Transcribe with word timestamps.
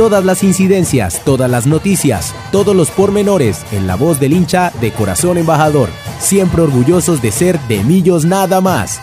Todas 0.00 0.24
las 0.24 0.42
incidencias, 0.42 1.22
todas 1.26 1.50
las 1.50 1.66
noticias, 1.66 2.34
todos 2.52 2.74
los 2.74 2.90
pormenores 2.90 3.70
en 3.70 3.86
la 3.86 3.96
voz 3.96 4.18
del 4.18 4.32
hincha 4.32 4.70
de 4.80 4.92
Corazón 4.92 5.36
Embajador. 5.36 5.90
Siempre 6.18 6.62
orgullosos 6.62 7.20
de 7.20 7.30
ser 7.30 7.58
de 7.68 7.84
Millos 7.84 8.24
nada 8.24 8.62
más. 8.62 8.98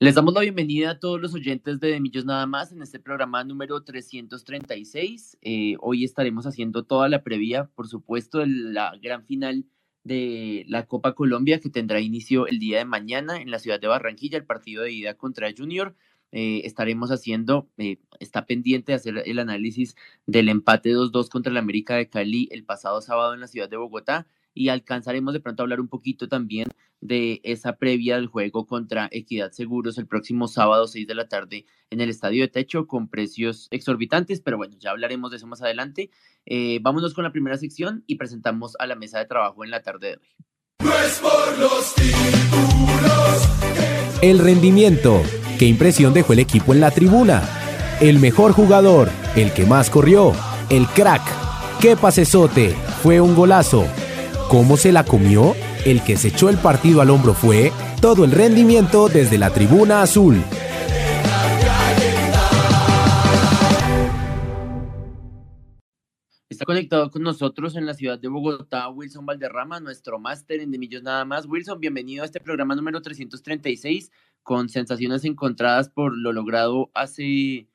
Les 0.00 0.14
damos 0.14 0.32
la 0.32 0.40
bienvenida 0.40 0.92
a 0.92 0.98
todos 0.98 1.20
los 1.20 1.34
oyentes 1.34 1.78
de 1.78 2.00
Millos 2.00 2.24
Nada 2.24 2.46
más 2.46 2.72
en 2.72 2.80
este 2.80 2.98
programa 2.98 3.44
número 3.44 3.82
336. 3.82 5.36
Eh, 5.42 5.76
hoy 5.80 6.04
estaremos 6.04 6.46
haciendo 6.46 6.84
toda 6.84 7.10
la 7.10 7.22
previa, 7.22 7.68
por 7.74 7.86
supuesto, 7.86 8.38
de 8.38 8.46
la 8.46 8.96
gran 9.02 9.26
final 9.26 9.66
de 10.04 10.64
la 10.68 10.86
Copa 10.86 11.14
Colombia 11.14 11.60
que 11.60 11.68
tendrá 11.68 12.00
inicio 12.00 12.46
el 12.46 12.58
día 12.58 12.78
de 12.78 12.84
mañana 12.86 13.42
en 13.42 13.50
la 13.50 13.58
ciudad 13.58 13.78
de 13.78 13.88
Barranquilla, 13.88 14.38
el 14.38 14.46
partido 14.46 14.84
de 14.84 14.92
ida 14.92 15.14
contra 15.18 15.52
Junior. 15.54 15.94
Eh, 16.36 16.62
estaremos 16.64 17.12
haciendo, 17.12 17.70
eh, 17.78 17.98
está 18.18 18.44
pendiente 18.44 18.90
de 18.90 18.96
hacer 18.96 19.22
el 19.24 19.38
análisis 19.38 19.94
del 20.26 20.48
empate 20.48 20.90
2-2 20.90 21.28
contra 21.28 21.52
el 21.52 21.56
América 21.56 21.94
de 21.94 22.08
Cali 22.08 22.48
el 22.50 22.64
pasado 22.64 23.00
sábado 23.00 23.34
en 23.34 23.40
la 23.40 23.46
ciudad 23.46 23.68
de 23.68 23.76
Bogotá 23.76 24.26
y 24.52 24.68
alcanzaremos 24.68 25.32
de 25.32 25.38
pronto 25.38 25.62
a 25.62 25.64
hablar 25.64 25.80
un 25.80 25.86
poquito 25.86 26.26
también 26.26 26.66
de 27.00 27.40
esa 27.44 27.76
previa 27.76 28.16
del 28.16 28.26
juego 28.26 28.66
contra 28.66 29.08
Equidad 29.12 29.52
Seguros 29.52 29.96
el 29.96 30.08
próximo 30.08 30.48
sábado 30.48 30.88
6 30.88 31.06
de 31.06 31.14
la 31.14 31.28
tarde 31.28 31.66
en 31.90 32.00
el 32.00 32.10
Estadio 32.10 32.42
de 32.42 32.48
Techo 32.48 32.88
con 32.88 33.06
precios 33.06 33.68
exorbitantes, 33.70 34.40
pero 34.40 34.56
bueno, 34.56 34.74
ya 34.80 34.90
hablaremos 34.90 35.30
de 35.30 35.36
eso 35.36 35.46
más 35.46 35.62
adelante. 35.62 36.10
Eh, 36.46 36.80
vámonos 36.82 37.14
con 37.14 37.22
la 37.22 37.30
primera 37.30 37.58
sección 37.58 38.02
y 38.08 38.16
presentamos 38.16 38.74
a 38.80 38.88
la 38.88 38.96
mesa 38.96 39.20
de 39.20 39.26
trabajo 39.26 39.62
en 39.62 39.70
la 39.70 39.82
tarde 39.82 40.08
de 40.08 40.16
hoy. 40.16 40.26
El 44.20 44.40
rendimiento. 44.40 45.22
¿Qué 45.58 45.66
impresión 45.66 46.12
dejó 46.12 46.32
el 46.32 46.40
equipo 46.40 46.74
en 46.74 46.80
la 46.80 46.90
tribuna? 46.90 47.40
El 48.00 48.18
mejor 48.18 48.50
jugador, 48.50 49.08
el 49.36 49.52
que 49.52 49.66
más 49.66 49.88
corrió, 49.88 50.32
el 50.68 50.86
crack. 50.88 51.22
¿Qué 51.80 51.96
pasesote? 51.96 52.74
Fue 53.02 53.20
un 53.20 53.36
golazo. 53.36 53.86
¿Cómo 54.48 54.76
se 54.76 54.90
la 54.90 55.04
comió? 55.04 55.54
El 55.84 56.02
que 56.02 56.16
se 56.16 56.28
echó 56.28 56.48
el 56.48 56.56
partido 56.56 57.00
al 57.00 57.10
hombro 57.10 57.34
fue 57.34 57.70
todo 58.00 58.24
el 58.24 58.32
rendimiento 58.32 59.08
desde 59.08 59.38
la 59.38 59.50
tribuna 59.50 60.02
azul. 60.02 60.42
Está 66.48 66.64
conectado 66.64 67.10
con 67.10 67.22
nosotros 67.22 67.76
en 67.76 67.86
la 67.86 67.94
ciudad 67.94 68.18
de 68.18 68.26
Bogotá 68.26 68.88
Wilson 68.88 69.24
Valderrama, 69.24 69.78
nuestro 69.78 70.18
máster 70.18 70.60
en 70.60 70.72
De 70.72 70.78
Millos 70.78 71.02
Nada 71.02 71.24
más. 71.24 71.46
Wilson, 71.46 71.78
bienvenido 71.78 72.22
a 72.22 72.26
este 72.26 72.40
programa 72.40 72.74
número 72.74 73.00
336 73.02 74.10
con 74.44 74.68
sensaciones 74.68 75.24
encontradas 75.24 75.88
por 75.88 76.16
lo 76.16 76.32
logrado 76.32 76.92
hace 76.94 77.66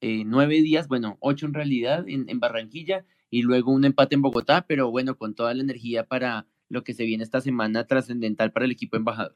eh, 0.00 0.24
nueve 0.26 0.56
días, 0.56 0.88
bueno, 0.88 1.16
ocho 1.20 1.46
en 1.46 1.54
realidad, 1.54 2.08
en, 2.08 2.28
en 2.28 2.40
Barranquilla 2.40 3.04
y 3.30 3.42
luego 3.42 3.70
un 3.70 3.84
empate 3.84 4.16
en 4.16 4.22
Bogotá, 4.22 4.66
pero 4.66 4.90
bueno, 4.90 5.16
con 5.16 5.34
toda 5.34 5.54
la 5.54 5.62
energía 5.62 6.08
para 6.08 6.48
lo 6.68 6.82
que 6.82 6.94
se 6.94 7.04
viene 7.04 7.22
esta 7.22 7.40
semana 7.40 7.86
trascendental 7.86 8.50
para 8.50 8.64
el 8.64 8.72
equipo 8.72 8.96
embajador. 8.96 9.34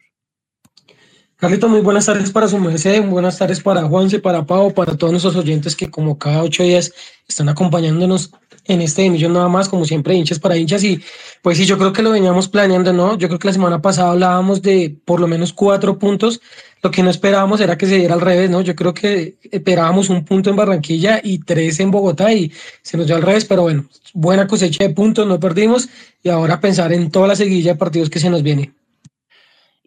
Carlito, 1.39 1.69
muy 1.69 1.83
buenas 1.83 2.07
tardes 2.07 2.31
para 2.31 2.49
su 2.49 2.57
merced, 2.59 3.05
buenas 3.05 3.37
tardes 3.37 3.61
para 3.61 3.83
Juanse, 3.83 4.21
para 4.21 4.47
Pau, 4.47 4.73
para 4.73 4.97
todos 4.97 5.13
nuestros 5.13 5.37
oyentes 5.37 5.77
que 5.77 5.91
como 5.91 6.17
cada 6.17 6.43
ocho 6.43 6.63
días 6.63 6.95
están 7.29 7.51
acompañándonos 7.51 8.31
en 8.65 8.81
este 8.81 9.11
millón 9.11 9.35
nada 9.35 9.47
más, 9.47 9.69
como 9.69 9.85
siempre, 9.85 10.15
hinchas 10.15 10.39
para 10.39 10.57
hinchas. 10.57 10.83
Y 10.83 10.99
pues 11.43 11.59
sí, 11.59 11.67
yo 11.67 11.77
creo 11.77 11.93
que 11.93 12.03
lo 12.03 12.11
veníamos 12.11 12.49
planeando, 12.49 12.95
¿no? 12.95 13.19
Yo 13.19 13.29
creo 13.29 13.39
que 13.39 13.49
la 13.49 13.53
semana 13.53 13.83
pasada 13.83 14.13
hablábamos 14.13 14.63
de 14.63 14.97
por 15.05 15.21
lo 15.21 15.29
menos 15.29 15.53
cuatro 15.53 15.99
puntos. 15.99 16.41
Lo 16.83 16.91
que 16.91 17.03
no 17.03 17.11
esperábamos 17.11 17.61
era 17.61 17.77
que 17.77 17.87
se 17.87 17.99
diera 17.99 18.15
al 18.15 18.23
revés, 18.23 18.49
¿no? 18.49 18.63
Yo 18.63 18.75
creo 18.75 18.95
que 18.95 19.37
esperábamos 19.53 20.09
un 20.09 20.25
punto 20.25 20.49
en 20.49 20.57
Barranquilla 20.57 21.21
y 21.23 21.41
tres 21.41 21.81
en 21.81 21.91
Bogotá 21.91 22.33
y 22.33 22.51
se 22.81 22.97
nos 22.97 23.07
dio 23.09 23.15
al 23.15 23.21
revés, 23.21 23.45
pero 23.45 23.61
bueno, 23.61 23.85
buena 24.15 24.47
cosecha 24.47 24.85
de 24.85 24.91
puntos, 24.95 25.27
no 25.27 25.39
perdimos 25.39 25.87
y 26.23 26.31
ahora 26.31 26.63
pensar 26.63 26.95
en 26.95 27.11
toda 27.11 27.29
la 27.29 27.37
seguilla 27.37 27.73
de 27.73 27.79
partidos 27.79 28.09
que 28.09 28.21
se 28.21 28.31
nos 28.31 28.43
viene. 28.43 28.73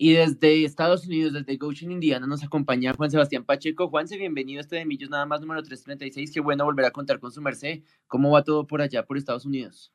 Y 0.01 0.13
desde 0.13 0.63
Estados 0.63 1.05
Unidos, 1.07 1.33
desde 1.33 1.57
Goshen, 1.57 1.91
Indiana, 1.91 2.25
nos 2.25 2.41
acompaña 2.41 2.93
Juan 2.93 3.11
Sebastián 3.11 3.43
Pacheco. 3.43 3.89
Juanse, 3.89 4.17
bienvenido 4.17 4.59
a 4.59 4.61
este 4.61 4.77
de 4.77 4.85
Millos 4.85 5.09
Nada 5.09 5.25
más 5.25 5.41
número 5.41 5.61
336. 5.61 6.31
Qué 6.31 6.39
bueno 6.39 6.63
volver 6.63 6.85
a 6.85 6.91
contar 6.91 7.19
con 7.19 7.33
su 7.33 7.41
merced. 7.41 7.81
¿Cómo 8.07 8.31
va 8.31 8.41
todo 8.41 8.65
por 8.65 8.81
allá, 8.81 9.03
por 9.03 9.17
Estados 9.17 9.45
Unidos? 9.45 9.91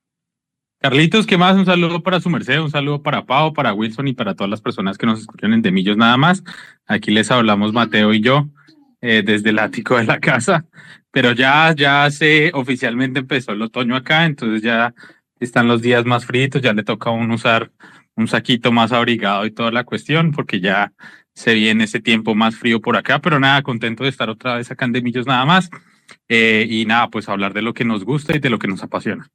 Carlitos, 0.79 1.27
¿qué 1.27 1.39
más? 1.39 1.57
Un 1.57 1.65
saludo 1.65 2.03
para 2.03 2.21
su 2.21 2.29
merced, 2.29 2.61
un 2.61 2.71
saludo 2.71 3.03
para 3.03 3.25
Pau, 3.25 3.55
para 3.55 3.73
Wilson 3.73 4.09
y 4.09 4.13
para 4.13 4.35
todas 4.35 4.51
las 4.51 4.61
personas 4.61 4.99
que 4.99 5.07
nos 5.07 5.21
escuchan 5.21 5.55
en 5.55 5.63
De 5.63 5.73
Millos 5.73 5.97
Nada 5.97 6.19
más. 6.19 6.45
Aquí 6.85 7.11
les 7.11 7.31
hablamos 7.31 7.73
Mateo 7.73 8.13
y 8.13 8.21
yo 8.21 8.51
eh, 9.01 9.23
desde 9.25 9.49
el 9.49 9.59
ático 9.59 9.97
de 9.97 10.05
la 10.05 10.21
casa, 10.21 10.67
pero 11.13 11.33
ya, 11.33 11.75
ya 11.75 12.11
se 12.11 12.51
oficialmente 12.53 13.21
empezó 13.21 13.53
el 13.53 13.63
otoño 13.63 13.97
acá, 13.97 14.27
entonces 14.27 14.61
ya 14.61 14.95
están 15.41 15.67
los 15.67 15.81
días 15.81 16.05
más 16.05 16.27
fríos, 16.27 16.61
ya 16.61 16.75
le 16.75 16.85
toca 16.85 17.09
a 17.09 17.35
usar 17.35 17.73
un 18.17 18.29
saquito 18.29 18.73
más 18.73 18.93
abrigado 18.93 19.47
y 19.47 19.51
toda 19.51 19.71
la 19.71 19.85
cuestión, 19.85 20.33
porque 20.33 20.61
ya 20.61 20.93
se 21.35 21.55
viene 21.55 21.85
ese 21.85 22.01
tiempo 22.01 22.35
más 22.35 22.57
frío 22.57 22.81
por 22.81 22.97
acá, 22.97 23.21
pero 23.21 23.41
nada, 23.41 23.63
contento 23.63 24.05
de 24.05 24.11
estar 24.11 24.31
otra 24.31 24.57
vez 24.57 24.71
acá 24.71 24.85
en 24.85 24.93
De 24.93 25.03
Millos 25.03 25.27
nada 25.27 25.45
más. 25.45 25.71
Eh, 26.29 26.67
y 26.69 26.85
nada, 26.87 27.09
pues 27.09 27.29
hablar 27.29 27.55
de 27.55 27.63
lo 27.63 27.75
que 27.75 27.85
nos 27.85 28.05
gusta 28.05 28.37
y 28.37 28.39
de 28.39 28.51
lo 28.51 28.59
que 28.59 28.69
nos 28.69 28.83
apasiona. 28.83 29.31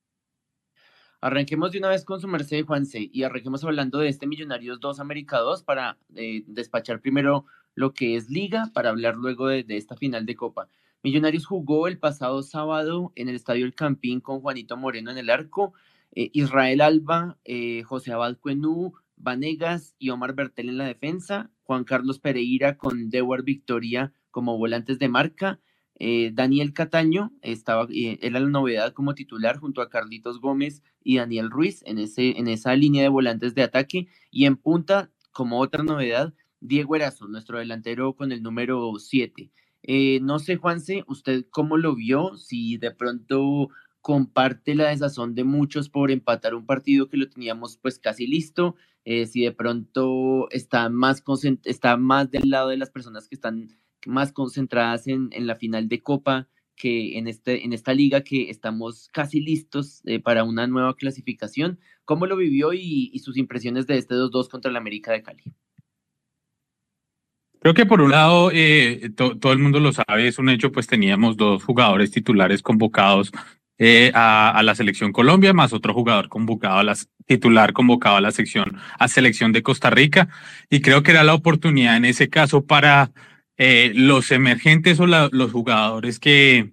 Arranquemos 1.22 1.72
de 1.72 1.80
una 1.80 1.90
vez 1.90 2.06
con 2.06 2.22
su 2.22 2.28
merced, 2.28 2.64
Juanse, 2.66 3.10
y 3.12 3.24
arranquemos 3.24 3.64
hablando 3.66 4.00
de 4.00 4.08
este 4.08 4.26
Millonarios 4.26 4.80
2 4.80 5.02
América 5.02 5.40
2 5.40 5.64
para 5.64 5.98
eh, 6.16 6.44
despachar 6.48 7.02
primero 7.02 7.46
lo 7.76 7.94
que 7.94 8.16
es 8.16 8.30
Liga, 8.30 8.72
para 8.74 8.90
hablar 8.90 9.16
luego 9.16 9.48
de, 9.48 9.64
de, 9.64 9.76
esta 9.76 9.98
final 9.98 10.26
de 10.26 10.36
Copa. 10.36 10.70
Millonarios 11.04 11.46
jugó 11.46 11.88
el 11.88 11.98
pasado 11.98 12.42
sábado 12.42 13.12
en 13.16 13.28
el 13.28 13.36
Estadio 13.36 13.66
El 13.66 13.74
Campín 13.74 14.22
con 14.22 14.40
Juanito 14.40 14.78
Moreno 14.78 15.12
en 15.12 15.18
el 15.18 15.30
arco. 15.30 15.74
Eh, 16.12 16.32
Israel 16.34 16.82
Alba, 16.82 17.38
eh, 17.46 17.84
José 17.84 18.12
Abad 18.12 18.38
Cuenú, 18.38 18.94
Vanegas 19.16 19.96
y 20.00 20.10
Omar 20.10 20.34
Bertel 20.34 20.70
en 20.70 20.78
la 20.78 20.86
defensa, 20.86 21.52
Juan 21.64 21.84
Carlos 21.84 22.20
Pereira 22.20 22.78
con 22.78 23.10
Dewar 23.10 23.44
Victoria 23.44 24.12
como 24.32 24.58
volantes 24.58 24.98
de 24.98 25.10
marca, 25.10 25.60
eh, 26.02 26.32
Daniel 26.34 26.74
Cataño 26.74 27.34
estaba, 27.42 27.88
era 27.92 28.40
la 28.40 28.48
novedad 28.48 28.94
como 28.94 29.16
titular 29.16 29.58
junto 29.58 29.82
a 29.82 29.90
Carlitos 29.90 30.40
Gómez 30.40 30.82
y 31.04 31.18
Daniel 31.18 31.50
Ruiz 31.50 31.84
en, 31.86 32.00
ese, 32.00 32.38
en 32.38 32.48
esa 32.48 32.74
línea 32.76 33.04
de 33.04 33.10
volantes 33.10 33.54
de 33.54 33.64
ataque 33.64 34.08
y 34.32 34.46
en 34.46 34.56
punta, 34.56 35.12
como 35.32 35.60
otra 35.60 35.84
novedad, 35.84 36.34
Diego 36.62 36.96
Erazo, 36.96 37.28
nuestro 37.28 37.60
delantero 37.60 38.14
con 38.14 38.32
el 38.32 38.42
número 38.42 38.94
7. 38.98 39.52
no 40.22 40.40
sé, 40.40 40.56
Juanse, 40.56 41.04
¿usted 41.08 41.46
cómo 41.50 41.78
lo 41.78 41.96
vio? 41.96 42.38
Si 42.38 42.78
de 42.78 42.92
pronto 42.92 43.70
comparte 44.02 44.76
la 44.76 44.90
desazón 44.90 45.36
de 45.36 45.44
muchos 45.44 45.90
por 45.90 46.12
empatar 46.12 46.56
un 46.56 46.66
partido 46.66 47.10
que 47.10 47.18
lo 47.18 47.30
teníamos 47.30 47.78
pues 47.78 48.00
casi 48.00 48.28
listo, 48.28 48.76
eh, 49.06 49.26
si 49.26 49.44
de 49.44 49.52
pronto 49.52 50.50
está 50.52 50.90
más, 50.90 51.24
está 51.64 51.98
más 51.98 52.32
del 52.32 52.50
lado 52.50 52.70
de 52.70 52.78
las 52.78 52.90
personas 52.90 53.28
que 53.28 53.36
están 53.36 53.70
más 54.06 54.32
concentradas 54.32 55.08
en, 55.08 55.30
en 55.32 55.48
la 55.48 55.56
final 55.56 55.90
de 55.90 56.02
Copa 56.02 56.48
que 56.80 57.18
en, 57.18 57.28
este, 57.28 57.66
en 57.66 57.74
esta 57.74 57.94
liga 57.94 58.22
que 58.22 58.50
estamos 58.50 59.10
casi 59.12 59.42
listos 59.42 60.02
eh, 60.06 60.20
para 60.20 60.44
una 60.46 60.66
nueva 60.66 60.96
clasificación. 60.96 61.78
¿Cómo 62.06 62.26
lo 62.26 62.38
vivió 62.38 62.74
y, 62.74 63.20
sus 63.20 63.38
impresiones 63.38 63.86
de 63.86 63.98
este 63.98 64.16
2-2 64.16 64.48
contra 64.50 64.72
el 64.72 64.78
América 64.78 65.12
de 65.12 65.22
Cali? 65.22 65.44
Creo 67.60 67.74
que 67.74 67.86
por 67.86 68.00
un 68.00 68.12
lado, 68.12 68.50
eh, 68.54 69.12
to, 69.16 69.38
todo 69.38 69.52
el 69.52 69.60
mundo 69.60 69.82
lo 69.82 69.92
sabe, 69.92 70.30
es 70.30 70.40
un 70.40 70.48
hecho, 70.48 70.72
pues 70.72 70.88
teníamos 70.88 71.36
dos 71.36 71.62
jugadores 71.66 72.10
titulares 72.10 72.62
convocados 72.62 73.32
eh, 73.82 74.12
a, 74.14 74.62
la 74.62 74.76
selección 74.76 75.14
Colombia, 75.14 75.54
más 75.54 75.72
otro 75.72 75.94
jugador 75.94 76.28
convocado 76.28 76.80
a 76.80 76.84
la 76.84 76.96
titular 77.26 77.74
convocado 77.74 78.18
a 78.18 78.22
la 78.22 78.32
sección 78.32 78.78
a 78.98 79.08
selección 79.08 79.54
de 79.54 79.64
Costa 79.64 79.90
Rica. 79.90 80.28
Y 80.70 80.82
creo 80.82 81.02
que 81.02 81.12
era 81.12 81.24
la 81.24 81.34
oportunidad 81.34 81.96
en 81.96 82.06
ese 82.06 82.28
caso 82.30 82.66
para 82.66 83.12
eh, 83.58 83.92
los 83.96 84.32
emergentes 84.32 85.00
o 85.00 85.08
los 85.08 85.52
jugadores 85.52 86.20
que, 86.20 86.72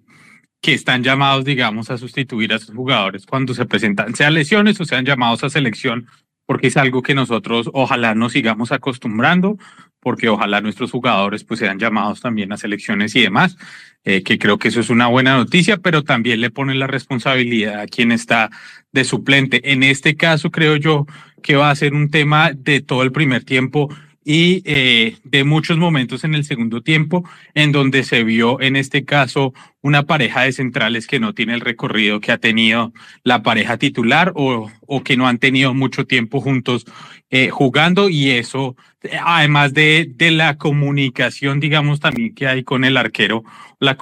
que 0.60 0.74
están 0.74 1.04
llamados, 1.04 1.44
digamos, 1.44 1.90
a 1.90 1.98
sustituir 1.98 2.52
a 2.52 2.56
esos 2.56 2.74
jugadores 2.74 3.24
cuando 3.24 3.54
se 3.54 3.66
presentan, 3.66 4.14
sean 4.16 4.34
lesiones 4.34 4.80
o 4.80 4.84
sean 4.84 5.04
llamados 5.04 5.44
a 5.44 5.50
selección, 5.50 6.08
porque 6.44 6.68
es 6.68 6.76
algo 6.76 7.02
que 7.02 7.14
nosotros 7.14 7.70
ojalá 7.72 8.14
nos 8.14 8.32
sigamos 8.32 8.72
acostumbrando 8.72 9.58
porque 10.06 10.28
ojalá 10.28 10.60
nuestros 10.60 10.92
jugadores 10.92 11.42
pues 11.42 11.58
sean 11.58 11.80
llamados 11.80 12.20
también 12.20 12.52
a 12.52 12.56
selecciones 12.56 13.16
y 13.16 13.22
demás, 13.22 13.56
eh, 14.04 14.22
que 14.22 14.38
creo 14.38 14.56
que 14.56 14.68
eso 14.68 14.78
es 14.78 14.88
una 14.88 15.08
buena 15.08 15.34
noticia, 15.34 15.78
pero 15.78 16.04
también 16.04 16.40
le 16.40 16.50
ponen 16.50 16.78
la 16.78 16.86
responsabilidad 16.86 17.80
a 17.80 17.86
quien 17.88 18.12
está 18.12 18.48
de 18.92 19.02
suplente. 19.02 19.72
En 19.72 19.82
este 19.82 20.14
caso 20.14 20.52
creo 20.52 20.76
yo 20.76 21.06
que 21.42 21.56
va 21.56 21.70
a 21.70 21.74
ser 21.74 21.92
un 21.92 22.08
tema 22.08 22.52
de 22.52 22.80
todo 22.82 23.02
el 23.02 23.10
primer 23.10 23.42
tiempo 23.42 23.88
y 24.28 24.60
eh, 24.64 25.18
de 25.22 25.44
muchos 25.44 25.78
momentos 25.78 26.24
en 26.24 26.34
el 26.34 26.42
segundo 26.42 26.82
tiempo 26.82 27.22
en 27.54 27.70
donde 27.70 28.02
se 28.02 28.24
vio 28.24 28.60
en 28.60 28.74
este 28.74 29.04
caso 29.04 29.54
una 29.82 30.02
pareja 30.02 30.42
de 30.42 30.52
centrales 30.52 31.06
que 31.06 31.20
no 31.20 31.32
tiene 31.32 31.54
el 31.54 31.60
recorrido 31.60 32.18
que 32.18 32.32
ha 32.32 32.38
tenido 32.38 32.92
la 33.22 33.44
pareja 33.44 33.78
titular 33.78 34.32
o, 34.34 34.68
o 34.84 35.04
que 35.04 35.16
no 35.16 35.28
han 35.28 35.38
tenido 35.38 35.74
mucho 35.74 36.08
tiempo 36.08 36.40
juntos 36.40 36.86
eh, 37.30 37.50
jugando. 37.50 38.08
Y 38.08 38.30
eso 38.30 38.74
además 39.24 39.72
de, 39.74 40.10
de 40.12 40.32
la 40.32 40.58
comunicación 40.58 41.60
digamos 41.60 42.00
también 42.00 42.34
que 42.34 42.48
hay 42.48 42.64
con 42.64 42.84
el 42.84 42.96
arquero 42.96 43.44
la 43.78 43.96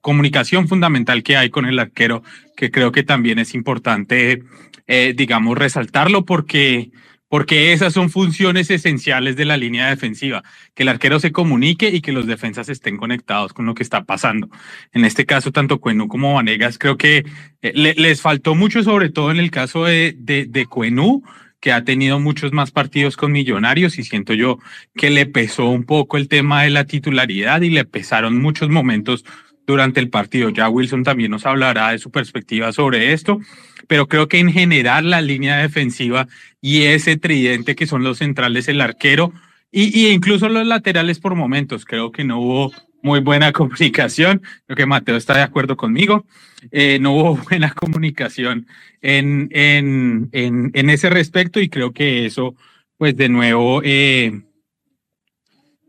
comunicación 0.00 0.66
fundamental 0.66 1.22
que 1.22 1.36
hay 1.36 1.50
con 1.50 1.66
el 1.66 1.78
arquero 1.78 2.24
que 2.56 2.72
creo 2.72 2.90
que 2.90 3.04
también 3.04 3.38
es 3.38 3.54
importante 3.54 4.42
eh, 4.88 5.14
digamos 5.16 5.56
resaltarlo 5.56 6.24
porque 6.24 6.90
porque 7.32 7.72
esas 7.72 7.94
son 7.94 8.10
funciones 8.10 8.70
esenciales 8.70 9.36
de 9.36 9.46
la 9.46 9.56
línea 9.56 9.88
defensiva, 9.88 10.42
que 10.74 10.82
el 10.82 10.90
arquero 10.90 11.18
se 11.18 11.32
comunique 11.32 11.88
y 11.88 12.02
que 12.02 12.12
los 12.12 12.26
defensas 12.26 12.68
estén 12.68 12.98
conectados 12.98 13.54
con 13.54 13.64
lo 13.64 13.72
que 13.72 13.82
está 13.82 14.04
pasando. 14.04 14.50
En 14.92 15.06
este 15.06 15.24
caso, 15.24 15.50
tanto 15.50 15.80
Cuenú 15.80 16.08
como 16.08 16.34
Vanegas 16.34 16.76
creo 16.76 16.98
que 16.98 17.24
eh, 17.62 17.94
les 17.96 18.20
faltó 18.20 18.54
mucho, 18.54 18.82
sobre 18.82 19.08
todo 19.08 19.30
en 19.30 19.38
el 19.38 19.50
caso 19.50 19.86
de, 19.86 20.14
de, 20.18 20.44
de 20.44 20.66
Cuenú, 20.66 21.22
que 21.58 21.72
ha 21.72 21.84
tenido 21.84 22.20
muchos 22.20 22.52
más 22.52 22.70
partidos 22.70 23.16
con 23.16 23.32
Millonarios 23.32 23.98
y 23.98 24.04
siento 24.04 24.34
yo 24.34 24.58
que 24.94 25.08
le 25.08 25.24
pesó 25.24 25.70
un 25.70 25.84
poco 25.84 26.18
el 26.18 26.28
tema 26.28 26.64
de 26.64 26.68
la 26.68 26.84
titularidad 26.84 27.62
y 27.62 27.70
le 27.70 27.86
pesaron 27.86 28.42
muchos 28.42 28.68
momentos 28.68 29.24
durante 29.66 30.00
el 30.00 30.10
partido. 30.10 30.50
Ya 30.50 30.68
Wilson 30.68 31.04
también 31.04 31.30
nos 31.30 31.46
hablará 31.46 31.90
de 31.90 31.98
su 31.98 32.10
perspectiva 32.10 32.72
sobre 32.72 33.12
esto, 33.12 33.40
pero 33.86 34.08
creo 34.08 34.28
que 34.28 34.38
en 34.38 34.52
general 34.52 35.10
la 35.10 35.20
línea 35.20 35.58
defensiva 35.58 36.28
y 36.60 36.82
ese 36.82 37.16
tridente 37.16 37.74
que 37.74 37.86
son 37.86 38.02
los 38.02 38.18
centrales, 38.18 38.68
el 38.68 38.80
arquero 38.80 39.32
y, 39.70 39.98
y 39.98 40.12
incluso 40.12 40.48
los 40.48 40.66
laterales 40.66 41.18
por 41.18 41.34
momentos, 41.34 41.84
creo 41.84 42.12
que 42.12 42.24
no 42.24 42.38
hubo 42.40 42.72
muy 43.02 43.20
buena 43.20 43.52
comunicación. 43.52 44.42
Creo 44.66 44.76
que 44.76 44.86
Mateo 44.86 45.16
está 45.16 45.34
de 45.34 45.42
acuerdo 45.42 45.76
conmigo. 45.76 46.24
Eh, 46.70 46.98
no 47.00 47.12
hubo 47.12 47.36
buena 47.50 47.74
comunicación 47.74 48.66
en, 49.02 49.48
en, 49.50 50.28
en, 50.32 50.70
en, 50.74 50.90
ese 50.90 51.10
respecto 51.10 51.60
y 51.60 51.68
creo 51.68 51.92
que 51.92 52.24
eso, 52.24 52.54
pues 52.96 53.16
de 53.16 53.28
nuevo, 53.28 53.82
eh, 53.84 54.42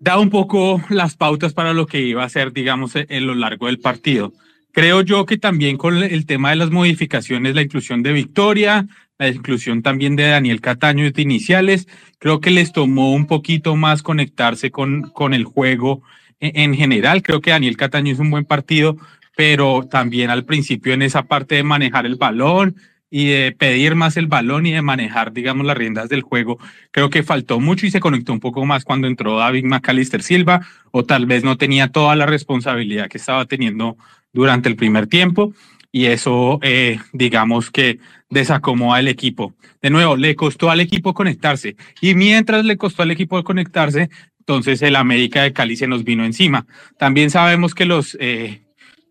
da 0.03 0.19
un 0.19 0.29
poco 0.29 0.83
las 0.89 1.15
pautas 1.15 1.53
para 1.53 1.73
lo 1.73 1.87
que 1.87 2.01
iba 2.01 2.25
a 2.25 2.29
ser, 2.29 2.51
digamos, 2.51 2.95
e, 2.97 3.05
en 3.09 3.25
lo 3.25 3.35
largo 3.35 3.67
del 3.67 3.79
partido. 3.79 4.33
Creo 4.73 5.01
yo 5.01 5.25
que 5.25 5.37
también 5.37 5.77
con 5.77 6.03
el 6.03 6.25
tema 6.25 6.49
de 6.49 6.57
las 6.57 6.71
modificaciones, 6.71 7.55
la 7.55 7.61
inclusión 7.61 8.03
de 8.03 8.11
Victoria, 8.11 8.85
la 9.17 9.29
inclusión 9.29 9.81
también 9.81 10.17
de 10.17 10.27
Daniel 10.27 10.59
Cataño 10.59 11.09
de 11.09 11.21
iniciales, 11.21 11.87
creo 12.19 12.41
que 12.41 12.51
les 12.51 12.73
tomó 12.73 13.13
un 13.13 13.27
poquito 13.27 13.77
más 13.77 14.03
conectarse 14.03 14.71
con, 14.71 15.03
con 15.03 15.33
el 15.33 15.45
juego 15.45 16.01
en, 16.41 16.59
en 16.59 16.73
general. 16.75 17.21
Creo 17.21 17.39
que 17.39 17.51
Daniel 17.51 17.77
Cataño 17.77 18.11
es 18.11 18.19
un 18.19 18.29
buen 18.29 18.43
partido, 18.43 18.97
pero 19.37 19.87
también 19.89 20.29
al 20.29 20.43
principio 20.43 20.93
en 20.93 21.03
esa 21.03 21.23
parte 21.23 21.55
de 21.55 21.63
manejar 21.63 22.05
el 22.05 22.15
balón, 22.15 22.75
y 23.15 23.27
de 23.27 23.51
pedir 23.51 23.93
más 23.93 24.17
el 24.17 24.25
balón 24.25 24.65
y 24.65 24.71
de 24.71 24.81
manejar, 24.81 25.33
digamos, 25.33 25.67
las 25.67 25.77
riendas 25.77 26.09
del 26.09 26.23
juego. 26.23 26.57
Creo 26.89 27.11
que 27.11 27.21
faltó 27.21 27.59
mucho 27.59 27.85
y 27.85 27.91
se 27.91 27.99
conectó 27.99 28.33
un 28.33 28.39
poco 28.39 28.65
más 28.65 28.83
cuando 28.83 29.05
entró 29.05 29.37
David 29.37 29.65
McAllister 29.65 30.23
Silva, 30.23 30.65
o 30.89 31.05
tal 31.05 31.27
vez 31.27 31.43
no 31.43 31.55
tenía 31.55 31.89
toda 31.89 32.15
la 32.15 32.25
responsabilidad 32.25 33.07
que 33.09 33.19
estaba 33.19 33.45
teniendo 33.45 33.97
durante 34.33 34.67
el 34.67 34.75
primer 34.75 35.05
tiempo. 35.05 35.53
Y 35.91 36.05
eso, 36.05 36.57
eh, 36.63 36.97
digamos 37.11 37.69
que 37.69 37.99
desacomoda 38.31 38.99
el 38.99 39.07
equipo. 39.07 39.53
De 39.79 39.91
nuevo, 39.91 40.15
le 40.15 40.35
costó 40.35 40.71
al 40.71 40.79
equipo 40.79 41.13
conectarse. 41.13 41.75
Y 42.01 42.15
mientras 42.15 42.65
le 42.65 42.77
costó 42.77 43.03
al 43.03 43.11
equipo 43.11 43.43
conectarse, 43.43 44.09
entonces 44.39 44.81
el 44.81 44.95
América 44.95 45.43
de 45.43 45.53
Cali 45.53 45.75
se 45.75 45.85
nos 45.85 46.03
vino 46.03 46.25
encima. 46.25 46.65
También 46.97 47.29
sabemos 47.29 47.75
que 47.75 47.85
los 47.85 48.17
eh, 48.19 48.62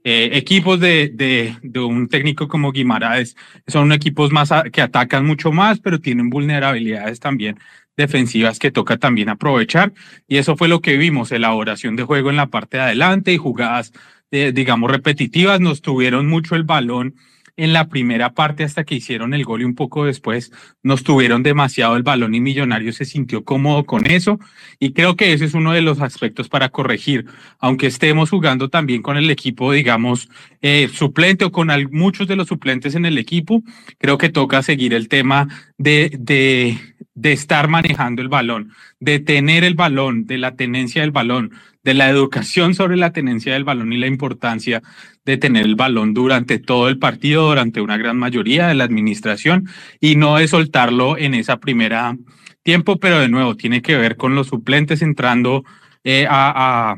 eh, 0.04 0.30
equipos 0.32 0.80
de, 0.80 1.10
de, 1.14 1.56
de, 1.62 1.80
un 1.80 2.08
técnico 2.08 2.48
como 2.48 2.72
Guimaraes 2.72 3.36
son 3.66 3.92
equipos 3.92 4.32
más 4.32 4.50
que 4.72 4.82
atacan 4.82 5.24
mucho 5.24 5.52
más, 5.52 5.78
pero 5.78 6.00
tienen 6.00 6.28
vulnerabilidades 6.28 7.20
también 7.20 7.58
defensivas 7.96 8.58
que 8.58 8.70
toca 8.70 8.96
también 8.96 9.28
aprovechar. 9.28 9.92
Y 10.26 10.38
eso 10.38 10.56
fue 10.56 10.68
lo 10.68 10.80
que 10.80 10.96
vimos, 10.96 11.32
elaboración 11.32 11.96
de 11.96 12.04
juego 12.04 12.30
en 12.30 12.36
la 12.36 12.48
parte 12.48 12.78
de 12.78 12.84
adelante 12.84 13.32
y 13.32 13.36
jugadas, 13.38 13.92
eh, 14.30 14.52
digamos, 14.52 14.90
repetitivas. 14.90 15.60
Nos 15.60 15.82
tuvieron 15.82 16.26
mucho 16.26 16.56
el 16.56 16.64
balón 16.64 17.14
en 17.56 17.72
la 17.72 17.88
primera 17.88 18.32
parte 18.32 18.64
hasta 18.64 18.84
que 18.84 18.94
hicieron 18.94 19.34
el 19.34 19.44
gol 19.44 19.62
y 19.62 19.64
un 19.64 19.74
poco 19.74 20.04
después 20.04 20.52
nos 20.82 21.04
tuvieron 21.04 21.42
demasiado 21.42 21.96
el 21.96 22.02
balón 22.02 22.34
y 22.34 22.40
Millonarios 22.40 22.96
se 22.96 23.04
sintió 23.04 23.44
cómodo 23.44 23.84
con 23.84 24.06
eso. 24.06 24.38
Y 24.78 24.92
creo 24.92 25.16
que 25.16 25.32
ese 25.32 25.44
es 25.44 25.54
uno 25.54 25.72
de 25.72 25.82
los 25.82 26.00
aspectos 26.00 26.48
para 26.48 26.70
corregir, 26.70 27.26
aunque 27.58 27.86
estemos 27.86 28.30
jugando 28.30 28.68
también 28.68 29.02
con 29.02 29.16
el 29.16 29.30
equipo, 29.30 29.72
digamos, 29.72 30.28
eh, 30.62 30.88
suplente 30.92 31.44
o 31.44 31.52
con 31.52 31.68
muchos 31.90 32.28
de 32.28 32.36
los 32.36 32.48
suplentes 32.48 32.94
en 32.94 33.06
el 33.06 33.18
equipo, 33.18 33.62
creo 33.98 34.18
que 34.18 34.28
toca 34.28 34.62
seguir 34.62 34.94
el 34.94 35.08
tema 35.08 35.48
de, 35.78 36.16
de, 36.18 36.78
de 37.14 37.32
estar 37.32 37.68
manejando 37.68 38.22
el 38.22 38.28
balón, 38.28 38.72
de 39.00 39.18
tener 39.18 39.64
el 39.64 39.74
balón, 39.74 40.26
de 40.26 40.38
la 40.38 40.56
tenencia 40.56 41.02
del 41.02 41.10
balón, 41.10 41.52
de 41.84 41.94
la 41.94 42.08
educación 42.08 42.74
sobre 42.74 42.96
la 42.96 43.12
tenencia 43.12 43.52
del 43.52 43.64
balón 43.64 43.92
y 43.92 43.98
la 43.98 44.06
importancia 44.06 44.82
de 45.24 45.36
tener 45.36 45.64
el 45.64 45.74
balón 45.74 46.14
durante 46.14 46.58
todo 46.58 46.88
el 46.88 46.98
partido, 46.98 47.48
durante 47.48 47.80
una 47.80 47.96
gran 47.96 48.16
mayoría 48.16 48.68
de 48.68 48.74
la 48.74 48.84
administración 48.84 49.68
y 50.00 50.16
no 50.16 50.36
de 50.36 50.48
soltarlo 50.48 51.18
en 51.18 51.34
esa 51.34 51.58
primera 51.58 52.16
tiempo, 52.62 52.98
pero 52.98 53.18
de 53.18 53.28
nuevo 53.28 53.56
tiene 53.56 53.82
que 53.82 53.96
ver 53.96 54.16
con 54.16 54.34
los 54.34 54.48
suplentes 54.48 55.02
entrando 55.02 55.64
eh, 56.04 56.26
a, 56.28 56.92
a 56.92 56.96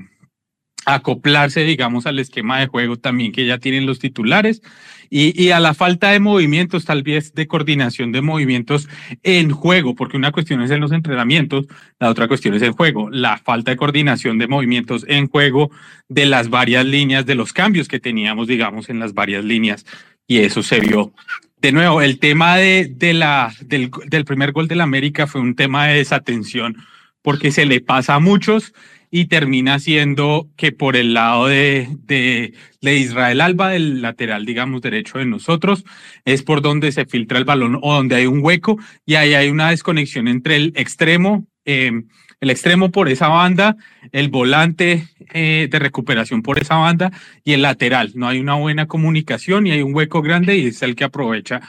acoplarse, 0.84 1.64
digamos, 1.64 2.06
al 2.06 2.18
esquema 2.18 2.60
de 2.60 2.66
juego 2.66 2.96
también 2.96 3.32
que 3.32 3.46
ya 3.46 3.58
tienen 3.58 3.86
los 3.86 3.98
titulares. 3.98 4.62
Y, 5.10 5.40
y, 5.40 5.50
a 5.50 5.60
la 5.60 5.74
falta 5.74 6.10
de 6.10 6.18
movimientos, 6.18 6.84
tal 6.86 7.02
vez 7.02 7.34
de 7.34 7.46
coordinación 7.46 8.10
de 8.10 8.22
movimientos 8.22 8.88
en 9.22 9.50
juego, 9.50 9.94
porque 9.94 10.16
una 10.16 10.32
cuestión 10.32 10.62
es 10.62 10.70
en 10.70 10.80
los 10.80 10.92
entrenamientos, 10.92 11.66
la 12.00 12.08
otra 12.08 12.26
cuestión 12.26 12.54
es 12.54 12.62
el 12.62 12.72
juego, 12.72 13.10
la 13.10 13.38
falta 13.38 13.70
de 13.70 13.76
coordinación 13.76 14.38
de 14.38 14.48
movimientos 14.48 15.04
en 15.06 15.28
juego 15.28 15.70
de 16.08 16.26
las 16.26 16.48
varias 16.48 16.84
líneas, 16.84 17.26
de 17.26 17.34
los 17.34 17.52
cambios 17.52 17.86
que 17.86 18.00
teníamos, 18.00 18.48
digamos, 18.48 18.88
en 18.88 18.98
las 18.98 19.14
varias 19.14 19.44
líneas, 19.44 19.84
y 20.26 20.38
eso 20.38 20.62
se 20.62 20.80
vio. 20.80 21.12
De 21.60 21.70
nuevo, 21.70 22.02
el 22.02 22.18
tema 22.18 22.56
de, 22.56 22.90
de 22.90 23.14
la, 23.14 23.52
del, 23.60 23.90
del 24.06 24.24
primer 24.24 24.52
gol 24.52 24.68
del 24.68 24.80
América 24.80 25.26
fue 25.26 25.40
un 25.40 25.54
tema 25.54 25.86
de 25.86 25.98
desatención, 25.98 26.76
porque 27.22 27.52
se 27.52 27.66
le 27.66 27.80
pasa 27.80 28.16
a 28.16 28.20
muchos 28.20 28.74
y 29.16 29.26
termina 29.26 29.78
siendo 29.78 30.48
que 30.56 30.72
por 30.72 30.96
el 30.96 31.14
lado 31.14 31.46
de, 31.46 31.86
de, 32.00 32.96
Israel 32.96 33.40
Alba, 33.42 33.70
del 33.70 34.02
lateral, 34.02 34.44
digamos, 34.44 34.82
derecho 34.82 35.18
de 35.18 35.24
nosotros, 35.24 35.84
es 36.24 36.42
por 36.42 36.62
donde 36.62 36.90
se 36.90 37.06
filtra 37.06 37.38
el 37.38 37.44
balón 37.44 37.78
o 37.80 37.94
donde 37.94 38.16
hay 38.16 38.26
un 38.26 38.40
hueco 38.42 38.76
y 39.06 39.14
ahí 39.14 39.34
hay 39.34 39.50
una 39.50 39.70
desconexión 39.70 40.26
entre 40.26 40.56
el 40.56 40.72
extremo, 40.74 41.46
eh, 41.64 41.92
el 42.40 42.50
extremo 42.50 42.90
por 42.90 43.08
esa 43.08 43.28
banda, 43.28 43.76
el 44.10 44.30
volante 44.30 45.06
eh, 45.32 45.68
de 45.70 45.78
recuperación 45.78 46.42
por 46.42 46.58
esa 46.58 46.74
banda 46.74 47.12
y 47.44 47.52
el 47.52 47.62
lateral. 47.62 48.10
No 48.16 48.26
hay 48.26 48.40
una 48.40 48.56
buena 48.56 48.88
comunicación 48.88 49.68
y 49.68 49.70
hay 49.70 49.82
un 49.82 49.94
hueco 49.94 50.22
grande 50.22 50.58
y 50.58 50.66
es 50.66 50.82
el 50.82 50.96
que 50.96 51.04
aprovecha 51.04 51.60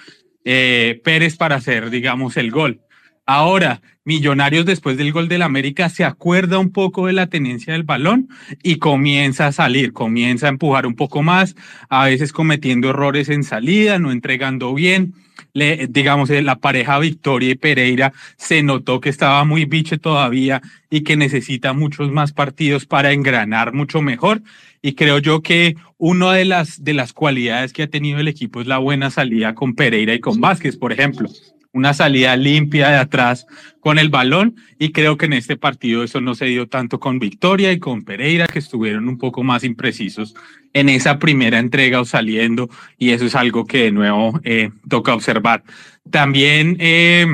eh, 0.46 1.00
Pérez 1.04 1.38
para 1.38 1.58
hacer, 1.58 1.92
digamos, 1.92 2.38
el 2.38 2.50
gol. 2.50 2.82
Ahora, 3.26 3.82
Millonarios 4.08 4.68
después 4.68 4.98
del 4.98 5.12
gol 5.12 5.28
del 5.28 5.42
América 5.42 5.90
se 5.90 6.04
acuerda 6.04 6.60
un 6.60 6.70
poco 6.70 7.08
de 7.08 7.14
la 7.14 7.26
tenencia 7.26 7.74
del 7.74 7.82
balón 7.82 8.30
y 8.62 8.76
comienza 8.76 9.48
a 9.48 9.52
salir, 9.52 9.94
comienza 9.94 10.46
a 10.46 10.50
empujar 10.50 10.86
un 10.86 10.94
poco 10.94 11.24
más, 11.24 11.56
a 11.90 12.06
veces 12.06 12.32
cometiendo 12.32 12.92
errores 12.92 13.30
en 13.30 13.44
salida, 13.44 13.98
no 13.98 14.12
entregando 14.12 14.76
bien. 14.76 15.16
Le, 15.54 15.88
digamos, 15.88 16.30
eh, 16.30 16.44
la 16.44 16.58
pareja 16.58 17.00
Victoria 17.00 17.50
y 17.50 17.56
Pereira 17.56 18.14
se 18.38 18.62
notó 18.62 19.02
que 19.02 19.10
estaba 19.10 19.44
muy 19.44 19.66
biche 19.66 19.98
todavía 19.98 20.62
y 20.92 21.02
que 21.02 21.18
necesita 21.18 21.74
muchos 21.74 22.12
más 22.12 22.32
partidos 22.32 22.86
para 22.86 23.12
engranar 23.12 23.74
mucho 23.74 24.04
mejor. 24.04 24.44
Y 24.84 24.94
creo 24.94 25.18
yo 25.18 25.42
que 25.42 25.78
una 25.98 26.32
de 26.34 26.46
las, 26.46 26.84
de 26.84 26.94
las 26.94 27.12
cualidades 27.12 27.74
que 27.74 27.82
ha 27.82 27.88
tenido 27.88 28.20
el 28.20 28.28
equipo 28.28 28.62
es 28.62 28.68
la 28.68 28.78
buena 28.78 29.10
salida 29.10 29.56
con 29.56 29.74
Pereira 29.74 30.14
y 30.14 30.20
con 30.20 30.40
Vázquez, 30.40 30.78
por 30.78 30.94
ejemplo 30.94 31.28
una 31.76 31.94
salida 31.94 32.38
limpia 32.38 32.90
de 32.90 32.98
atrás 32.98 33.46
con 33.82 34.00
el 34.00 34.08
balón 34.08 34.56
y 34.80 34.94
creo 34.94 35.18
que 35.18 35.26
en 35.26 35.34
este 35.34 35.58
partido 35.58 36.04
eso 36.04 36.22
no 36.22 36.34
se 36.34 36.46
dio 36.46 36.68
tanto 36.68 37.02
con 37.02 37.20
Victoria 37.20 37.74
y 37.74 37.80
con 37.80 38.06
Pereira 38.06 38.48
que 38.48 38.60
estuvieron 38.60 39.10
un 39.10 39.18
poco 39.18 39.44
más 39.44 39.66
imprecisos 39.66 40.36
en 40.72 40.88
esa 40.88 41.20
primera 41.20 41.60
entrega 41.60 42.00
o 42.00 42.06
saliendo 42.06 42.70
y 42.98 43.10
eso 43.10 43.26
es 43.26 43.36
algo 43.36 43.66
que 43.66 43.84
de 43.84 43.92
nuevo 43.92 44.40
eh, 44.46 44.72
toca 44.88 45.14
observar. 45.14 45.64
También 46.10 46.78
eh, 46.80 47.28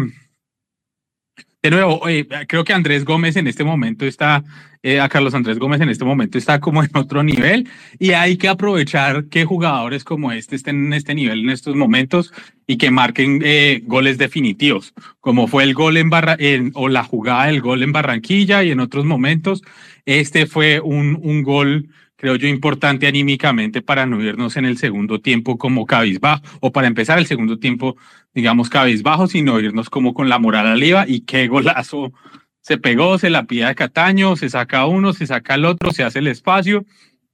de 1.62 1.70
nuevo, 1.70 2.02
creo 2.48 2.64
que 2.64 2.74
Andrés 2.74 3.06
Gómez 3.06 3.36
en 3.36 3.46
este 3.46 3.64
momento 3.64 4.08
está, 4.08 4.44
eh, 4.84 5.00
a 5.00 5.10
Carlos 5.10 5.34
Andrés 5.36 5.60
Gómez 5.60 5.82
en 5.82 5.90
este 5.90 6.06
momento 6.06 6.38
está 6.38 6.60
como 6.60 6.84
en 6.84 6.90
otro 6.96 7.24
nivel 7.24 7.70
y 8.00 8.12
hay 8.12 8.38
que 8.38 8.48
aprovechar 8.48 9.26
que 9.26 9.46
jugadores 9.46 10.04
como 10.04 10.32
este 10.32 10.56
estén 10.56 10.88
en 10.88 10.94
este 10.94 11.14
nivel 11.14 11.42
en 11.42 11.50
estos 11.52 11.76
momentos 11.76 12.34
y 12.66 12.78
que 12.78 12.90
marquen 12.90 13.42
eh, 13.44 13.82
goles 13.86 14.18
definitivos, 14.18 14.94
como 15.20 15.48
fue 15.48 15.64
el 15.64 15.74
gol 15.74 15.98
en, 15.98 16.10
Barra, 16.10 16.38
o 16.74 16.90
la 16.90 17.04
jugada 17.04 17.48
del 17.48 17.62
gol 17.62 17.84
en 17.84 17.92
Barranquilla 17.92 18.64
y 18.64 18.72
en 18.72 18.80
otros 18.80 19.06
momentos. 19.06 19.62
Este 20.06 20.48
fue 20.48 20.80
un, 20.80 21.20
un 21.22 21.44
gol 21.44 21.90
creo 22.22 22.36
yo, 22.36 22.48
importante 22.48 23.08
anímicamente 23.08 23.82
para 23.82 24.06
no 24.06 24.22
irnos 24.22 24.56
en 24.56 24.66
el 24.66 24.78
segundo 24.78 25.22
tiempo 25.22 25.58
como 25.58 25.88
cabizbajo, 25.88 26.44
o 26.60 26.72
para 26.72 26.86
empezar 26.86 27.18
el 27.18 27.26
segundo 27.26 27.58
tiempo, 27.58 27.98
digamos, 28.36 28.70
cabizbajo, 28.70 29.26
sino 29.26 29.60
irnos 29.60 29.90
como 29.90 30.14
con 30.14 30.30
la 30.30 30.38
moral 30.38 30.68
arriba 30.68 31.06
y 31.08 31.22
qué 31.22 31.48
golazo 31.48 32.14
se 32.62 32.78
pegó, 32.78 33.18
se 33.18 33.30
la 33.30 33.46
pide 33.46 33.66
de 33.66 33.76
Cataño, 33.76 34.36
se 34.36 34.50
saca 34.50 34.86
uno, 34.86 35.14
se 35.14 35.28
saca 35.28 35.56
el 35.56 35.66
otro, 35.66 35.92
se 35.92 36.04
hace 36.04 36.20
el 36.20 36.28
espacio 36.28 36.86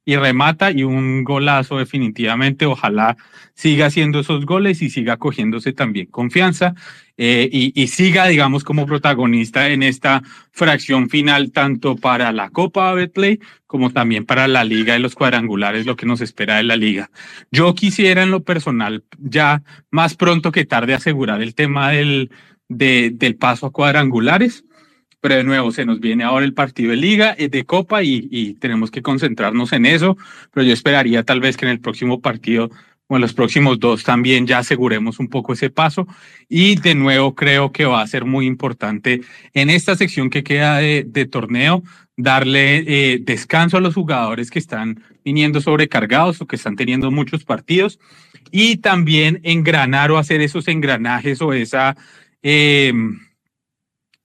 y 0.08 0.16
remata 0.16 0.72
y 0.72 0.84
un 0.84 1.26
golazo 1.26 1.80
definitivamente. 1.80 2.66
Ojalá 2.66 3.18
siga 3.54 3.88
haciendo 3.88 4.22
esos 4.22 4.46
goles 4.46 4.82
y 4.82 4.90
siga 4.90 5.18
cogiéndose 5.18 5.74
también 5.74 6.06
confianza 6.06 6.76
eh, 7.18 7.50
y, 7.52 7.88
siga, 7.88 8.28
digamos, 8.28 8.64
como 8.64 8.86
protagonista 8.86 9.68
en 9.68 9.84
esta 9.84 10.24
fracción 10.52 11.10
final, 11.10 11.52
tanto 11.52 11.98
para 11.98 12.32
la 12.32 12.50
Copa 12.52 12.94
Betplay 12.94 13.40
como 13.66 13.90
también 13.90 14.26
para 14.26 14.48
la 14.48 14.64
Liga 14.64 14.94
de 14.94 15.00
los 15.00 15.14
Cuadrangulares, 15.14 15.86
lo 15.86 15.98
que 15.98 16.06
nos 16.06 16.22
espera 16.22 16.56
de 16.56 16.64
la 16.64 16.78
Liga. 16.78 17.10
Yo 17.52 17.76
quisiera 17.76 18.24
en 18.24 18.32
lo 18.32 18.44
personal 18.44 19.04
ya 19.20 19.62
más 19.92 20.16
pronto 20.16 20.54
que 20.54 20.64
tarde 20.64 20.94
asegurar 20.94 21.42
el 21.42 21.54
tema 21.54 21.92
del, 21.92 22.32
del 22.70 23.36
paso 23.36 23.66
a 23.66 23.72
cuadrangulares 23.74 24.64
pero 25.28 25.40
de 25.40 25.44
nuevo 25.44 25.72
se 25.72 25.84
nos 25.84 26.00
viene 26.00 26.24
ahora 26.24 26.46
el 26.46 26.54
partido 26.54 26.92
de 26.92 26.96
liga, 26.96 27.36
eh, 27.38 27.50
de 27.50 27.66
copa 27.66 28.02
y, 28.02 28.54
tenemos 28.62 28.92
que 28.92 29.02
concentrarnos 29.02 29.74
en 29.74 29.86
eso, 29.86 30.16
pero 30.54 30.66
yo 30.66 30.72
esperaría 30.72 31.22
tal 31.24 31.42
vez 31.42 31.58
que 31.58 31.66
en 31.66 31.72
el 31.72 31.82
próximo 31.82 32.22
partido 32.22 32.70
o 33.08 33.16
en 33.18 33.22
los 33.22 33.34
próximos 33.34 33.78
dos 33.78 34.06
también 34.06 34.48
ya 34.48 34.60
aseguremos 34.60 35.20
un 35.20 35.28
poco 35.28 35.52
ese 35.52 35.70
paso. 35.70 36.08
Y 36.48 36.78
de 36.80 36.96
nuevo 36.96 37.36
creo 37.36 37.74
que 37.74 37.84
va 37.84 38.02
a 38.02 38.08
ser 38.08 38.24
muy 38.24 38.46
importante 38.46 39.20
en 39.54 39.70
esta 39.70 39.98
sección 39.98 40.30
que 40.30 40.46
queda 40.46 40.78
de, 40.78 41.28
torneo 41.30 41.84
darle 42.16 42.86
eh, 42.88 43.20
descanso 43.22 43.76
a 43.76 43.82
los 43.82 43.96
jugadores 43.96 44.50
que 44.50 44.60
están 44.60 45.04
viniendo 45.26 45.60
sobrecargados 45.60 46.40
o 46.40 46.48
que 46.48 46.56
están 46.56 46.78
teniendo 46.78 47.12
muchos 47.12 47.44
partidos. 47.44 48.00
Y 48.50 48.78
también 48.78 49.42
engranar 49.44 50.10
o 50.10 50.18
hacer 50.18 50.40
esos 50.40 50.70
engranajes 50.70 51.42
o 51.42 51.52
esa... 51.52 51.98
Eh, 52.44 52.94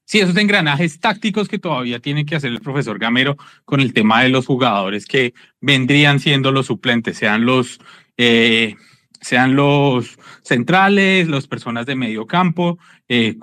Sí, 0.04 0.20
esos 0.20 0.36
engranajes 0.36 1.00
tácticos 1.00 1.48
que 1.48 1.58
todavía 1.58 2.00
tiene 2.00 2.26
que 2.26 2.36
hacer 2.36 2.50
el 2.50 2.60
profesor 2.60 2.98
Gamero 2.98 3.36
con 3.64 3.80
el 3.80 3.92
tema 3.94 4.22
de 4.22 4.28
los 4.28 4.46
jugadores 4.46 5.06
que 5.06 5.32
vendrían 5.60 6.20
siendo 6.20 6.52
los 6.52 6.66
suplentes, 6.66 7.16
sean 7.16 7.46
los, 7.46 7.80
eh, 8.16 8.74
sean 9.20 9.54
los 9.54 10.18
centrales, 10.42 11.28
las 11.28 11.46
personas 11.46 11.86
de 11.86 11.94
medio 11.94 12.26
campo, 12.26 12.78
eh, 13.08 13.36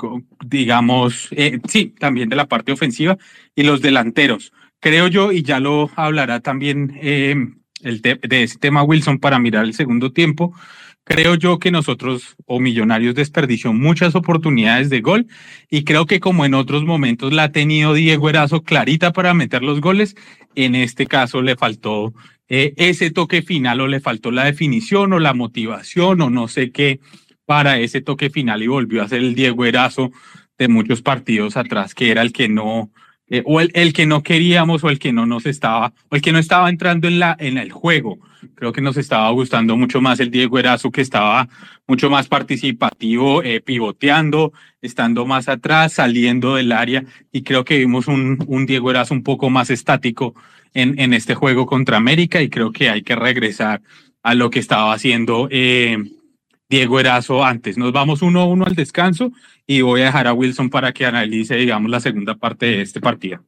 digamos, 0.46 1.30
eh, 1.32 1.60
sí, 1.68 1.96
también 1.98 2.30
de 2.30 2.36
la 2.36 2.48
parte 2.48 2.72
ofensiva 2.72 3.18
y 3.56 3.64
los 3.64 3.82
delanteros. 3.82 4.52
Creo 4.80 5.08
yo, 5.08 5.32
y 5.32 5.44
ya 5.44 5.60
lo 5.60 5.90
hablará 5.96 6.40
también 6.42 6.98
el 7.02 8.02
de 8.02 8.44
ese 8.44 8.60
tema 8.60 8.84
Wilson 8.84 9.20
para 9.20 9.40
mirar 9.40 9.66
el 9.66 9.74
segundo 9.74 10.12
tiempo, 10.12 10.54
Creo 11.12 11.34
yo 11.34 11.58
que 11.58 11.72
nosotros 11.72 12.36
o 12.46 12.60
Millonarios 12.60 13.16
desperdició 13.16 13.74
muchas 13.74 14.14
oportunidades 14.14 14.92
de 14.92 15.02
gol 15.02 15.26
y 15.68 15.84
creo 15.84 16.06
que 16.06 16.20
como 16.20 16.46
en 16.46 16.54
otros 16.54 16.84
momentos 16.84 17.34
la 17.34 17.46
ha 17.46 17.52
tenido 17.52 17.96
Diego 17.96 18.30
Erazo 18.30 18.62
clarita 18.62 19.12
para 19.12 19.34
meter 19.34 19.64
los 19.64 19.82
goles, 19.82 20.16
en 20.54 20.76
este 20.76 21.08
caso 21.08 21.42
le 21.42 21.56
faltó 21.56 22.14
eh, 22.48 22.76
ese 22.78 23.10
toque 23.10 23.42
final 23.42 23.82
o 23.82 23.88
le 23.88 24.02
faltó 24.02 24.30
la 24.30 24.46
definición 24.46 25.12
o 25.12 25.18
la 25.18 25.34
motivación 25.34 26.22
o 26.22 26.30
no 26.30 26.48
sé 26.48 26.72
qué 26.72 27.00
para 27.44 27.80
ese 27.80 28.02
toque 28.02 28.30
final 28.30 28.62
y 28.62 28.68
volvió 28.68 29.02
a 29.02 29.10
ser 29.10 29.22
el 29.22 29.34
Diego 29.34 29.66
Erazo 29.66 30.12
de 30.60 30.68
muchos 30.68 31.02
partidos 31.02 31.58
atrás, 31.58 31.96
que 31.96 32.12
era 32.12 32.22
el 32.22 32.32
que 32.32 32.50
no, 32.50 32.92
eh, 33.30 33.44
o 33.46 33.62
el, 33.62 33.72
el, 33.74 33.94
que 33.94 34.06
no 34.06 34.24
queríamos 34.24 34.84
o 34.84 34.90
el 34.90 35.00
que 35.00 35.14
no 35.14 35.26
nos 35.26 35.46
estaba, 35.46 35.94
o 36.10 36.16
el 36.16 36.22
que 36.22 36.32
no 36.32 36.40
estaba 36.40 36.70
entrando 36.70 37.08
en, 37.08 37.20
la, 37.20 37.36
en 37.40 37.58
el 37.58 37.72
juego. 37.72 38.20
Creo 38.56 38.72
que 38.72 38.82
nos 38.82 38.98
estaba 38.98 39.30
gustando 39.32 39.76
mucho 39.76 40.02
más 40.02 40.20
el 40.20 40.32
Diego 40.32 40.60
Erazo, 40.60 40.92
que 40.92 41.02
estaba 41.02 41.50
mucho 41.88 42.10
más 42.10 42.28
participativo, 42.28 43.44
eh, 43.44 43.62
pivoteando, 43.62 44.54
estando 44.82 45.26
más 45.26 45.50
atrás, 45.50 45.94
saliendo 45.94 46.56
del 46.56 46.72
área, 46.72 47.04
y 47.32 47.42
creo 47.42 47.66
que 47.66 47.78
vimos 47.78 48.08
un, 48.08 48.44
un 48.48 48.66
Diego 48.66 48.92
Erazo 48.92 49.14
un 49.14 49.24
poco 49.24 49.50
más 49.50 49.70
estático 49.70 50.36
en, 50.74 51.00
en 51.00 51.14
este 51.14 51.36
juego 51.36 51.66
contra 51.66 51.98
América, 51.98 52.42
y 52.42 52.50
creo 52.50 52.72
que 52.72 52.90
hay 52.90 53.02
que 53.02 53.16
regresar 53.16 53.82
a 54.24 54.36
lo 54.36 54.50
que 54.50 54.60
estaba 54.60 54.94
haciendo 54.94 55.48
eh, 55.52 55.98
Diego 56.70 57.00
Erazo 57.00 57.44
antes. 57.44 57.78
Nos 57.78 57.92
vamos 57.92 58.22
uno 58.22 58.42
a 58.42 58.46
uno 58.46 58.66
al 58.66 58.76
descanso 58.76 59.32
y 59.70 59.82
voy 59.82 60.02
a 60.02 60.06
dejar 60.06 60.26
a 60.26 60.34
Wilson 60.34 60.72
para 60.72 60.92
que 60.92 61.06
analice, 61.06 61.56
digamos, 61.56 61.92
la 61.92 62.00
segunda 62.00 62.34
parte 62.34 62.66
de 62.66 62.82
este 62.82 63.00
partido. 63.00 63.46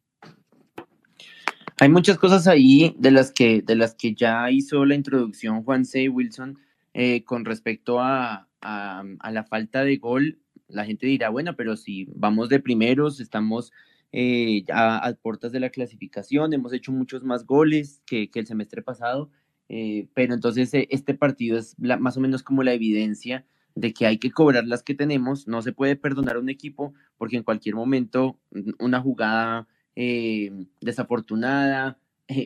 Hay 1.79 1.89
muchas 1.89 2.19
cosas 2.19 2.45
ahí 2.45 2.95
de 2.99 3.09
las 3.09 3.31
que, 3.31 3.63
de 3.63 3.75
las 3.75 3.95
que 3.95 4.13
ya 4.13 4.51
hizo 4.51 4.85
la 4.85 4.93
introducción 4.93 5.63
Juan 5.63 5.83
C. 5.83 6.09
Wilson 6.09 6.59
eh, 6.93 7.23
con 7.23 7.43
respecto 7.43 7.99
a, 7.99 8.47
a, 8.61 9.31
la 9.31 9.43
falta 9.45 9.83
de 9.83 9.97
gol. 9.97 10.37
La 10.67 10.85
gente 10.85 11.07
dirá, 11.07 11.29
bueno, 11.29 11.55
pero 11.55 11.75
si 11.75 12.05
vamos 12.13 12.49
de 12.49 12.59
primeros, 12.59 13.19
estamos 13.19 13.71
eh, 14.11 14.63
a, 14.71 15.11
puertas 15.23 15.51
de 15.51 15.59
la 15.59 15.71
clasificación, 15.71 16.53
hemos 16.53 16.71
hecho 16.71 16.91
muchos 16.91 17.23
más 17.23 17.47
goles 17.47 18.03
que, 18.05 18.29
que 18.29 18.41
el 18.41 18.45
semestre 18.45 18.83
pasado 18.83 19.31
eh, 19.73 20.09
pero 20.13 20.33
entonces 20.33 20.73
eh, 20.73 20.85
este 20.91 21.13
partido 21.13 21.57
es 21.57 21.79
más 21.79 22.17
o 22.17 22.19
menos 22.19 22.43
como 22.43 22.61
la 22.61 22.73
evidencia 22.73 23.45
de 23.75 23.93
que 23.93 24.05
hay 24.05 24.17
que 24.17 24.31
cobrar 24.31 24.65
las 24.65 24.83
que 24.83 24.95
tenemos, 24.95 25.47
no 25.47 25.61
se 25.61 25.73
puede 25.73 25.95
perdonar 25.95 26.35
a 26.35 26.39
un 26.39 26.49
equipo 26.49 26.93
porque 27.17 27.37
en 27.37 27.43
cualquier 27.43 27.75
momento 27.75 28.39
una 28.79 29.01
jugada 29.01 29.67
eh, 29.95 30.51
desafortunada, 30.81 31.97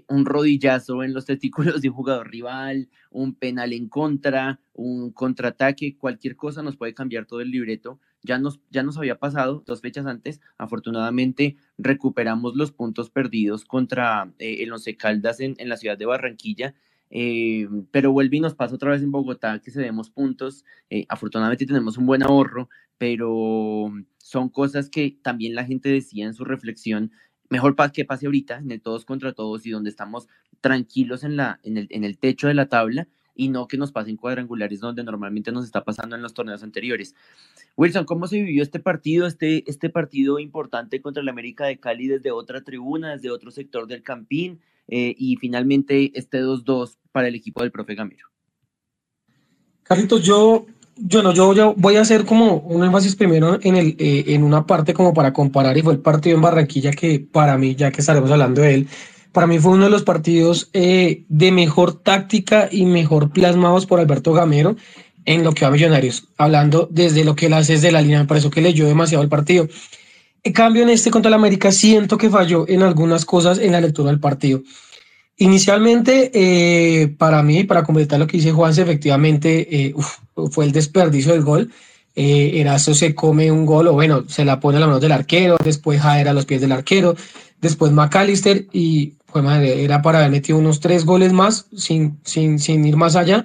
un 0.07 0.25
rodillazo 0.25 1.03
en 1.03 1.13
los 1.13 1.25
testículos 1.25 1.81
de 1.81 1.89
un 1.89 1.95
jugador 1.95 2.29
rival, 2.29 2.89
un 3.11 3.35
penal 3.35 3.73
en 3.73 3.87
contra, 3.87 4.59
un 4.73 5.11
contraataque, 5.11 5.97
cualquier 5.97 6.35
cosa 6.35 6.63
nos 6.63 6.77
puede 6.77 6.93
cambiar 6.93 7.25
todo 7.25 7.41
el 7.41 7.51
libreto. 7.51 7.99
Ya 8.23 8.39
nos, 8.39 8.59
ya 8.71 8.81
nos 8.81 8.97
había 8.97 9.19
pasado 9.19 9.63
dos 9.67 9.81
fechas 9.81 10.07
antes, 10.07 10.41
afortunadamente 10.57 11.57
recuperamos 11.77 12.55
los 12.55 12.71
puntos 12.71 13.11
perdidos 13.11 13.65
contra 13.65 14.33
el 14.39 14.71
Once 14.71 14.97
Caldas 14.97 15.39
en, 15.39 15.53
en 15.59 15.69
la 15.69 15.77
ciudad 15.77 15.97
de 15.97 16.07
Barranquilla 16.07 16.73
eh, 17.09 17.67
pero 17.91 18.11
vuelve 18.11 18.37
y 18.37 18.39
nos 18.39 18.55
pasa 18.55 18.75
otra 18.75 18.91
vez 18.91 19.01
en 19.01 19.11
Bogotá 19.11 19.59
que 19.59 19.71
se 19.71 19.81
vemos 19.81 20.09
puntos. 20.09 20.65
Eh, 20.89 21.05
afortunadamente 21.09 21.65
tenemos 21.65 21.97
un 21.97 22.05
buen 22.05 22.23
ahorro, 22.23 22.69
pero 22.97 23.91
son 24.17 24.49
cosas 24.49 24.89
que 24.89 25.17
también 25.21 25.55
la 25.55 25.65
gente 25.65 25.89
decía 25.89 26.25
en 26.25 26.33
su 26.33 26.45
reflexión. 26.45 27.11
Mejor 27.49 27.75
que 27.91 28.05
pase 28.05 28.25
ahorita, 28.25 28.57
en 28.57 28.71
el 28.71 28.81
todos 28.81 29.05
contra 29.05 29.33
todos 29.33 29.65
y 29.65 29.69
donde 29.69 29.89
estamos 29.89 30.27
tranquilos 30.61 31.23
en, 31.23 31.35
la, 31.37 31.59
en, 31.63 31.77
el, 31.77 31.87
en 31.91 32.03
el 32.03 32.17
techo 32.17 32.47
de 32.47 32.55
la 32.55 32.67
tabla 32.67 33.07
y 33.35 33.49
no 33.49 33.67
que 33.67 33.77
nos 33.77 33.91
pasen 33.91 34.15
cuadrangulares 34.15 34.79
donde 34.79 35.03
normalmente 35.03 35.51
nos 35.51 35.65
está 35.65 35.83
pasando 35.83 36.15
en 36.15 36.21
los 36.21 36.33
torneos 36.33 36.63
anteriores. 36.63 37.13
Wilson, 37.75 38.05
¿cómo 38.05 38.27
se 38.27 38.41
vivió 38.41 38.63
este 38.63 38.79
partido, 38.79 39.27
este, 39.27 39.69
este 39.69 39.89
partido 39.89 40.39
importante 40.39 41.01
contra 41.01 41.21
el 41.21 41.29
América 41.29 41.65
de 41.65 41.77
Cali 41.77 42.07
desde 42.07 42.31
otra 42.31 42.61
tribuna, 42.61 43.11
desde 43.11 43.29
otro 43.29 43.51
sector 43.51 43.87
del 43.87 44.01
Campín? 44.01 44.61
Eh, 44.87 45.15
y 45.17 45.35
finalmente 45.37 46.11
este 46.13 46.43
2-2 46.43 46.97
para 47.11 47.27
el 47.27 47.35
equipo 47.35 47.61
del 47.61 47.71
profe 47.71 47.95
Gamero. 47.95 48.27
Carlitos, 49.83 50.23
yo, 50.23 50.65
yo, 50.95 51.23
no, 51.23 51.33
yo, 51.33 51.73
voy 51.75 51.95
a 51.95 52.01
hacer 52.01 52.25
como 52.25 52.57
un 52.57 52.83
énfasis 52.83 53.15
primero 53.15 53.59
en, 53.61 53.75
el, 53.75 53.95
eh, 53.99 54.25
en 54.27 54.43
una 54.43 54.65
parte 54.65 54.93
como 54.93 55.13
para 55.13 55.33
comparar 55.33 55.77
y 55.77 55.81
fue 55.81 55.93
el 55.93 55.99
partido 55.99 56.35
en 56.35 56.41
Barranquilla 56.41 56.91
que 56.91 57.19
para 57.19 57.57
mí, 57.57 57.75
ya 57.75 57.91
que 57.91 58.01
estaremos 58.01 58.31
hablando 58.31 58.61
de 58.61 58.73
él, 58.73 58.87
para 59.31 59.47
mí 59.47 59.59
fue 59.59 59.73
uno 59.73 59.85
de 59.85 59.89
los 59.89 60.03
partidos 60.03 60.69
eh, 60.73 61.25
de 61.27 61.51
mejor 61.51 62.01
táctica 62.01 62.69
y 62.71 62.85
mejor 62.85 63.31
plasmados 63.31 63.85
por 63.85 63.99
Alberto 63.99 64.33
Gamero 64.33 64.75
en 65.25 65.43
lo 65.43 65.53
que 65.53 65.65
va 65.65 65.69
a 65.69 65.71
Millonarios, 65.71 66.27
hablando 66.37 66.87
desde 66.91 67.25
lo 67.25 67.35
que 67.35 67.47
él 67.47 67.53
hace 67.53 67.73
desde 67.73 67.91
la 67.91 68.01
línea, 68.01 68.19
me 68.19 68.27
pareció 68.27 68.49
que 68.49 68.61
leyó 68.61 68.87
demasiado 68.87 69.23
el 69.23 69.29
partido. 69.29 69.67
En 70.45 70.53
cambio, 70.53 70.83
en 70.83 70.89
este 70.89 71.09
contra 71.09 71.29
el 71.29 71.33
América 71.33 71.71
siento 71.71 72.19
que 72.19 72.29
falló 72.29 72.65
en 72.69 72.83
algunas 72.83 73.25
cosas 73.25 73.57
en 73.57 73.71
la 73.71 73.81
lectura 73.81 74.11
del 74.11 74.19
partido. 74.19 74.61
Inicialmente, 75.37 76.29
eh, 76.35 77.07
para 77.07 77.41
mí, 77.41 77.63
para 77.63 77.83
completar 77.83 78.19
lo 78.19 78.27
que 78.27 78.37
dice 78.37 78.51
Juan, 78.51 78.71
efectivamente 78.71 79.67
eh, 79.87 79.95
fue 80.51 80.65
el 80.65 80.71
desperdicio 80.71 81.33
del 81.33 81.41
gol. 81.41 81.71
Eh, 82.15 82.61
Erazo 82.61 82.93
se 82.93 83.15
come 83.15 83.51
un 83.51 83.65
gol, 83.65 83.87
o 83.87 83.93
bueno, 83.93 84.23
se 84.27 84.45
la 84.45 84.59
pone 84.59 84.77
a 84.77 84.81
la 84.81 84.85
mano 84.85 84.99
del 84.99 85.13
arquero, 85.13 85.57
después 85.63 85.99
Jader 85.99 86.29
a 86.29 86.33
los 86.33 86.45
pies 86.45 86.61
del 86.61 86.73
arquero, 86.73 87.15
después 87.59 87.91
McAllister, 87.91 88.67
y 88.71 89.13
fue 89.25 89.41
madre, 89.41 89.83
era 89.83 90.03
para 90.03 90.19
haber 90.19 90.29
metido 90.29 90.59
unos 90.59 90.79
tres 90.79 91.05
goles 91.05 91.33
más 91.33 91.65
sin, 91.75 92.19
sin, 92.23 92.59
sin 92.59 92.85
ir 92.85 92.97
más 92.97 93.15
allá. 93.15 93.43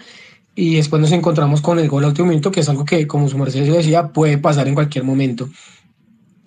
Y 0.54 0.75
después 0.75 1.00
nos 1.00 1.12
encontramos 1.12 1.62
con 1.62 1.78
el 1.78 1.88
gol 1.88 2.04
al 2.04 2.11
último 2.11 2.28
minuto, 2.28 2.50
que 2.50 2.61
es 2.61 2.69
algo 2.69 2.85
que, 2.85 3.07
como 3.07 3.26
su 3.26 3.38
merced 3.38 3.64
decía, 3.64 4.09
puede 4.09 4.37
pasar 4.37 4.69
en 4.69 4.75
cualquier 4.75 5.04
momento. 5.04 5.49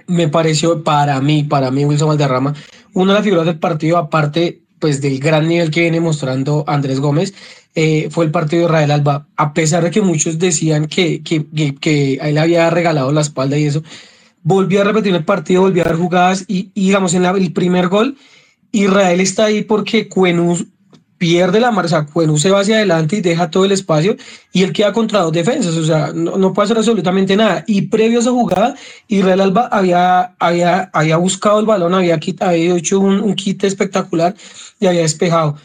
Me 0.08 0.28
pareció 0.28 0.84
para 0.84 1.20
mí, 1.22 1.44
para 1.44 1.72
mí 1.72 1.86
Wilson 1.86 2.10
Valderrama, 2.10 2.54
una 2.94 3.14
de 3.14 3.20
las 3.20 3.24
figuras 3.24 3.46
del 3.46 3.60
partido, 3.60 3.98
aparte 3.98 4.62
pues 4.80 5.02
del 5.02 5.20
gran 5.20 5.48
nivel 5.48 5.72
que 5.72 5.82
viene 5.82 6.02
mostrando 6.02 6.66
Andrés 6.68 7.00
Gómez, 7.00 7.34
eh, 7.76 8.10
fue 8.12 8.26
el 8.26 8.32
partido 8.32 8.64
de 8.64 8.66
Israel 8.68 8.92
Alba. 8.92 9.28
A 9.38 9.54
pesar 9.54 9.84
de 9.84 9.92
que 9.92 10.02
muchos 10.02 10.38
decían 10.38 10.88
que, 10.88 11.24
que, 11.24 11.46
que, 11.80 12.16
él 12.16 12.38
había 12.38 12.70
regalado 12.70 13.12
la 13.12 13.22
espalda 13.22 13.58
y 13.58 13.66
eso, 13.66 13.82
volvió 14.44 14.82
a 14.82 14.84
repetir 14.84 15.16
el 15.16 15.26
partido, 15.26 15.62
volvió 15.62 15.84
a 15.84 15.86
dar 15.86 15.96
jugadas 15.96 16.46
y, 16.48 16.72
digamos 16.76 17.14
en 17.14 17.26
el 17.26 17.54
primer 17.54 17.88
gol, 17.88 18.18
Israel 18.72 19.22
está 19.22 19.46
ahí 19.46 19.64
porque 19.64 20.10
Cuenú 20.10 20.58
pierde 21.24 21.62
la 21.62 21.72
marcha, 21.72 22.06
Cuenú 22.06 22.38
se 22.38 22.52
va 22.52 22.60
hacia 22.60 22.76
adelante 22.76 23.16
y 23.16 23.22
deja 23.22 23.50
todo 23.50 23.64
el 23.64 23.72
espacio 23.72 24.18
y 24.52 24.62
él 24.64 24.74
queda 24.74 24.92
contra 24.92 25.22
dos 25.22 25.32
defensas, 25.32 25.74
o 25.78 25.86
sea, 25.86 26.12
no, 26.14 26.36
no 26.36 26.52
puede 26.52 26.66
hacer 26.66 26.78
absolutamente 26.78 27.38
nada. 27.38 27.64
Y 27.66 27.84
previo 27.84 28.20
a 28.20 28.22
esa 28.22 28.32
jugada, 28.32 28.76
Israel 29.08 29.40
Alba 29.40 29.70
había, 29.72 30.36
había, 30.38 30.90
había 30.92 31.16
buscado 31.16 31.62
el 31.62 31.66
balón, 31.66 31.94
había, 31.94 32.20
había 32.42 32.76
hecho 32.76 33.00
un, 33.00 33.22
un 33.22 33.36
kit 33.36 33.64
espectacular 33.64 34.36
y 34.82 34.86
había 34.86 35.04
despejado. 35.04 35.56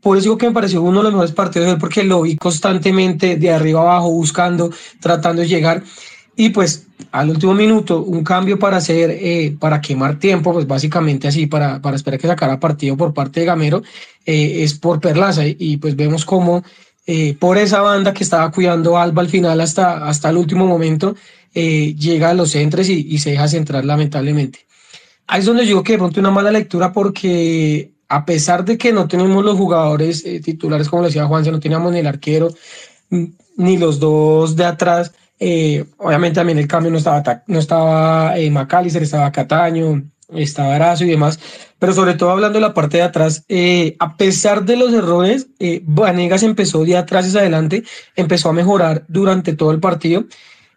Por 0.00 0.16
eso 0.16 0.26
digo 0.26 0.38
que 0.38 0.46
me 0.46 0.52
pareció 0.52 0.80
uno 0.80 0.98
de 0.98 1.04
los 1.04 1.12
mejores 1.12 1.32
partidos 1.32 1.66
de 1.66 1.72
él, 1.72 1.78
porque 1.80 2.04
lo 2.04 2.22
vi 2.22 2.36
constantemente 2.36 3.34
de 3.34 3.50
arriba 3.50 3.80
abajo, 3.80 4.12
buscando, 4.12 4.70
tratando 5.00 5.42
de 5.42 5.48
llegar. 5.48 5.82
Y 6.36 6.50
pues 6.50 6.86
al 7.12 7.30
último 7.30 7.54
minuto, 7.54 8.02
un 8.02 8.24
cambio 8.24 8.58
para 8.58 8.78
hacer, 8.78 9.10
eh, 9.10 9.56
para 9.58 9.80
quemar 9.80 10.18
tiempo, 10.18 10.52
pues 10.52 10.66
básicamente 10.66 11.28
así, 11.28 11.46
para, 11.46 11.80
para 11.80 11.96
esperar 11.96 12.18
que 12.18 12.26
sacara 12.26 12.58
partido 12.58 12.96
por 12.96 13.14
parte 13.14 13.40
de 13.40 13.46
Gamero, 13.46 13.82
eh, 14.26 14.64
es 14.64 14.74
por 14.74 15.00
Perlaza. 15.00 15.42
Y 15.46 15.76
pues 15.76 15.94
vemos 15.94 16.24
cómo 16.24 16.64
eh, 17.06 17.36
por 17.38 17.56
esa 17.58 17.82
banda 17.82 18.12
que 18.12 18.24
estaba 18.24 18.50
cuidando 18.50 18.98
Alba 18.98 19.22
al 19.22 19.28
final 19.28 19.60
hasta, 19.60 20.08
hasta 20.08 20.30
el 20.30 20.36
último 20.36 20.66
momento, 20.66 21.14
llega 21.52 22.30
a 22.30 22.34
los 22.34 22.50
centros 22.50 22.88
y, 22.88 23.06
y, 23.08 23.18
se 23.18 23.30
deja 23.30 23.46
centrar 23.46 23.84
lamentablemente. 23.84 24.66
Ahí 25.28 25.38
es 25.38 25.46
donde 25.46 25.62
digo 25.62 25.84
que 25.84 25.92
de 25.92 25.98
pronto 25.98 26.18
una 26.18 26.32
mala 26.32 26.50
lectura 26.50 26.92
porque 26.92 27.92
a 28.08 28.24
pesar 28.24 28.64
de 28.64 28.76
que 28.76 28.92
no 28.92 29.06
tenemos 29.06 29.44
los 29.44 29.56
jugadores 29.56 30.24
titulares, 30.42 30.88
como 30.88 31.04
decía 31.04 31.26
Juan, 31.26 31.44
no 31.44 31.60
teníamos 31.60 31.92
ni 31.92 32.00
el 32.00 32.08
arquero, 32.08 32.52
ni 33.56 33.78
los 33.78 34.00
dos 34.00 34.56
de 34.56 34.64
atrás, 34.64 35.12
eh, 35.38 35.84
obviamente 35.98 36.36
también 36.36 36.58
el 36.58 36.68
cambio 36.68 36.90
no 36.90 36.98
estaba, 36.98 37.42
no 37.46 37.58
estaba 37.58 38.38
eh, 38.38 38.50
Macalister, 38.50 39.02
estaba 39.02 39.32
Cataño, 39.32 40.02
estaba 40.32 40.74
Arazo 40.74 41.04
y 41.04 41.08
demás, 41.08 41.38
pero 41.78 41.92
sobre 41.92 42.14
todo 42.14 42.30
hablando 42.30 42.58
de 42.58 42.66
la 42.66 42.74
parte 42.74 42.98
de 42.98 43.02
atrás, 43.02 43.44
eh, 43.48 43.96
a 43.98 44.16
pesar 44.16 44.64
de 44.64 44.76
los 44.76 44.92
errores, 44.92 45.48
eh, 45.58 45.82
Vanegas 45.84 46.42
empezó 46.42 46.84
de 46.84 46.96
atrás 46.96 47.26
hacia 47.26 47.40
adelante, 47.40 47.84
empezó 48.16 48.48
a 48.48 48.52
mejorar 48.52 49.04
durante 49.08 49.54
todo 49.54 49.70
el 49.70 49.80
partido 49.80 50.24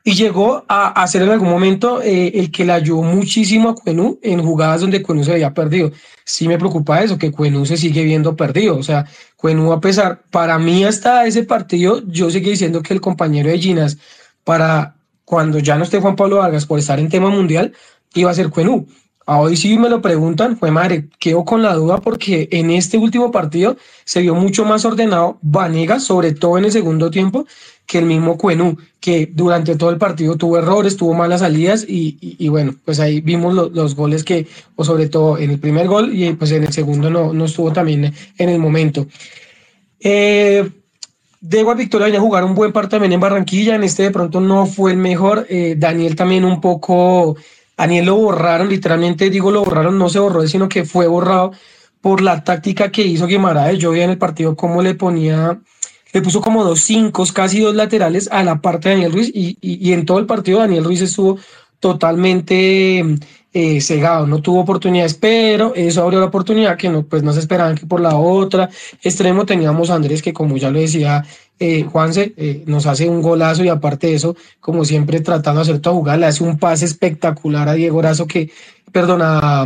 y 0.03 0.13
llegó 0.13 0.63
a, 0.69 1.01
hacer 1.01 1.21
en 1.23 1.29
algún 1.29 1.49
momento 1.49 2.01
eh, 2.01 2.31
el 2.35 2.49
que 2.49 2.63
le 2.63 2.71
ayudó 2.71 3.03
muchísimo 3.03 3.69
a 3.69 3.75
Cuenú 3.75 4.19
en 4.21 4.41
jugadas 4.41 4.81
donde 4.81 5.01
Cuenú 5.01 5.23
se 5.23 5.33
había 5.33 5.53
perdido. 5.53 5.91
Sí 6.23 6.47
me 6.47 6.57
preocupa 6.57 7.03
eso, 7.03 7.17
que 7.17 7.31
Cuenú 7.31 7.65
se 7.65 7.75
sigue 7.75 8.03
viendo 8.03 8.35
perdido. 8.35 8.77
O 8.77 8.83
sea, 8.83 9.05
Cuenú 9.35 9.73
a 9.73 9.81
pesar, 9.81 10.23
para 10.29 10.57
mí 10.59 10.85
hasta 10.85 11.25
ese 11.25 11.43
partido, 11.43 12.01
yo 12.07 12.29
seguí 12.31 12.51
diciendo 12.51 12.81
que 12.81 12.93
el 12.93 13.01
compañero 13.01 13.49
de 13.49 13.59
Ginas 13.59 13.97
para 14.47 14.95
cuando 15.25 15.59
ya 15.59 15.77
no 15.77 15.83
esté 15.83 15.99
Juan 15.99 16.15
Pablo 16.15 16.37
Vargas 16.37 16.65
por 16.65 16.79
estar 16.79 17.01
en 17.01 17.09
tema 17.09 17.29
mundial, 17.29 17.73
iba 18.13 18.31
a 18.31 18.33
ser 18.33 18.49
Cuenú. 18.49 18.87
Hoy 19.25 19.57
sí 19.57 19.77
me 19.77 19.89
lo 19.89 20.01
preguntan, 20.01 20.55
fue 20.55 20.71
madre, 20.71 21.09
quedo 21.19 21.43
con 21.43 21.61
la 21.61 21.73
duda 21.73 21.97
porque 21.97 22.47
en 22.49 22.71
este 22.71 22.97
último 22.97 23.29
partido 23.29 23.75
se 24.05 24.21
vio 24.21 24.35
mucho 24.35 24.63
más 24.63 24.85
ordenado 24.85 25.37
Vanegas, 25.41 26.05
sobre 26.05 26.31
todo 26.31 26.57
en 26.57 26.63
el 26.63 26.71
segundo 26.71 27.11
tiempo, 27.11 27.45
que 27.85 27.97
el 27.97 28.05
mismo 28.05 28.37
Cuenú, 28.37 28.77
que 29.01 29.29
durante 29.33 29.75
todo 29.75 29.89
el 29.89 29.97
partido 29.97 30.37
tuvo 30.37 30.59
errores, 30.59 30.95
tuvo 30.95 31.13
malas 31.13 31.41
salidas 31.41 31.83
y, 31.85 32.47
bueno, 32.47 32.73
pues 32.85 33.01
ahí 33.01 33.19
vimos 33.19 33.53
los 33.53 33.95
goles 33.95 34.23
que, 34.23 34.47
o 34.77 34.85
sobre 34.85 35.09
todo 35.09 35.37
en 35.37 35.51
el 35.51 35.59
primer 35.59 35.89
gol 35.89 36.15
y 36.15 36.31
pues 36.35 36.51
en 36.51 36.63
el 36.63 36.71
segundo 36.71 37.09
no, 37.09 37.33
no 37.33 37.43
estuvo 37.43 37.73
también 37.73 38.13
en 38.37 38.49
el 38.49 38.59
momento. 38.59 39.07
Eh, 39.99 40.71
Diego 41.39 41.75
Victoria 41.75 42.05
venía 42.05 42.19
a 42.19 42.23
jugar 42.23 42.43
un 42.43 42.55
buen 42.55 42.71
partido 42.71 42.97
también 42.97 43.13
en 43.13 43.19
Barranquilla, 43.19 43.75
en 43.75 43.83
este 43.83 44.03
de 44.03 44.11
pronto 44.11 44.39
no 44.39 44.65
fue 44.65 44.91
el 44.91 44.97
mejor, 44.97 45.45
eh, 45.49 45.75
Daniel 45.77 46.15
también 46.15 46.43
un 46.43 46.59
poco, 46.59 47.35
Daniel 47.77 48.05
lo 48.05 48.15
borraron, 48.15 48.69
literalmente 48.69 49.29
digo 49.29 49.51
lo 49.51 49.63
borraron, 49.63 49.99
no 49.99 50.09
se 50.09 50.19
borró, 50.19 50.47
sino 50.47 50.67
que 50.67 50.83
fue 50.83 51.05
borrado 51.07 51.51
por 52.01 52.21
la 52.21 52.43
táctica 52.43 52.91
que 52.91 53.03
hizo 53.03 53.27
Guimaraes, 53.27 53.77
yo 53.77 53.91
vi 53.91 54.01
en 54.01 54.09
el 54.11 54.17
partido 54.17 54.55
cómo 54.55 54.81
le 54.81 54.95
ponía, 54.95 55.59
le 56.11 56.21
puso 56.21 56.41
como 56.41 56.63
dos 56.63 56.81
cinco, 56.81 57.23
casi 57.33 57.59
dos 57.59 57.75
laterales 57.75 58.29
a 58.31 58.43
la 58.43 58.59
parte 58.59 58.89
de 58.89 58.95
Daniel 58.95 59.13
Ruiz 59.13 59.31
y, 59.33 59.57
y, 59.61 59.89
y 59.89 59.93
en 59.93 60.05
todo 60.05 60.17
el 60.17 60.25
partido 60.25 60.59
Daniel 60.59 60.85
Ruiz 60.85 61.01
estuvo 61.01 61.37
totalmente 61.79 63.05
eh, 63.59 63.81
cegado, 63.81 64.27
no 64.27 64.39
tuvo 64.39 64.59
oportunidades, 64.59 65.15
pero 65.15 65.73
eso 65.73 66.03
abrió 66.03 66.19
la 66.19 66.27
oportunidad 66.27 66.77
que 66.77 66.89
no, 66.89 67.01
pues 67.01 67.23
no 67.23 67.33
se 67.33 67.39
esperaban 67.39 67.73
que 67.73 67.87
por 67.87 67.99
la 67.99 68.15
otra 68.15 68.69
extremo 69.01 69.47
teníamos 69.47 69.89
a 69.89 69.95
Andrés 69.95 70.21
que 70.21 70.31
como 70.31 70.57
ya 70.57 70.69
lo 70.69 70.77
decía 70.77 71.25
eh, 71.57 71.81
Juanse, 71.81 72.35
eh, 72.37 72.61
nos 72.67 72.85
hace 72.85 73.09
un 73.09 73.19
golazo 73.19 73.63
y 73.63 73.69
aparte 73.69 74.05
de 74.05 74.13
eso, 74.13 74.35
como 74.59 74.85
siempre 74.85 75.21
tratando 75.21 75.59
de 75.59 75.71
hacer 75.71 75.81
toda 75.81 75.95
jugada, 75.95 76.19
le 76.19 76.27
hace 76.27 76.43
un 76.43 76.59
pase 76.59 76.85
espectacular 76.85 77.67
a 77.67 77.73
Diego 77.73 77.99
Razo 77.99 78.27
que, 78.27 78.51
perdona, 78.91 79.39
a, 79.39 79.65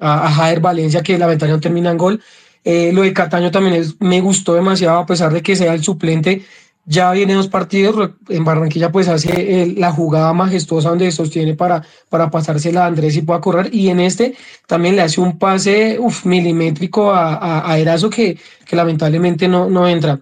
a 0.00 0.30
Jair 0.32 0.58
Valencia 0.58 1.04
que 1.04 1.16
lamentablemente 1.16 1.48
no 1.48 1.60
termina 1.60 1.92
en 1.92 1.96
gol. 1.96 2.20
Lo 2.64 3.02
de 3.02 3.12
Cataño 3.12 3.52
también 3.52 3.76
es, 3.76 3.94
me 4.00 4.20
gustó 4.20 4.54
demasiado 4.54 4.98
a 4.98 5.06
pesar 5.06 5.32
de 5.32 5.42
que 5.42 5.54
sea 5.54 5.74
el 5.74 5.84
suplente, 5.84 6.42
ya 6.88 7.12
viene 7.12 7.34
dos 7.34 7.48
partidos, 7.48 8.12
en 8.30 8.44
Barranquilla 8.44 8.90
pues 8.90 9.08
hace 9.08 9.74
la 9.76 9.92
jugada 9.92 10.32
majestuosa 10.32 10.88
donde 10.88 11.12
sostiene 11.12 11.54
para, 11.54 11.82
para 12.08 12.30
pasársela 12.30 12.84
a 12.84 12.86
Andrés 12.86 13.14
y 13.14 13.22
pueda 13.22 13.42
correr, 13.42 13.68
y 13.74 13.90
en 13.90 14.00
este 14.00 14.34
también 14.66 14.96
le 14.96 15.02
hace 15.02 15.20
un 15.20 15.38
pase 15.38 16.00
milimétrico 16.24 17.10
a, 17.10 17.34
a, 17.34 17.70
a, 17.70 17.78
Erazo 17.78 18.08
que, 18.08 18.38
que 18.64 18.74
lamentablemente 18.74 19.48
no, 19.48 19.68
no 19.68 19.86
entra. 19.86 20.18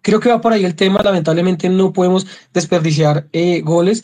Creo 0.00 0.20
que 0.20 0.30
va 0.30 0.40
por 0.40 0.54
ahí 0.54 0.64
el 0.64 0.74
tema, 0.74 1.02
lamentablemente 1.02 1.68
no 1.68 1.92
podemos 1.92 2.26
desperdiciar 2.54 3.26
eh, 3.32 3.60
goles 3.60 4.02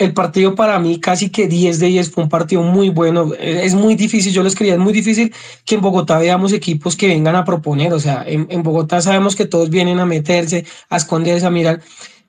el 0.00 0.14
partido 0.14 0.54
para 0.54 0.78
mí 0.78 0.98
casi 0.98 1.28
que 1.28 1.46
10 1.46 1.78
de 1.78 1.86
10 1.88 2.10
fue 2.10 2.24
un 2.24 2.30
partido 2.30 2.62
muy 2.62 2.88
bueno. 2.88 3.34
Es 3.38 3.74
muy 3.74 3.94
difícil, 3.96 4.32
yo 4.32 4.42
les 4.42 4.54
quería, 4.54 4.72
es 4.72 4.78
muy 4.78 4.94
difícil 4.94 5.32
que 5.66 5.74
en 5.74 5.82
Bogotá 5.82 6.18
veamos 6.18 6.54
equipos 6.54 6.96
que 6.96 7.06
vengan 7.08 7.36
a 7.36 7.44
proponer. 7.44 7.92
O 7.92 8.00
sea, 8.00 8.24
en, 8.26 8.46
en 8.48 8.62
Bogotá 8.62 9.02
sabemos 9.02 9.36
que 9.36 9.44
todos 9.44 9.68
vienen 9.68 10.00
a 10.00 10.06
meterse, 10.06 10.64
a 10.88 10.96
esconderse, 10.96 11.44
a 11.44 11.50
mirar. 11.50 11.82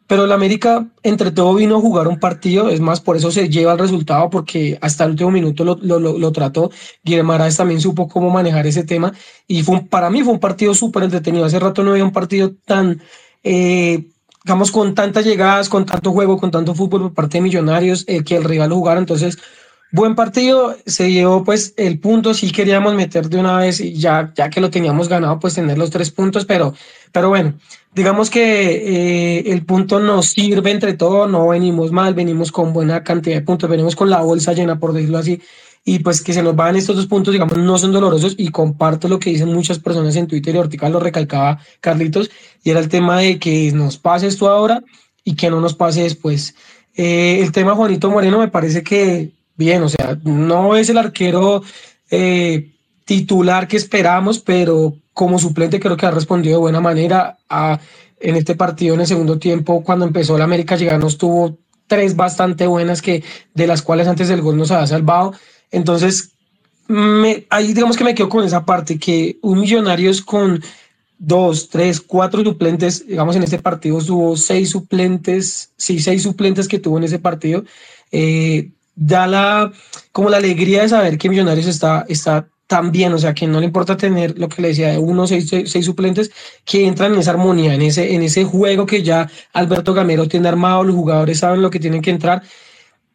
Pero 0.06 0.26
el 0.26 0.34
América, 0.34 0.86
entre 1.02 1.32
todo, 1.32 1.56
vino 1.56 1.78
a 1.78 1.80
jugar 1.80 2.10
un 2.10 2.20
partido. 2.20 2.68
Es 2.68 2.82
más, 2.82 3.00
por 3.00 3.16
eso 3.16 3.32
se 3.32 3.48
lleva 3.48 3.72
el 3.72 3.80
resultado, 3.80 4.30
porque 4.30 4.78
hasta 4.82 5.06
el 5.06 5.12
último 5.12 5.32
minuto 5.32 5.64
lo, 5.64 5.78
lo, 5.82 5.98
lo, 5.98 6.32
trató. 6.34 6.72
Guillermo 7.06 7.38
también 7.56 7.80
supo 7.80 8.10
cómo 8.10 8.30
manejar 8.30 8.68
ese 8.68 8.84
tema. 8.84 9.14
Y 9.48 9.64
fue 9.64 9.80
para 9.90 10.10
mí 10.10 10.24
fue 10.24 10.34
un 10.34 10.42
partido 10.42 10.74
súper 10.74 11.04
entretenido. 11.04 11.46
Hace 11.46 11.58
rato 11.58 11.86
no 11.86 11.92
había 11.92 12.04
un 12.04 12.12
partido 12.12 12.52
tan. 12.66 13.02
Eh, 13.44 14.10
digamos, 14.44 14.72
con 14.72 14.96
tantas 14.96 15.26
llegadas, 15.26 15.70
con 15.70 15.86
tanto 15.86 16.12
juego, 16.12 16.38
con 16.38 16.52
tanto 16.52 16.74
fútbol 16.74 17.02
por 17.02 17.14
parte 17.14 17.38
de 17.38 17.42
Millonarios, 17.42 18.06
eh, 18.08 18.24
que 18.24 18.36
el 18.36 18.44
rival 18.44 18.72
jugara. 18.72 19.00
Entonces, 19.00 19.38
buen 19.92 20.16
partido, 20.16 20.76
se 20.86 21.12
llevó 21.12 21.44
pues 21.44 21.74
el 21.78 22.00
punto, 22.00 22.34
sí 22.34 22.52
queríamos 22.52 22.96
meter 22.96 23.30
de 23.30 23.38
una 23.40 23.58
vez, 23.58 23.80
y 23.80 23.94
ya, 23.94 24.32
ya 24.36 24.50
que 24.50 24.62
lo 24.62 24.70
teníamos 24.70 25.08
ganado, 25.10 25.40
pues 25.40 25.56
tener 25.56 25.78
los 25.78 25.90
tres 25.90 26.12
puntos, 26.12 26.46
pero, 26.46 26.74
pero 27.12 27.30
bueno, 27.30 27.54
digamos 27.94 28.30
que 28.30 29.42
eh, 29.42 29.52
el 29.52 29.66
punto 29.66 30.00
nos 30.00 30.28
sirve 30.28 30.72
entre 30.72 30.94
todo, 30.94 31.28
no 31.28 31.50
venimos 31.50 31.92
mal, 31.92 32.14
venimos 32.14 32.52
con 32.52 32.74
buena 32.74 33.04
cantidad 33.04 33.36
de 33.36 33.42
puntos, 33.42 33.70
venimos 33.70 33.96
con 33.96 34.10
la 34.10 34.22
bolsa 34.22 34.54
llena, 34.54 34.80
por 34.80 34.94
decirlo 34.94 35.18
así, 35.18 35.42
y 35.84 36.00
pues 36.00 36.22
que 36.22 36.34
se 36.34 36.44
nos 36.44 36.56
van 36.56 36.76
estos 36.76 36.96
dos 36.96 37.08
puntos, 37.08 37.34
digamos, 37.34 37.58
no 37.58 37.78
son 37.78 37.92
dolorosos 37.92 38.36
y 38.38 38.50
comparto 38.50 39.08
lo 39.08 39.20
que 39.20 39.32
dicen 39.32 39.52
muchas 39.52 39.80
personas 39.80 40.16
en 40.16 40.28
Twitter 40.28 40.54
y 40.54 40.58
Ortica 40.60 40.90
lo 40.90 41.00
recalcaba 41.00 41.60
Carlitos, 41.80 42.30
y 42.64 42.70
era 42.70 42.80
el 42.80 42.90
tema 42.90 43.20
de 43.20 43.40
que 43.40 43.72
nos 43.72 43.98
pase 43.98 44.28
esto 44.28 44.50
ahora 44.50 44.84
y 45.24 45.36
que 45.36 45.50
no 45.50 45.60
nos 45.60 45.74
pase 45.74 46.04
después. 46.04 46.56
Eh, 46.96 47.40
el 47.42 47.52
tema 47.52 47.76
Juanito 47.76 48.12
Moreno 48.12 48.40
me 48.40 48.50
parece 48.50 48.84
que 48.84 49.32
bien, 49.56 49.82
o 49.84 49.90
sea, 49.90 50.18
no 50.24 50.76
es 50.76 50.90
el 50.90 50.98
arquero 50.98 51.64
eh, 52.10 52.72
titular 53.06 53.68
que 53.68 53.78
esperamos, 53.78 54.40
pero 54.40 54.96
como 55.14 55.40
suplente 55.40 55.80
creo 55.80 55.98
que 55.98 56.06
ha 56.06 56.12
respondido 56.12 56.56
de 56.56 56.62
buena 56.62 56.80
manera 56.80 57.38
a, 57.50 57.80
en 58.20 58.36
este 58.36 58.56
partido 58.56 58.94
en 58.94 59.02
el 59.02 59.08
segundo 59.08 59.40
tiempo, 59.40 59.84
cuando 59.84 60.06
empezó 60.06 60.38
la 60.38 60.44
América 60.44 60.76
llegar 60.76 61.00
nos 61.00 61.18
tuvo 61.18 61.58
tres 61.88 62.16
bastante 62.16 62.68
buenas 62.68 63.02
que 63.02 63.24
de 63.54 63.68
las 63.68 63.82
cuales 63.82 64.08
antes 64.08 64.30
del 64.30 64.42
gol 64.42 64.58
nos 64.58 64.72
había 64.72 64.88
salvado 64.88 65.34
entonces, 65.72 66.32
me, 66.88 67.46
ahí 67.50 67.74
digamos 67.74 67.96
que 67.98 68.04
me 68.04 68.14
quedo 68.14 68.30
con 68.30 68.44
esa 68.44 68.66
parte, 68.66 69.00
que 69.00 69.38
un 69.42 69.62
millonario 69.62 70.12
es 70.12 70.22
con 70.22 70.62
dos, 71.18 71.70
tres, 71.70 72.02
cuatro 72.02 72.44
suplentes, 72.44 73.08
digamos 73.08 73.36
en 73.36 73.44
este 73.44 73.60
partido 73.60 73.98
hubo 73.98 74.36
seis 74.36 74.72
suplentes, 74.72 75.72
sí, 75.78 76.00
seis 76.00 76.24
suplentes 76.24 76.68
que 76.68 76.80
tuvo 76.80 76.98
en 76.98 77.06
ese 77.06 77.20
partido, 77.20 77.64
eh, 78.12 78.72
da 78.96 79.28
la, 79.28 79.72
como 80.12 80.30
la 80.30 80.38
alegría 80.38 80.82
de 80.82 80.90
saber 80.90 81.18
que 81.18 81.30
Millonarios 81.30 81.68
está, 81.68 82.06
está 82.10 82.48
tan 82.68 82.92
bien, 82.92 83.14
o 83.14 83.18
sea, 83.18 83.34
que 83.34 83.48
no 83.48 83.60
le 83.60 83.66
importa 83.66 83.98
tener 83.98 84.38
lo 84.40 84.50
que 84.50 84.62
le 84.62 84.70
decía 84.70 84.90
de 84.90 84.98
uno, 84.98 85.28
seis, 85.28 85.48
seis, 85.50 85.70
seis 85.72 85.86
suplentes 85.86 86.32
que 86.66 86.88
entran 86.88 87.14
en 87.14 87.20
esa 87.20 87.32
armonía, 87.32 87.76
en 87.76 87.82
ese, 87.82 88.16
en 88.16 88.24
ese 88.24 88.44
juego 88.44 88.86
que 88.86 89.04
ya 89.04 89.30
Alberto 89.54 89.94
Gamero 89.94 90.28
tiene 90.28 90.48
armado, 90.48 90.84
los 90.84 90.96
jugadores 90.96 91.40
saben 91.40 91.62
lo 91.62 91.70
que 91.70 91.80
tienen 91.80 92.02
que 92.02 92.12
entrar 92.12 92.42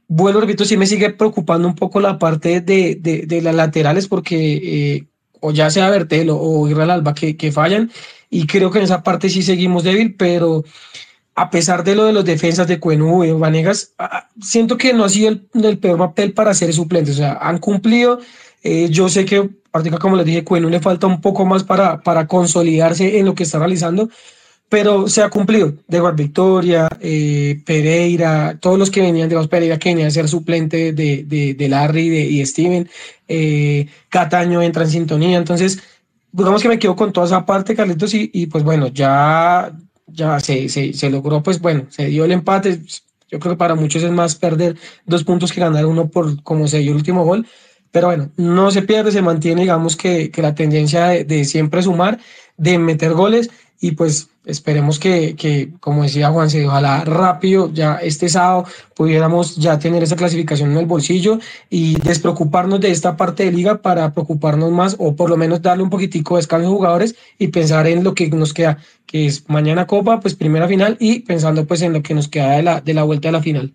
vuelvo, 0.08 0.40
repito, 0.40 0.64
sí 0.64 0.76
me 0.76 0.86
sigue 0.86 1.10
preocupando 1.10 1.66
un 1.68 1.74
poco 1.74 2.00
la 2.00 2.18
parte 2.18 2.60
de, 2.60 2.96
de, 2.96 3.42
las 3.42 3.54
laterales 3.54 4.08
porque 4.08 4.36
eh, 4.96 5.04
o 5.40 5.52
ya 5.52 5.70
sea 5.70 5.90
Bertel 5.90 6.30
o, 6.30 6.68
Israel 6.68 6.90
Alba 6.90 7.14
que, 7.14 7.36
que, 7.36 7.52
fallan 7.52 7.90
y 8.30 8.46
creo 8.46 8.70
que 8.70 8.78
en 8.78 8.84
esa 8.84 9.02
parte 9.02 9.28
sí 9.28 9.42
seguimos 9.42 9.84
débil, 9.84 10.14
pero 10.14 10.64
a 11.34 11.50
pesar 11.50 11.84
de 11.84 11.94
lo 11.94 12.04
de 12.04 12.12
los 12.14 12.24
defensas 12.24 12.66
de 12.66 12.80
Cuenú 12.80 13.22
y 13.22 13.30
Vanegas, 13.30 13.92
siento 14.40 14.78
que 14.78 14.94
no 14.94 15.04
ha 15.04 15.08
sido 15.10 15.28
el, 15.28 15.78
peor 15.78 15.98
papel 15.98 16.32
para 16.32 16.54
ser 16.54 16.72
suplentes, 16.72 17.16
o 17.16 17.18
sea, 17.18 17.38
han 17.40 17.58
cumplido, 17.58 18.20
eh, 18.62 18.88
yo 18.90 19.10
sé 19.10 19.26
que, 19.26 19.50
como 20.00 20.16
les 20.16 20.24
dije, 20.24 20.44
Cuenú 20.44 20.70
le 20.70 20.80
falta 20.80 21.06
un 21.06 21.20
poco 21.20 21.44
más 21.44 21.62
para, 21.62 22.00
para 22.00 22.26
consolidarse 22.26 23.18
en 23.18 23.26
lo 23.26 23.34
que 23.34 23.42
está 23.42 23.58
realizando, 23.58 24.08
pero 24.68 25.08
se 25.08 25.22
ha 25.22 25.30
cumplido. 25.30 25.74
De 25.86 26.00
Victoria, 26.12 26.88
eh, 27.00 27.60
Pereira, 27.64 28.58
todos 28.60 28.78
los 28.78 28.90
que 28.90 29.00
venían, 29.00 29.28
de 29.28 29.48
Pereira 29.48 29.78
que 29.78 29.90
venía 29.90 30.08
a 30.08 30.10
ser 30.10 30.28
suplente 30.28 30.92
de, 30.92 31.54
de, 31.56 31.68
Larry 31.68 32.08
y 32.18 32.44
Steven, 32.44 32.88
eh, 33.28 33.86
Cataño 34.08 34.62
entra 34.62 34.84
en 34.84 34.90
sintonía, 34.90 35.38
entonces 35.38 35.78
digamos 36.32 36.62
que 36.62 36.68
me 36.68 36.78
quedo 36.78 36.96
con 36.96 37.12
toda 37.12 37.26
esa 37.26 37.46
parte, 37.46 37.74
Carlitos, 37.74 38.12
y, 38.14 38.30
y 38.32 38.46
pues 38.46 38.64
bueno, 38.64 38.88
ya, 38.88 39.72
ya 40.06 40.40
se, 40.40 40.68
se, 40.68 40.92
se, 40.92 41.10
logró, 41.10 41.42
pues 41.42 41.60
bueno, 41.60 41.86
se 41.88 42.06
dio 42.06 42.24
el 42.24 42.32
empate, 42.32 42.80
yo 43.28 43.38
creo 43.38 43.54
que 43.54 43.58
para 43.58 43.74
muchos 43.74 44.02
es 44.02 44.10
más 44.10 44.34
perder 44.34 44.76
dos 45.06 45.24
puntos 45.24 45.52
que 45.52 45.60
ganar 45.60 45.86
uno 45.86 46.08
por 46.08 46.42
como 46.42 46.68
se 46.68 46.78
dio 46.78 46.90
el 46.90 46.96
último 46.96 47.24
gol, 47.24 47.46
pero 47.90 48.08
bueno, 48.08 48.30
no 48.36 48.70
se 48.70 48.82
pierde, 48.82 49.12
se 49.12 49.22
mantiene, 49.22 49.62
digamos 49.62 49.96
que, 49.96 50.30
que 50.30 50.42
la 50.42 50.54
tendencia 50.54 51.06
de, 51.06 51.24
de 51.24 51.44
siempre 51.44 51.82
sumar, 51.82 52.18
de 52.58 52.78
meter 52.78 53.14
goles, 53.14 53.50
y 53.80 53.92
pues 53.92 54.30
esperemos 54.44 54.98
que, 54.98 55.34
que, 55.34 55.72
como 55.80 56.04
decía 56.04 56.30
Juan, 56.30 56.48
se 56.48 56.66
ojalá 56.66 57.04
rápido, 57.04 57.70
ya 57.72 57.96
este 57.96 58.28
sábado 58.28 58.64
pudiéramos 58.94 59.56
ya 59.56 59.78
tener 59.78 60.02
esa 60.02 60.16
clasificación 60.16 60.70
en 60.72 60.78
el 60.78 60.86
bolsillo 60.86 61.38
y 61.68 62.00
despreocuparnos 62.00 62.80
de 62.80 62.90
esta 62.90 63.16
parte 63.16 63.44
de 63.44 63.52
liga 63.52 63.82
para 63.82 64.12
preocuparnos 64.12 64.70
más 64.70 64.96
o 64.98 65.16
por 65.16 65.30
lo 65.30 65.36
menos 65.36 65.62
darle 65.62 65.82
un 65.82 65.90
poquitico 65.90 66.34
de 66.34 66.40
descanso 66.40 66.68
a 66.68 66.70
jugadores 66.70 67.16
y 67.38 67.48
pensar 67.48 67.86
en 67.86 68.04
lo 68.04 68.14
que 68.14 68.28
nos 68.30 68.54
queda, 68.54 68.78
que 69.04 69.26
es 69.26 69.48
mañana 69.48 69.86
Copa, 69.86 70.20
pues 70.20 70.34
primera 70.34 70.68
final 70.68 70.96
y 71.00 71.20
pensando 71.20 71.66
pues 71.66 71.82
en 71.82 71.92
lo 71.92 72.02
que 72.02 72.14
nos 72.14 72.28
queda 72.28 72.52
de 72.52 72.62
la, 72.62 72.80
de 72.80 72.94
la 72.94 73.02
vuelta 73.02 73.28
a 73.28 73.32
la 73.32 73.42
final. 73.42 73.74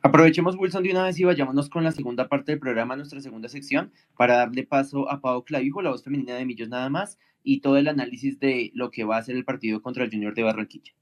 Aprovechemos, 0.00 0.54
Wilson, 0.56 0.84
de 0.84 0.92
una 0.92 1.04
vez 1.04 1.18
y 1.18 1.24
vayámonos 1.24 1.68
con 1.68 1.82
la 1.82 1.90
segunda 1.90 2.28
parte 2.28 2.52
del 2.52 2.60
programa, 2.60 2.94
nuestra 2.94 3.20
segunda 3.20 3.48
sección, 3.48 3.92
para 4.16 4.36
darle 4.36 4.64
paso 4.64 5.10
a 5.10 5.20
Pau 5.20 5.44
Clavijo, 5.44 5.82
la 5.82 5.90
voz 5.90 6.04
femenina 6.04 6.36
de 6.36 6.46
Millos 6.46 6.68
nada 6.68 6.88
más, 6.88 7.18
y 7.48 7.60
todo 7.60 7.78
el 7.78 7.88
análisis 7.88 8.38
de 8.38 8.70
lo 8.74 8.90
que 8.90 9.04
va 9.04 9.16
a 9.16 9.22
ser 9.22 9.34
el 9.34 9.44
partido 9.46 9.80
contra 9.80 10.04
el 10.04 10.10
Junior 10.10 10.34
de 10.34 10.42
Barranquilla. 10.42 10.92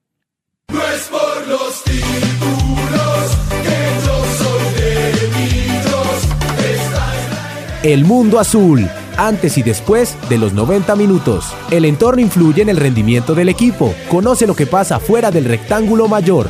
No 0.72 0.80
es 0.80 1.08
por 1.08 1.48
los 1.48 1.82
títulos 1.82 3.36
que 3.64 3.78
yo 4.06 4.24
soy 4.38 4.62
de 7.82 7.92
El 7.92 8.04
mundo 8.04 8.38
azul, 8.38 8.88
antes 9.16 9.58
y 9.58 9.64
después 9.64 10.16
de 10.28 10.38
los 10.38 10.52
90 10.52 10.94
minutos. 10.94 11.52
El 11.72 11.84
entorno 11.84 12.22
influye 12.22 12.62
en 12.62 12.68
el 12.68 12.76
rendimiento 12.76 13.34
del 13.34 13.48
equipo. 13.48 13.92
Conoce 14.08 14.46
lo 14.46 14.54
que 14.54 14.66
pasa 14.66 15.00
fuera 15.00 15.32
del 15.32 15.46
rectángulo 15.46 16.06
mayor. 16.06 16.48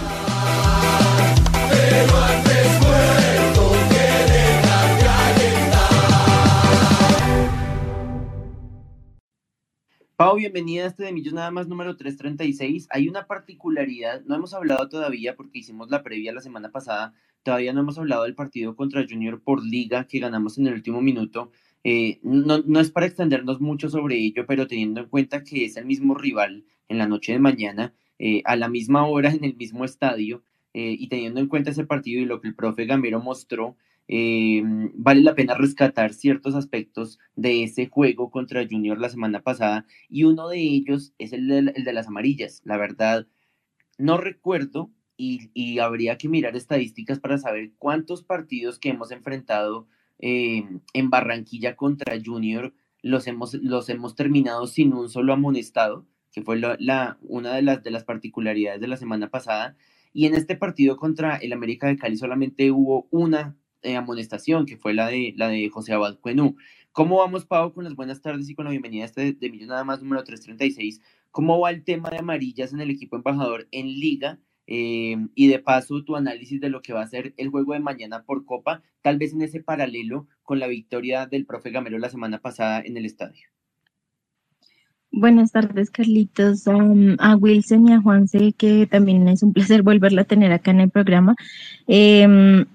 Bienvenida 10.37 10.85
a 10.85 10.88
este 10.88 11.05
de 11.05 11.12
Millos 11.12 11.33
Nada 11.33 11.51
más 11.51 11.66
número 11.66 11.96
336. 11.96 12.88
Hay 12.90 13.09
una 13.09 13.27
particularidad, 13.27 14.22
no 14.25 14.35
hemos 14.35 14.53
hablado 14.53 14.88
todavía 14.88 15.35
porque 15.35 15.61
hicimos 15.61 15.90
la 15.90 16.03
previa 16.03 16.33
la 16.33 16.40
semana 16.40 16.70
pasada, 16.70 17.14
todavía 17.42 17.72
no 17.72 17.81
hemos 17.81 17.99
hablado 17.99 18.25
del 18.25 18.35
partido 18.35 18.77
contra 18.77 19.07
Junior 19.09 19.40
por 19.40 19.64
liga 19.64 20.07
que 20.07 20.18
ganamos 20.18 20.59
en 20.59 20.66
el 20.66 20.75
último 20.75 21.01
minuto. 21.01 21.53
Eh, 21.85 22.20
no, 22.22 22.59
no, 22.59 22.81
es 22.81 22.90
para 22.90 23.07
extendernos 23.07 23.61
mucho 23.61 23.88
sobre 23.88 24.16
ello, 24.16 24.44
pero 24.46 24.66
teniendo 24.66 25.01
en 25.01 25.09
cuenta 25.09 25.42
que 25.42 25.64
es 25.64 25.77
el 25.77 25.87
mismo 25.87 26.14
rival 26.14 26.64
en 26.88 26.99
la 26.99 27.07
noche 27.07 27.33
de 27.33 27.38
mañana, 27.38 27.94
eh, 28.18 28.42
a 28.44 28.57
la 28.57 28.68
misma 28.68 29.07
hora 29.07 29.31
en 29.31 29.44
el 29.44 29.57
mismo 29.57 29.85
estadio, 29.85 30.42
eh, 30.75 30.94
y 30.99 31.09
teniendo 31.09 31.40
en 31.40 31.49
cuenta 31.49 31.70
ese 31.70 31.87
partido 31.87 32.20
y 32.20 32.27
lo 32.27 32.42
que 32.42 32.49
el 32.49 32.55
profe 32.55 32.85
Gamero 32.85 33.20
mostró, 33.20 33.77
eh, 34.08 34.62
vale 34.94 35.22
la 35.22 35.34
pena 35.34 35.54
rescatar 35.54 36.14
ciertos 36.14 36.54
aspectos 36.54 37.18
de 37.34 37.64
ese 37.64 37.86
juego 37.86 38.30
contra 38.30 38.66
Junior 38.68 38.98
la 38.98 39.08
semana 39.08 39.42
pasada 39.42 39.86
y 40.08 40.24
uno 40.24 40.48
de 40.48 40.60
ellos 40.60 41.12
es 41.18 41.32
el 41.32 41.48
de, 41.48 41.92
las 41.92 42.06
amarillas. 42.06 42.62
La 42.64 42.76
verdad, 42.76 43.26
no 43.98 44.16
recuerdo 44.18 44.90
y, 45.16 45.78
habría 45.78 46.18
que 46.18 46.28
mirar 46.28 46.56
estadísticas 46.56 47.20
para 47.20 47.38
saber 47.38 47.72
cuántos 47.78 48.22
partidos 48.22 48.78
que 48.78 48.90
hemos 48.90 49.10
enfrentado 49.10 49.88
eh, 50.18 50.64
en 50.92 51.10
Barranquilla 51.10 51.76
contra 51.76 52.16
Junior 52.24 52.72
los 53.02 53.26
hemos, 53.26 53.54
los 53.54 53.88
hemos 53.88 54.14
terminado 54.14 54.66
sin 54.66 54.92
un 54.92 55.08
solo 55.08 55.32
amonestado, 55.32 56.06
que 56.32 56.42
fue 56.42 56.58
la, 56.58 57.18
una 57.22 57.54
de 57.54 57.62
las, 57.62 57.82
de 57.82 57.90
las 57.90 58.04
particularidades 58.04 58.80
de 58.80 58.88
la 58.88 58.96
semana 58.96 59.30
pasada. 59.30 59.76
Y 60.12 60.26
en 60.26 60.34
este 60.34 60.56
partido 60.56 60.96
contra 60.96 61.36
el 61.36 61.52
América 61.52 61.86
de 61.86 61.96
Cali 61.96 62.16
solamente 62.16 62.70
hubo 62.70 63.06
una 63.10 63.56
eh, 63.87 63.96
amonestación, 63.96 64.66
que 64.66 64.77
fue 64.77 64.94
la 64.94 65.09
de, 65.09 65.33
la 65.37 65.49
de 65.49 65.68
José 65.68 65.92
Abad 65.92 66.18
Cuenú. 66.18 66.57
¿Cómo 66.92 67.18
vamos, 67.18 67.44
Pau, 67.44 67.72
con 67.72 67.85
las 67.85 67.94
buenas 67.94 68.20
tardes 68.20 68.49
y 68.49 68.55
con 68.55 68.64
la 68.64 68.70
bienvenida 68.70 69.05
a 69.05 69.07
este 69.07 69.33
de 69.33 69.51
Millón 69.51 69.68
Nada 69.68 69.85
más 69.85 70.03
número 70.03 70.25
336? 70.25 71.01
¿Cómo 71.31 71.61
va 71.61 71.70
el 71.70 71.85
tema 71.85 72.11
de 72.11 72.18
amarillas 72.18 72.72
en 72.72 72.81
el 72.81 72.90
equipo 72.90 73.16
embajador 73.16 73.68
en 73.70 73.87
liga? 73.87 74.38
Eh, 74.66 75.16
y 75.35 75.46
de 75.46 75.59
paso, 75.61 76.03
tu 76.03 76.16
análisis 76.16 76.61
de 76.61 76.70
lo 76.70 76.83
que 76.83 76.92
va 76.92 77.03
a 77.03 77.07
ser 77.07 77.35
el 77.37 77.51
juego 77.51 77.75
de 77.75 77.81
mañana 77.81 78.25
por 78.25 78.44
Copa, 78.44 78.83
tal 79.03 79.18
vez 79.18 79.33
en 79.33 79.42
ese 79.42 79.61
paralelo 79.61 80.27
con 80.42 80.59
la 80.59 80.66
victoria 80.66 81.27
del 81.27 81.46
profe 81.46 81.70
Gamero 81.70 81.99
la 81.99 82.11
semana 82.11 82.40
pasada 82.40 82.81
en 82.81 82.96
el 82.96 83.05
estadio. 83.05 83.46
Buenas 85.12 85.53
tardes, 85.53 85.90
Carlitos, 85.90 86.64
a 86.66 87.37
Wilson 87.37 87.88
y 87.88 87.92
a 87.92 88.01
Juanse, 88.01 88.53
que 88.53 88.87
también 88.87 89.29
es 89.29 89.42
un 89.42 89.53
placer 89.53 89.83
volverla 89.83 90.22
a 90.22 90.25
tener 90.25 90.51
acá 90.51 90.72
en 90.72 90.81
el 90.81 90.90
programa. 90.90 91.37
Eh, 91.87 92.66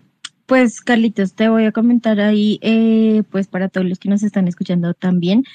pues 0.51 0.81
Carlitos, 0.81 1.33
te 1.33 1.47
voy 1.47 1.63
a 1.63 1.71
comentar 1.71 2.19
ahí, 2.19 2.59
eh, 2.61 3.23
pues 3.31 3.47
para 3.47 3.69
todos 3.69 3.87
los 3.87 3.99
que 3.99 4.09
nos 4.09 4.21
están 4.21 4.49
escuchando 4.49 4.93
también. 4.93 5.45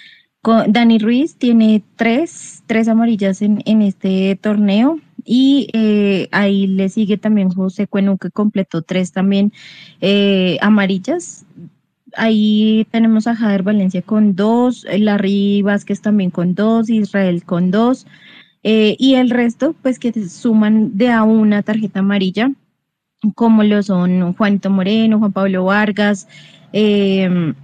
Dani 0.68 0.98
Ruiz 0.98 1.36
tiene 1.36 1.82
tres, 1.96 2.62
tres 2.66 2.88
amarillas 2.88 3.42
en, 3.42 3.62
en 3.66 3.82
este 3.82 4.38
torneo 4.40 4.98
y 5.22 5.68
eh, 5.74 6.28
ahí 6.32 6.66
le 6.66 6.88
sigue 6.88 7.18
también 7.18 7.50
José 7.50 7.86
Cuenu 7.86 8.16
que 8.16 8.30
completó 8.30 8.80
tres 8.80 9.12
también 9.12 9.52
eh, 10.00 10.56
amarillas. 10.62 11.44
Ahí 12.16 12.86
tenemos 12.90 13.26
a 13.26 13.36
Jader 13.36 13.64
Valencia 13.64 14.00
con 14.00 14.34
dos, 14.34 14.86
Larry 14.90 15.60
Vázquez 15.60 16.00
también 16.00 16.30
con 16.30 16.54
dos, 16.54 16.88
Israel 16.88 17.44
con 17.44 17.70
dos 17.70 18.06
y 18.62 19.14
el 19.16 19.28
resto 19.28 19.74
pues 19.82 19.98
que 19.98 20.26
suman 20.26 20.96
de 20.96 21.10
a 21.10 21.22
una 21.22 21.62
tarjeta 21.62 22.00
amarilla 22.00 22.50
como 23.34 23.62
lo 23.62 23.82
son 23.82 24.34
Juanito 24.34 24.70
Moreno, 24.70 25.18
Juan 25.18 25.32
Pablo 25.32 25.64
Vargas, 25.64 26.28
em, 26.72 27.54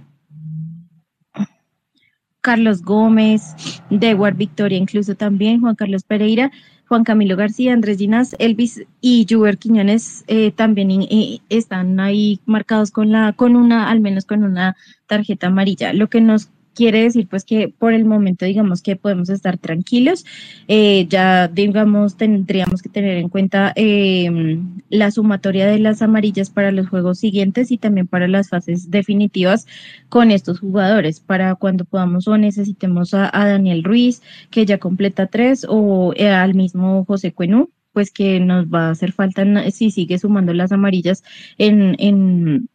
Carlos 2.41 2.81
Gómez, 2.81 3.55
Dewar 3.89 4.35
Victoria, 4.35 4.77
incluso 4.77 5.15
también 5.15 5.61
Juan 5.61 5.75
Carlos 5.75 6.03
Pereira, 6.03 6.51
Juan 6.87 7.05
Camilo 7.05 7.35
García, 7.37 7.73
Andrés 7.73 7.97
Ginás, 7.97 8.35
Elvis 8.37 8.83
y 9.01 9.25
Juber 9.29 9.57
Quiñones 9.57 10.23
eh, 10.27 10.51
también 10.51 11.07
están 11.49 11.99
ahí 11.99 12.39
marcados 12.45 12.91
con 12.91 13.11
la, 13.11 13.33
con 13.33 13.55
una, 13.55 13.89
al 13.89 13.99
menos 13.99 14.25
con 14.25 14.43
una 14.43 14.75
tarjeta 15.07 15.47
amarilla. 15.47 15.93
Lo 15.93 16.07
que 16.09 16.21
nos 16.21 16.49
quiere 16.73 17.03
decir 17.03 17.27
pues 17.27 17.45
que 17.45 17.69
por 17.69 17.93
el 17.93 18.05
momento 18.05 18.45
digamos 18.45 18.81
que 18.81 18.95
podemos 18.95 19.29
estar 19.29 19.57
tranquilos, 19.57 20.25
eh, 20.67 21.07
ya 21.09 21.47
digamos 21.47 22.17
tendríamos 22.17 22.81
que 22.81 22.89
tener 22.89 23.17
en 23.17 23.29
cuenta 23.29 23.73
em, 23.75 24.81
la 24.89 25.11
sumatoria 25.11 25.67
de 25.67 25.79
las 25.79 26.01
amarillas 26.01 26.49
para 26.49 26.71
los 26.71 26.87
juegos 26.89 27.19
siguientes 27.19 27.71
y 27.71 27.77
también 27.77 28.07
para 28.07 28.27
las 28.27 28.49
fases 28.49 28.91
definitivas 28.91 29.67
con 30.09 30.31
estos 30.31 30.59
jugadores, 30.59 31.19
para 31.19 31.55
cuando 31.55 31.85
podamos 31.85 32.27
o 32.27 32.37
necesitemos 32.37 33.13
a, 33.13 33.29
Daniel 33.33 33.83
Ruiz 33.83 34.21
que 34.49 34.65
ya 34.65 34.77
completa 34.77 35.27
tres 35.27 35.65
o 35.69 36.13
eh, 36.15 36.29
al 36.29 36.55
mismo 36.55 37.05
José 37.05 37.33
Cuenú 37.33 37.69
pues 37.93 38.11
que 38.11 38.39
nos 38.39 38.65
va 38.65 38.87
a 38.87 38.91
hacer 38.91 39.11
falta 39.13 39.43
si 39.71 39.91
sigue 39.91 40.17
sumando 40.17 40.53
las 40.53 40.71
amarillas 40.71 41.23
en, 41.57 41.95
en 41.99 42.67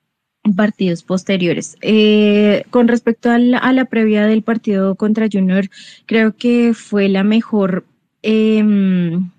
partidos 0.57 1.03
posteriores. 1.03 1.77
Eh, 1.81 2.65
con 2.71 2.89
respecto 2.89 3.31
a 3.31 3.39
la, 3.39 3.85
previa 3.87 4.27
del 4.27 4.43
partido 4.43 4.95
contra 4.95 5.29
Junior, 5.31 5.69
creo 6.07 6.37
que 6.37 6.73
fue 6.75 7.09
la 7.09 7.25
mejor 7.25 7.85
em, 8.23 9.31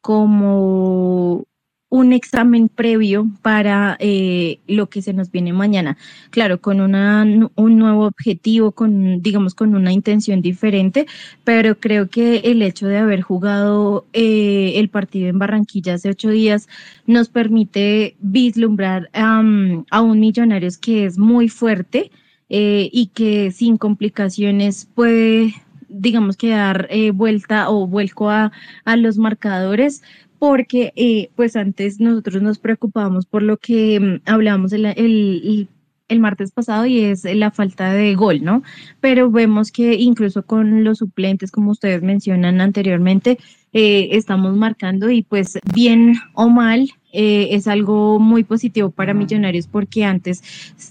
como 0.00 1.46
un 1.94 2.12
examen 2.12 2.68
previo 2.68 3.30
para 3.40 3.96
eh, 4.00 4.58
lo 4.66 4.88
que 4.88 5.00
se 5.00 5.12
nos 5.12 5.30
viene 5.30 5.52
mañana. 5.52 5.96
Claro, 6.30 6.60
con 6.60 6.80
una, 6.80 7.24
un 7.54 7.78
nuevo 7.78 8.06
objetivo, 8.06 8.72
con, 8.72 9.22
digamos, 9.22 9.54
con 9.54 9.76
una 9.76 9.92
intención 9.92 10.42
diferente, 10.42 11.06
pero 11.44 11.78
creo 11.78 12.08
que 12.08 12.38
el 12.38 12.62
hecho 12.62 12.88
de 12.88 12.98
haber 12.98 13.22
jugado 13.22 14.06
eh, 14.12 14.72
el 14.74 14.88
partido 14.88 15.28
en 15.28 15.38
Barranquilla 15.38 15.94
hace 15.94 16.10
ocho 16.10 16.30
días 16.30 16.68
nos 17.06 17.28
permite 17.28 18.16
vislumbrar 18.18 19.08
a 19.12 19.38
un 19.38 20.18
Millonarios 20.18 20.78
que 20.78 21.04
es 21.04 21.16
muy 21.16 21.48
fuerte 21.48 22.10
eh, 22.48 22.88
y 22.92 23.06
que 23.14 23.52
sin 23.52 23.76
complicaciones 23.76 24.88
puede 24.96 25.54
digamos 25.88 26.36
que 26.36 26.48
dar 26.48 26.88
vuelta 27.12 27.70
o 27.70 27.86
vuelco 27.86 28.28
a 28.28 28.50
los 28.96 29.16
marcadores 29.16 30.02
porque 30.38 30.92
eh, 30.96 31.30
pues 31.36 31.56
antes 31.56 32.00
nosotros 32.00 32.42
nos 32.42 32.58
preocupábamos 32.58 33.26
por 33.26 33.42
lo 33.42 33.56
que 33.56 34.00
mm, 34.00 34.28
hablábamos 34.30 34.72
el, 34.72 34.86
el, 34.86 35.68
el, 36.08 36.20
martes 36.20 36.52
pasado 36.52 36.86
y 36.86 37.00
es 37.00 37.24
la 37.24 37.50
falta 37.50 37.92
de 37.92 38.14
gol, 38.14 38.42
¿no? 38.44 38.62
Pero 39.00 39.30
vemos 39.30 39.72
que 39.72 39.94
incluso 39.94 40.44
con 40.44 40.84
los 40.84 40.98
suplentes, 40.98 41.50
como 41.50 41.70
ustedes 41.70 42.02
mencionan 42.02 42.60
anteriormente, 42.60 43.38
eh, 43.72 44.10
estamos 44.12 44.56
marcando 44.56 45.10
y 45.10 45.22
pues 45.22 45.58
bien 45.74 46.14
o 46.34 46.48
mal 46.48 46.88
eh, 47.12 47.48
es 47.52 47.66
algo 47.66 48.20
muy 48.20 48.44
positivo 48.44 48.90
para 48.90 49.14
Millonarios 49.14 49.66
porque 49.66 50.04
antes 50.04 50.42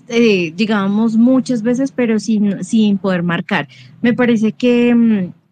llegábamos 0.08 1.16
muchas 1.16 1.62
veces 1.64 1.92
pero 1.92 2.20
sin, 2.20 2.64
sin 2.64 2.98
poder 2.98 3.24
marcar. 3.24 3.68
Me 4.02 4.14
parece 4.14 4.52
que 4.52 4.94
mm, 4.94 5.43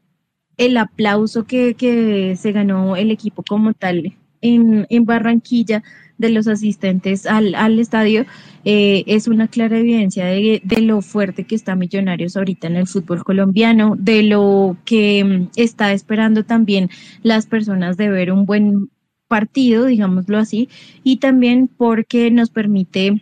el 0.62 0.78
aplauso 0.78 1.46
que, 1.46 2.36
se 2.38 2.52
ganó 2.52 2.96
el 2.96 3.10
equipo 3.10 3.44
como 3.44 3.74
tal 3.74 4.14
en, 4.42 5.06
Barranquilla 5.06 5.84
de 6.20 6.30
los 6.30 6.48
asistentes 6.48 7.26
al, 7.26 7.80
estadio 7.80 8.26
eh, 8.64 9.04
es 9.08 9.28
una 9.28 9.48
clara 9.48 9.80
evidencia 9.80 10.26
de, 10.26 10.62
lo 10.82 11.02
fuerte 11.02 11.46
que 11.46 11.56
está 11.56 11.76
Millonarios 11.76 12.38
ahorita 12.38 12.68
en 12.68 12.76
el 12.76 12.86
fútbol 12.86 13.24
colombiano, 13.24 13.96
de 13.98 14.22
lo 14.22 14.78
que 14.86 15.24
mm, 15.24 15.50
está 15.56 15.94
esperando 15.94 16.44
también 16.46 16.92
las 17.24 17.48
personas 17.48 17.98
de 17.98 18.10
ver 18.10 18.32
un 18.32 18.46
buen 18.46 18.92
partido, 19.28 19.86
digámoslo 19.86 20.38
así, 20.38 20.70
y 21.04 21.18
también 21.18 21.70
porque 21.76 22.30
nos 22.30 22.52
permite 22.52 23.20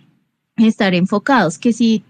estar 0.57 0.93
enfocados, 0.93 1.57
que 1.57 1.71
si 1.71 2.03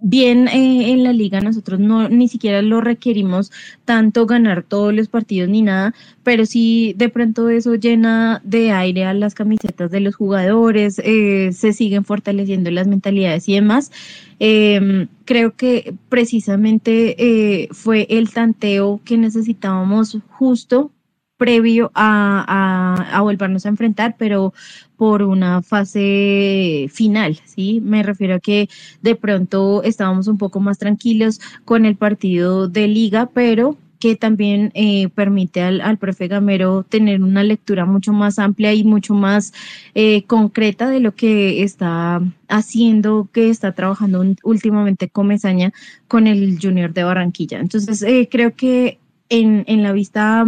bien 0.00 0.48
eh, 0.48 0.90
en 0.90 1.02
la 1.02 1.12
liga 1.12 1.40
nosotros 1.40 1.80
no 1.80 2.08
ni 2.08 2.28
siquiera 2.28 2.62
lo 2.62 2.80
requerimos 2.80 3.50
tanto 3.84 4.26
ganar 4.26 4.62
todos 4.62 4.94
los 4.94 5.08
partidos 5.08 5.48
ni 5.48 5.62
nada, 5.62 5.94
pero 6.22 6.46
sí 6.46 6.94
de 6.96 7.08
pronto 7.08 7.48
eso 7.48 7.74
llena 7.74 8.40
de 8.44 8.72
aire 8.72 9.04
a 9.04 9.14
las 9.14 9.34
camisetas 9.34 9.90
de 9.90 10.00
los 10.00 10.14
jugadores, 10.14 11.00
eh, 11.04 11.50
se 11.52 11.72
siguen 11.72 12.04
fortaleciendo 12.04 12.70
las 12.70 12.86
mentalidades 12.86 13.48
y 13.48 13.54
demás. 13.54 13.90
Em, 14.38 15.08
creo 15.24 15.54
que 15.56 15.94
precisamente 16.08 17.16
eh, 17.18 17.68
fue 17.72 18.06
el 18.10 18.30
tanteo 18.32 19.00
que 19.04 19.16
necesitábamos 19.16 20.18
justo 20.28 20.90
previo 21.36 21.90
a, 21.94 23.06
a, 23.12 23.20
volvernos 23.20 23.66
a 23.66 23.68
enfrentar, 23.68 24.16
pero 24.18 24.54
por 24.96 25.22
una 25.22 25.62
fase 25.62 26.88
final, 26.92 27.40
¿sí? 27.44 27.80
Me 27.82 28.02
refiero 28.02 28.36
a 28.36 28.40
que 28.40 28.68
de 29.02 29.16
pronto 29.16 29.82
estábamos 29.82 30.28
un 30.28 30.38
poco 30.38 30.60
más 30.60 30.78
tranquilos 30.78 31.40
con 31.64 31.84
el 31.84 31.96
partido 31.96 32.68
de 32.68 32.86
liga, 32.88 33.30
pero 33.34 33.76
que 34.04 34.16
también 34.16 34.70
eh, 34.74 35.08
permite 35.08 35.62
al, 35.62 35.80
al, 35.80 35.96
profe 35.96 36.28
Gamero 36.28 36.82
tener 36.82 37.22
una 37.22 37.42
lectura 37.42 37.86
mucho 37.86 38.12
más 38.12 38.38
amplia 38.38 38.74
y 38.74 38.84
mucho 38.84 39.14
más 39.14 39.54
eh, 39.94 40.24
concreta 40.24 40.90
de 40.90 41.00
lo 41.00 41.14
que 41.14 41.62
está 41.62 42.20
haciendo, 42.48 43.30
que 43.32 43.48
está 43.48 43.72
trabajando 43.72 44.22
últimamente 44.42 45.08
Comezaña 45.08 45.72
con 46.06 46.26
el 46.26 46.58
Junior 46.60 46.92
de 46.92 47.02
Barranquilla. 47.02 47.58
Entonces, 47.60 48.02
eh, 48.02 48.28
creo 48.30 48.54
que 48.54 48.98
en, 49.30 49.64
en 49.68 49.82
la 49.82 49.92
vista 49.92 50.44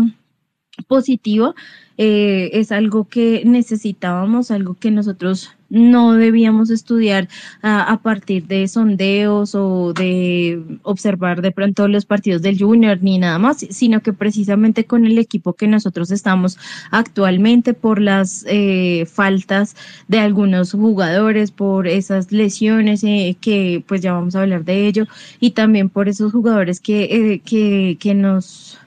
positivo, 0.84 1.54
eh, 1.98 2.50
es 2.52 2.72
algo 2.72 3.08
que 3.08 3.42
necesitábamos, 3.46 4.50
algo 4.50 4.74
que 4.74 4.90
nosotros 4.90 5.52
no 5.70 6.12
debíamos 6.12 6.70
estudiar 6.70 7.28
a, 7.62 7.98
partir 8.02 8.46
de 8.46 8.68
sondeos 8.68 9.54
o 9.54 9.92
de 9.94 10.62
observar 10.82 11.42
de 11.42 11.50
pronto 11.50 11.88
los 11.88 12.04
partidos 12.04 12.42
del 12.42 12.58
junior 12.58 12.98
ni 13.02 13.18
nada 13.18 13.38
más, 13.38 13.66
sino 13.70 14.00
que 14.00 14.12
precisamente 14.12 14.84
con 14.84 15.06
el 15.06 15.18
equipo 15.18 15.54
que 15.54 15.66
nosotros 15.66 16.10
estamos 16.10 16.58
actualmente 16.90 17.74
por 17.74 18.00
las 18.00 18.44
eh, 18.46 19.06
faltas 19.06 19.74
de 20.06 20.20
algunos 20.20 20.72
jugadores, 20.72 21.50
por 21.50 21.88
esas 21.88 22.30
lesiones 22.30 23.02
eh, 23.02 23.36
que 23.40 23.82
pues 23.88 24.02
ya 24.02 24.12
vamos 24.12 24.36
a 24.36 24.42
hablar 24.42 24.64
de 24.64 24.86
ello 24.86 25.06
y 25.40 25.52
también 25.52 25.88
por 25.88 26.08
esos 26.08 26.30
jugadores 26.30 26.78
que, 26.78 27.40
que, 27.44 27.96
que 27.98 28.14
nos 28.14 28.78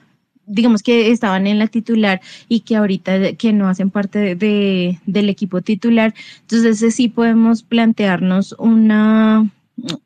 digamos 0.50 0.82
que 0.82 1.10
estaban 1.10 1.46
en 1.46 1.58
la 1.58 1.68
titular 1.68 2.20
y 2.48 2.60
que 2.60 2.76
ahorita 2.76 3.34
que 3.34 3.52
no 3.52 3.68
hacen 3.68 3.90
parte 3.90 4.34
de, 4.34 4.98
del 5.06 5.28
equipo 5.28 5.62
titular. 5.62 6.14
Entonces 6.42 6.94
sí 6.94 7.08
podemos 7.08 7.62
plantearnos 7.62 8.54
una, 8.58 9.48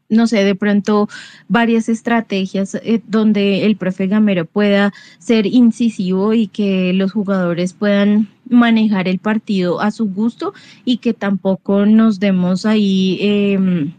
no 0.08 0.26
sé, 0.26 0.44
de 0.44 0.54
pronto 0.54 1.08
varias 1.48 1.88
estrategias 1.88 2.74
eh, 2.74 3.00
donde 3.06 3.64
el 3.64 3.76
profe 3.76 4.06
Gamero 4.06 4.44
pueda 4.44 4.92
ser 5.18 5.46
incisivo 5.46 6.34
y 6.34 6.46
que 6.46 6.92
los 6.92 7.12
jugadores 7.12 7.72
puedan 7.72 8.28
manejar 8.48 9.08
el 9.08 9.18
partido 9.18 9.80
a 9.80 9.90
su 9.90 10.06
gusto 10.06 10.52
y 10.84 10.98
que 10.98 11.14
tampoco 11.14 11.86
nos 11.86 12.20
demos 12.20 12.66
ahí... 12.66 13.18
Eh, 13.20 13.94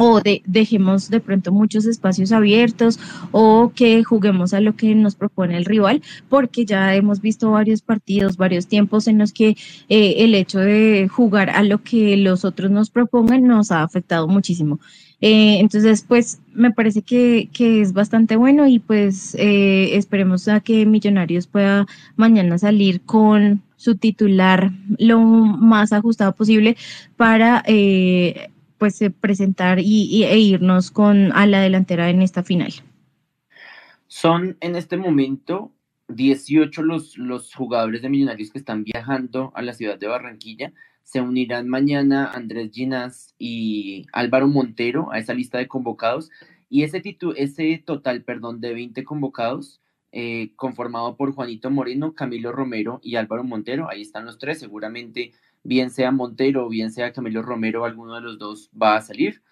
o 0.00 0.20
de, 0.20 0.42
dejemos 0.46 1.10
de 1.10 1.20
pronto 1.20 1.52
muchos 1.52 1.84
espacios 1.84 2.32
abiertos 2.32 2.98
o 3.32 3.72
que 3.74 4.02
juguemos 4.02 4.54
a 4.54 4.60
lo 4.60 4.74
que 4.74 4.94
nos 4.94 5.14
propone 5.14 5.56
el 5.56 5.64
rival, 5.64 6.02
porque 6.28 6.64
ya 6.64 6.94
hemos 6.94 7.20
visto 7.20 7.50
varios 7.50 7.82
partidos, 7.82 8.36
varios 8.36 8.66
tiempos 8.66 9.06
en 9.08 9.18
los 9.18 9.32
que 9.32 9.56
eh, 9.88 10.14
el 10.18 10.34
hecho 10.34 10.58
de 10.58 11.08
jugar 11.08 11.50
a 11.50 11.62
lo 11.62 11.82
que 11.82 12.16
los 12.16 12.44
otros 12.44 12.70
nos 12.70 12.90
propongan 12.90 13.46
nos 13.46 13.70
ha 13.70 13.82
afectado 13.82 14.26
muchísimo. 14.26 14.80
Eh, 15.20 15.58
entonces, 15.60 16.02
pues 16.06 16.40
me 16.54 16.72
parece 16.72 17.02
que, 17.02 17.50
que, 17.52 17.82
es 17.82 17.92
bastante 17.92 18.36
bueno 18.36 18.66
y 18.66 18.78
pues 18.78 19.34
eh, 19.38 19.96
esperemos 19.96 20.48
a 20.48 20.60
que 20.60 20.86
Millonarios 20.86 21.46
pueda 21.46 21.86
mañana 22.16 22.56
salir 22.56 23.02
con 23.02 23.62
su 23.76 23.96
titular 23.96 24.72
lo 24.98 25.20
más 25.20 25.92
ajustado 25.92 26.34
posible 26.34 26.76
para 27.16 27.62
eh, 27.66 28.50
pues 28.80 29.00
eh, 29.02 29.10
presentar 29.10 29.78
y, 29.78 30.24
e 30.24 30.38
irnos 30.38 30.90
con 30.90 31.32
a 31.32 31.46
la 31.46 31.60
delantera 31.60 32.08
en 32.08 32.22
esta 32.22 32.42
final. 32.42 32.72
Son 34.08 34.56
en 34.60 34.74
este 34.74 34.96
momento 34.96 35.70
18 36.08 36.82
los, 36.82 37.18
los 37.18 37.54
jugadores 37.54 38.00
de 38.00 38.08
Millonarios 38.08 38.50
que 38.50 38.58
están 38.58 38.82
viajando 38.82 39.52
a 39.54 39.62
la 39.62 39.74
ciudad 39.74 39.98
de 39.98 40.08
Barranquilla. 40.08 40.72
Se 41.04 41.20
unirán 41.20 41.68
mañana 41.68 42.32
Andrés 42.32 42.70
Ginás 42.72 43.34
y 43.38 44.06
Álvaro 44.12 44.48
Montero 44.48 45.12
a 45.12 45.18
esa 45.18 45.34
lista 45.34 45.58
de 45.58 45.68
convocados. 45.68 46.30
Y 46.70 46.84
ese, 46.84 47.02
ese 47.36 47.82
total, 47.84 48.22
perdón, 48.22 48.60
de 48.62 48.72
20 48.72 49.04
convocados, 49.04 49.82
eh, 50.10 50.52
conformado 50.56 51.16
por 51.16 51.32
Juanito 51.34 51.70
Moreno, 51.70 52.14
Camilo 52.14 52.50
Romero 52.50 52.98
y 53.02 53.16
Álvaro 53.16 53.44
Montero, 53.44 53.90
ahí 53.90 54.00
están 54.00 54.24
los 54.24 54.38
tres, 54.38 54.58
seguramente 54.58 55.32
bien 55.62 55.90
sea 55.90 56.10
Montero 56.10 56.68
bien 56.68 56.90
sea 56.90 57.12
Camilo 57.12 57.42
Romero, 57.42 57.84
alguno 57.84 58.14
de 58.14 58.22
los 58.22 58.38
dos 58.38 58.70
va 58.80 58.96
a 58.96 59.02
salir. 59.02 59.42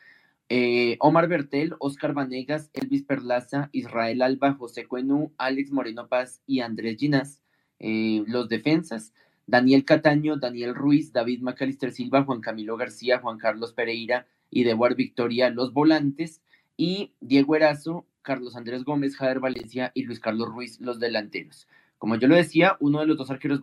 Eh, 0.50 0.96
Omar 1.00 1.28
Bertel, 1.28 1.74
Oscar 1.78 2.14
Vanegas, 2.14 2.70
Elvis 2.72 3.02
Perlaza, 3.02 3.68
Israel 3.72 4.22
Alba, 4.22 4.54
José 4.54 4.86
Cuenú, 4.86 5.32
Alex 5.36 5.70
Moreno 5.72 6.08
Paz 6.08 6.42
y 6.46 6.60
Andrés 6.60 6.96
Ginas, 6.98 7.42
eh, 7.78 8.24
los 8.26 8.48
defensas. 8.48 9.12
Daniel 9.46 9.84
Cataño, 9.84 10.36
Daniel 10.36 10.74
Ruiz, 10.74 11.12
David 11.12 11.40
Macalister 11.40 11.90
Silva, 11.90 12.24
Juan 12.24 12.40
Camilo 12.40 12.76
García, 12.76 13.18
Juan 13.18 13.38
Carlos 13.38 13.72
Pereira 13.72 14.26
y 14.50 14.64
Dewar 14.64 14.94
Victoria, 14.94 15.50
los 15.50 15.72
volantes. 15.72 16.42
Y 16.76 17.12
Diego 17.20 17.56
Erazo, 17.56 18.06
Carlos 18.22 18.56
Andrés 18.56 18.84
Gómez, 18.84 19.16
Javier 19.16 19.40
Valencia 19.40 19.90
y 19.94 20.02
Luis 20.02 20.20
Carlos 20.20 20.48
Ruiz, 20.48 20.80
los 20.80 21.00
delanteros. 21.00 21.66
Como 21.98 22.16
yo 22.16 22.28
lo 22.28 22.36
decía, 22.36 22.76
uno 22.80 23.00
de 23.00 23.06
los 23.06 23.16
dos 23.16 23.30
arqueros 23.30 23.60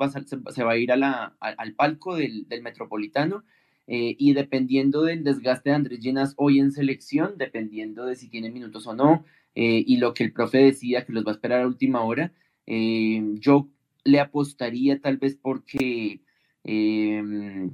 se, 0.50 0.64
va 0.64 0.72
a 0.72 0.78
ir 0.78 0.92
al 0.92 1.74
palco 1.76 2.16
del, 2.16 2.46
Metropolitano 2.62 3.44
eh, 3.88 4.16
y 4.18 4.34
dependiendo 4.34 5.04
del 5.04 5.24
desgaste 5.24 5.70
de 5.70 5.76
Andrés 5.76 6.00
Llenas 6.02 6.34
hoy 6.38 6.60
en 6.60 6.72
selección, 6.72 7.38
dependiendo 7.38 8.06
de 8.06 8.16
si 8.16 8.30
tiene 8.30 8.52
minutos 8.52 8.88
o 8.88 8.96
no 8.96 9.24
eh, 9.56 9.84
y 9.88 9.98
lo 9.98 10.14
que 10.14 10.26
el 10.26 10.34
profe 10.34 10.58
decida 10.58 11.06
que 11.06 11.14
los 11.14 11.26
va 11.26 11.32
a 11.32 11.36
esperar 11.36 11.62
a 11.62 11.68
última 11.68 12.02
hora, 12.02 12.34
eh, 12.68 13.22
yo 13.36 13.70
le 14.04 14.20
apostaría 14.20 15.00
tal 15.00 15.18
vez 15.18 15.36
porque 15.36 16.22
em, 16.64 17.72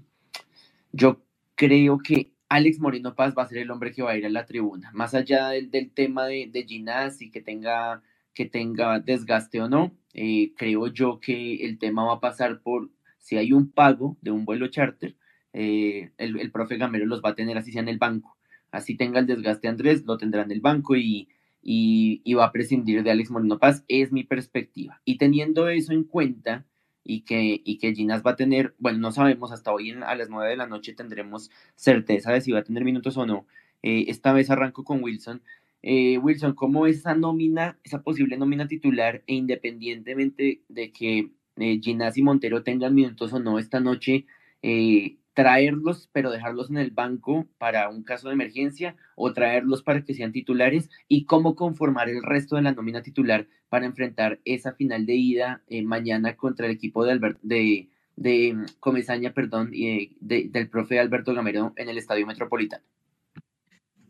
yo 0.91 1.23
creo 1.55 1.99
que 1.99 2.33
Alex 2.49 2.79
Moreno 2.79 3.15
Paz 3.15 3.33
va 3.37 3.43
a 3.43 3.47
ser 3.47 3.59
el 3.59 3.71
hombre 3.71 3.91
que 3.91 4.03
va 4.03 4.11
a 4.11 4.17
ir 4.17 4.25
a 4.25 4.29
la 4.29 4.45
tribuna, 4.45 4.91
más 4.93 5.13
allá 5.13 5.49
del, 5.49 5.71
tema 5.91 6.25
de, 6.27 6.49
de 6.51 6.63
Ginás 6.65 7.21
y 7.21 7.31
que 7.31 7.41
tenga, 7.41 8.03
que 8.33 8.45
tenga 8.45 8.99
desgaste 8.99 9.61
o 9.61 9.69
no. 9.69 9.95
Eh, 10.13 10.53
creo 10.57 10.87
yo 10.87 11.19
que 11.19 11.65
el 11.65 11.77
tema 11.77 12.03
va 12.03 12.13
a 12.13 12.19
pasar 12.19 12.61
por 12.61 12.89
si 13.17 13.37
hay 13.37 13.53
un 13.53 13.71
pago 13.71 14.17
de 14.21 14.31
un 14.31 14.45
vuelo 14.45 14.67
charter, 14.67 15.15
eh, 15.53 16.11
el, 16.17 16.51
profe 16.51 16.77
Gamero 16.77 17.05
los 17.05 17.21
va 17.21 17.29
a 17.29 17.35
tener 17.35 17.57
así 17.57 17.71
sea 17.71 17.81
en 17.81 17.89
el 17.89 17.97
banco. 17.97 18.37
Así 18.71 18.95
tenga 18.95 19.19
el 19.19 19.27
desgaste 19.27 19.67
Andrés, 19.67 20.05
lo 20.05 20.17
tendrá 20.17 20.43
en 20.43 20.51
el 20.51 20.61
banco 20.61 20.95
y, 20.95 21.29
y, 21.61 22.33
va 22.33 22.45
a 22.45 22.51
prescindir 22.51 23.03
de 23.03 23.11
Alex 23.11 23.29
Moreno 23.31 23.59
Paz, 23.59 23.83
es 23.87 24.11
mi 24.11 24.23
perspectiva. 24.23 25.01
Y 25.05 25.17
teniendo 25.17 25.67
eso 25.69 25.93
en 25.93 26.03
cuenta 26.03 26.65
y 27.03 27.21
que, 27.21 27.61
y 27.63 27.77
que 27.79 27.93
Ginas 27.93 28.23
va 28.25 28.31
a 28.31 28.35
tener, 28.35 28.75
bueno, 28.79 28.99
no 28.99 29.11
sabemos, 29.11 29.51
hasta 29.51 29.71
hoy 29.71 29.91
a 29.91 30.15
las 30.15 30.29
9 30.29 30.49
de 30.49 30.57
la 30.57 30.67
noche 30.67 30.93
tendremos 30.93 31.51
certeza 31.75 32.31
de 32.31 32.41
si 32.41 32.51
va 32.51 32.59
a 32.59 32.63
tener 32.63 32.83
minutos 32.83 33.17
o 33.17 33.25
no. 33.25 33.45
Eh, 33.83 34.05
esta 34.07 34.31
vez 34.33 34.49
arranco 34.49 34.83
con 34.83 35.03
Wilson. 35.03 35.41
Eh, 35.83 36.17
Wilson, 36.19 36.53
¿cómo 36.53 36.85
esa 36.87 37.15
nómina, 37.15 37.79
esa 37.83 38.03
posible 38.03 38.37
nómina 38.37 38.67
titular 38.67 39.23
e 39.27 39.33
independientemente 39.35 40.61
de 40.69 40.91
que 40.91 41.31
eh, 41.57 41.79
y 41.83 42.21
Montero 42.23 42.63
tengan 42.63 42.95
minutos 42.95 43.33
o 43.33 43.39
no 43.39 43.59
esta 43.59 43.79
noche, 43.79 44.25
eh, 44.61 45.17
traerlos 45.33 46.09
pero 46.11 46.31
dejarlos 46.31 46.69
en 46.69 46.77
el 46.77 46.91
banco 46.91 47.47
para 47.57 47.89
un 47.89 48.03
caso 48.03 48.27
de 48.27 48.33
emergencia 48.33 48.95
o 49.15 49.33
traerlos 49.33 49.83
para 49.83 50.03
que 50.03 50.13
sean 50.13 50.31
titulares 50.31 50.89
y 51.07 51.25
cómo 51.25 51.55
conformar 51.55 52.09
el 52.09 52.23
resto 52.23 52.55
de 52.55 52.63
la 52.63 52.73
nómina 52.73 53.01
titular 53.01 53.47
para 53.69 53.85
enfrentar 53.85 54.39
esa 54.45 54.73
final 54.73 55.05
de 55.05 55.15
ida 55.15 55.63
eh, 55.67 55.83
mañana 55.83 56.35
contra 56.35 56.65
el 56.65 56.73
equipo 56.73 57.05
de, 57.05 57.11
Albert, 57.13 57.39
de, 57.41 57.89
de 58.15 58.55
Comesaña, 58.79 59.33
perdón, 59.33 59.71
y 59.73 60.17
del 60.19 60.69
profe 60.69 60.99
Alberto 60.99 61.33
Gamero 61.33 61.73
en 61.77 61.89
el 61.89 61.97
Estadio 61.97 62.27
Metropolitano. 62.27 62.83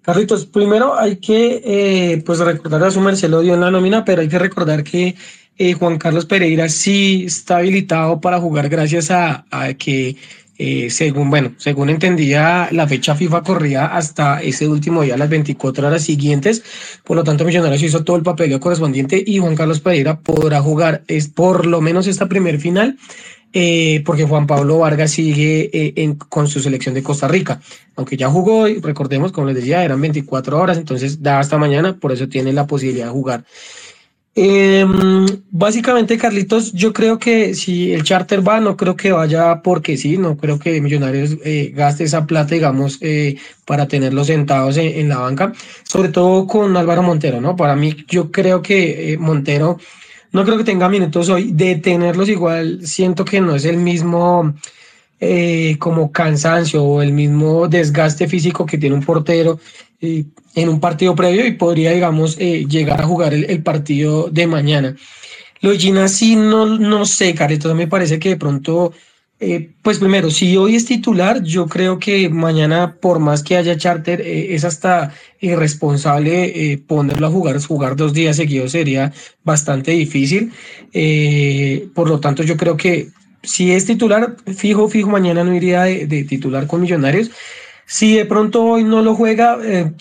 Carlitos, 0.01 0.47
primero 0.47 0.97
hay 0.97 1.17
que 1.17 1.61
eh, 1.63 2.23
pues 2.25 2.39
recordar 2.39 2.83
a 2.83 2.91
su 2.91 2.99
merced 3.01 3.29
lo 3.29 3.41
dio 3.41 3.53
en 3.53 3.61
la 3.61 3.69
nómina, 3.69 4.03
pero 4.03 4.21
hay 4.21 4.27
que 4.27 4.39
recordar 4.39 4.83
que 4.83 5.15
eh, 5.57 5.73
Juan 5.73 5.99
Carlos 5.99 6.25
Pereira 6.25 6.69
sí 6.69 7.25
está 7.27 7.57
habilitado 7.57 8.19
para 8.19 8.39
jugar 8.39 8.67
gracias 8.67 9.11
a, 9.11 9.45
que 9.77 10.15
eh, 10.63 10.91
según, 10.91 11.32
bueno, 11.32 11.54
según 11.58 11.89
entendía, 11.89 12.69
la 12.71 12.88
fecha 12.88 13.15
FIFA 13.15 13.41
corría 13.41 13.88
hasta 13.88 14.43
ese 14.43 14.67
último 14.67 15.02
día, 15.02 15.17
las 15.17 15.28
24 15.28 15.88
horas 15.88 16.04
siguientes. 16.04 16.62
Por 17.04 17.17
lo 17.17 17.24
tanto, 17.24 17.45
Millonarios 17.45 17.82
hizo 17.82 18.04
todo 18.04 18.15
el 18.15 18.21
papeleo 18.21 18.60
correspondiente 18.60 19.24
y 19.26 19.39
Juan 19.39 19.56
Carlos 19.56 19.80
Pereira 19.80 20.19
podrá 20.19 20.62
jugar 20.62 21.02
es 21.08 21.30
por 21.30 21.65
lo 21.65 21.82
menos 21.82 22.06
esta 22.06 22.30
primer 22.30 22.60
final 22.60 22.95
eh, 23.54 24.04
porque 24.06 24.26
Juan 24.26 24.45
Pablo 24.45 24.78
Vargas 24.78 25.10
sigue 25.10 25.71
eh, 25.74 26.15
con 26.30 26.47
su 26.47 26.60
selección 26.60 26.93
de 26.93 27.02
Costa 27.02 27.28
Rica, 27.28 27.60
aunque 27.95 28.15
ya 28.15 28.30
jugó, 28.30 28.67
recordemos, 28.67 29.32
como 29.32 29.47
les 29.47 29.56
decía, 29.56 29.84
eran 29.84 30.00
24 30.00 30.60
horas, 30.60 30.78
entonces 30.78 31.24
da 31.24 31.39
hasta 31.39 31.58
mañana, 31.58 31.97
por 31.97 32.12
eso 32.12 32.30
tiene 32.30 32.54
la 32.54 32.67
posibilidad 32.67 33.08
de 33.08 33.12
jugar. 33.12 33.45
Em, 34.33 35.25
básicamente, 35.51 36.17
Carlitos, 36.17 36.71
yo 36.71 36.93
creo 36.93 37.19
que 37.19 37.53
si 37.53 37.91
el 37.91 38.03
charter 38.03 38.47
va, 38.47 38.59
no 38.61 38.77
creo 38.77 38.95
que 38.95 39.11
vaya 39.11 39.61
porque 39.61 39.97
sí, 39.97 40.17
no 40.17 40.37
creo 40.37 40.57
que 40.57 40.79
Millonarios 40.79 41.37
eh, 41.43 41.71
gaste 41.75 42.05
esa 42.05 42.25
plata, 42.25 42.55
digamos, 42.55 42.99
para 43.65 43.87
tenerlos 43.87 44.27
sentados 44.27 44.77
en, 44.77 44.99
en, 44.99 45.09
la 45.09 45.17
banca, 45.19 45.51
sobre 45.83 46.09
todo 46.09 46.47
con 46.47 46.75
Álvaro 46.77 47.03
Montero, 47.03 47.41
¿no? 47.41 47.55
Para 47.55 47.75
mí, 47.75 47.95
yo 48.07 48.31
creo 48.31 48.61
que 48.61 49.17
Montero 49.19 49.77
no 50.31 50.45
creo 50.45 50.57
que 50.57 50.63
tenga 50.63 50.89
minutos 50.89 51.29
hoy. 51.29 51.51
De 51.51 51.75
tenerlos 51.75 52.29
igual, 52.29 52.85
siento 52.85 53.25
que 53.25 53.41
no 53.41 53.55
es 53.55 53.65
el 53.65 53.77
mismo 53.77 54.53
eh, 55.19 55.77
como 55.79 56.11
cansancio 56.11 56.83
o 56.83 57.01
el 57.01 57.11
mismo 57.11 57.67
desgaste 57.67 58.27
físico 58.27 58.65
que 58.65 58.77
tiene 58.77 58.95
un 58.95 59.03
portero 59.03 59.59
eh, 60.01 60.25
en 60.55 60.69
un 60.69 60.79
partido 60.79 61.15
previo 61.15 61.45
y 61.45 61.53
podría, 61.53 61.91
digamos, 61.91 62.35
eh, 62.39 62.65
llegar 62.67 63.01
a 63.01 63.07
jugar 63.07 63.33
el, 63.33 63.63
partido 63.63 64.29
de 64.29 64.47
mañana. 64.47 64.95
Lo 65.61 65.71
de 65.71 65.79
Gina 65.79 66.07
sí, 66.07 66.35
no, 66.35 66.65
no 66.65 67.05
sé, 67.05 67.33
Carlitos, 67.35 67.75
me 67.75 67.87
parece 67.87 68.19
que 68.19 68.29
de 68.29 68.37
pronto 68.37 68.93
eh, 69.43 69.71
pues 69.81 69.97
primero, 69.97 70.29
si 70.29 70.55
hoy 70.55 70.75
es 70.75 70.85
titular, 70.85 71.41
yo 71.41 71.65
creo 71.65 71.97
que 71.97 72.29
mañana, 72.29 72.97
por 73.01 73.17
más 73.17 73.41
que 73.41 73.57
haya 73.57 73.75
charter, 73.75 74.21
eh, 74.21 74.53
es 74.53 74.63
hasta 74.63 75.15
irresponsable 75.39 76.73
eh, 76.73 76.77
ponerlo 76.77 77.25
a 77.25 77.31
jugar. 77.31 77.59
Jugar 77.59 77.95
dos 77.95 78.13
días 78.13 78.35
seguidos 78.35 78.73
sería 78.73 79.11
bastante 79.43 79.91
difícil. 79.91 80.53
por 81.95 82.07
lo 82.07 82.19
tanto, 82.19 82.43
yo 82.43 82.55
creo 82.55 82.77
que 82.77 83.09
si 83.41 83.71
es 83.71 83.85
titular, 83.87 84.35
fijo, 84.55 84.87
fijo, 84.87 85.09
mañana 85.09 85.43
no 85.43 85.55
iría 85.55 85.83
de, 85.85 86.23
titular 86.23 86.67
con 86.67 86.81
Millonarios. 86.81 87.31
Si 87.91 88.15
de 88.15 88.23
pronto 88.23 88.63
hoy 88.63 88.86
no 88.86 89.01
lo 89.01 89.15
juega, 89.15 89.58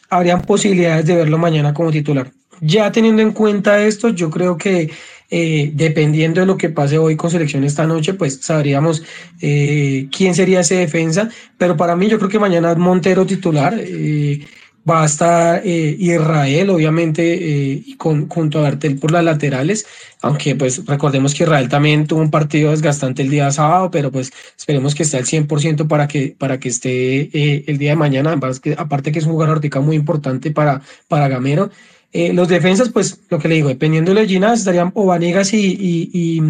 habrían 0.08 0.42
posibilidades 0.42 1.06
de 1.06 1.16
verlo 1.16 1.38
mañana 1.38 1.74
como 1.74 1.90
titular. 1.90 2.30
Ya 2.60 2.92
teniendo 2.92 3.20
en 3.20 3.32
cuenta 3.32 3.82
esto, 3.82 4.10
yo 4.10 4.30
creo 4.30 4.56
que 4.56 4.90
eh, 5.28 5.72
dependiendo 5.74 6.40
de 6.40 6.46
lo 6.46 6.56
que 6.56 6.68
pase 6.68 6.98
hoy 6.98 7.16
con 7.16 7.32
selección 7.32 7.64
esta 7.64 7.88
noche, 7.88 8.14
pues 8.14 8.38
sabríamos 8.42 9.02
eh, 9.40 10.06
quién 10.16 10.36
sería 10.36 10.60
ese 10.60 10.76
defensa. 10.76 11.30
Pero 11.58 11.76
para 11.76 11.96
mí, 11.96 12.08
yo 12.08 12.18
creo 12.18 12.30
que 12.30 12.38
mañana 12.38 12.76
Montero 12.76 13.26
titular. 13.26 13.74
Eh, 13.76 14.46
va 14.88 15.02
a 15.02 15.06
estar 15.06 15.62
Israel, 15.64 16.70
obviamente, 16.70 17.36
y 17.36 17.94
con, 17.96 18.28
junto 18.28 18.58
a 18.58 18.62
Bertel 18.62 18.98
por 18.98 19.10
las 19.10 19.22
laterales, 19.22 19.86
aunque 20.22 20.56
pues 20.56 20.84
recordemos 20.86 21.34
que 21.34 21.44
Israel 21.44 21.68
también 21.68 22.06
tuvo 22.06 22.20
un 22.20 22.30
partido 22.30 22.70
desgastante 22.70 23.22
el 23.22 23.30
día 23.30 23.50
sábado, 23.50 23.90
pero 23.90 24.10
pues 24.10 24.32
esperemos 24.56 24.94
que 24.94 25.02
esté 25.02 25.18
al 25.18 25.26
100% 25.26 25.86
para 25.86 26.08
que, 26.08 26.34
para 26.36 26.58
que 26.58 26.70
esté 26.70 27.70
el 27.70 27.78
día 27.78 27.90
de 27.90 27.96
mañana, 27.96 28.38
aparte 28.76 29.12
que 29.12 29.18
es 29.18 29.26
un 29.26 29.32
jugador 29.32 29.60
muy 29.82 29.96
importante 29.96 30.50
para, 30.50 30.82
para 31.08 31.28
Gamero. 31.28 31.70
Eh, 32.12 32.32
los 32.32 32.48
defensas, 32.48 32.88
pues 32.88 33.20
lo 33.28 33.38
que 33.38 33.48
le 33.48 33.56
digo, 33.56 33.68
dependiendo 33.68 34.12
de 34.12 34.26
Ginas, 34.26 34.60
estarían 34.60 34.90
o 34.94 35.06
Vanegas 35.06 35.52
y, 35.54 36.10
y, 36.12 36.42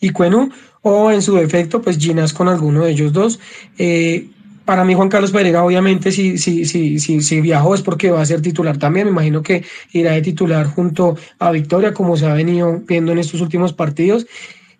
y, 0.00 0.10
Cuenu, 0.10 0.50
o 0.82 1.10
en 1.10 1.20
su 1.20 1.34
defecto, 1.34 1.82
pues 1.82 1.98
Ginas 1.98 2.32
con 2.32 2.48
alguno 2.48 2.84
de 2.84 2.92
ellos 2.92 3.12
dos. 3.12 3.40
Eh, 3.76 4.28
para 4.64 4.84
mí, 4.84 4.94
Juan 4.94 5.08
Carlos 5.08 5.32
Pereira, 5.32 5.64
obviamente, 5.64 6.12
si, 6.12 6.38
si, 6.38 6.64
si, 6.64 6.98
si, 6.98 7.20
si 7.20 7.40
viajó 7.40 7.74
es 7.74 7.82
porque 7.82 8.10
va 8.10 8.22
a 8.22 8.26
ser 8.26 8.40
titular 8.42 8.78
también. 8.78 9.06
Me 9.06 9.12
imagino 9.12 9.42
que 9.42 9.64
irá 9.92 10.12
de 10.12 10.22
titular 10.22 10.66
junto 10.66 11.16
a 11.38 11.50
Victoria, 11.50 11.92
como 11.92 12.16
se 12.16 12.26
ha 12.26 12.34
venido 12.34 12.80
viendo 12.86 13.12
en 13.12 13.18
estos 13.18 13.40
últimos 13.40 13.72
partidos. 13.72 14.26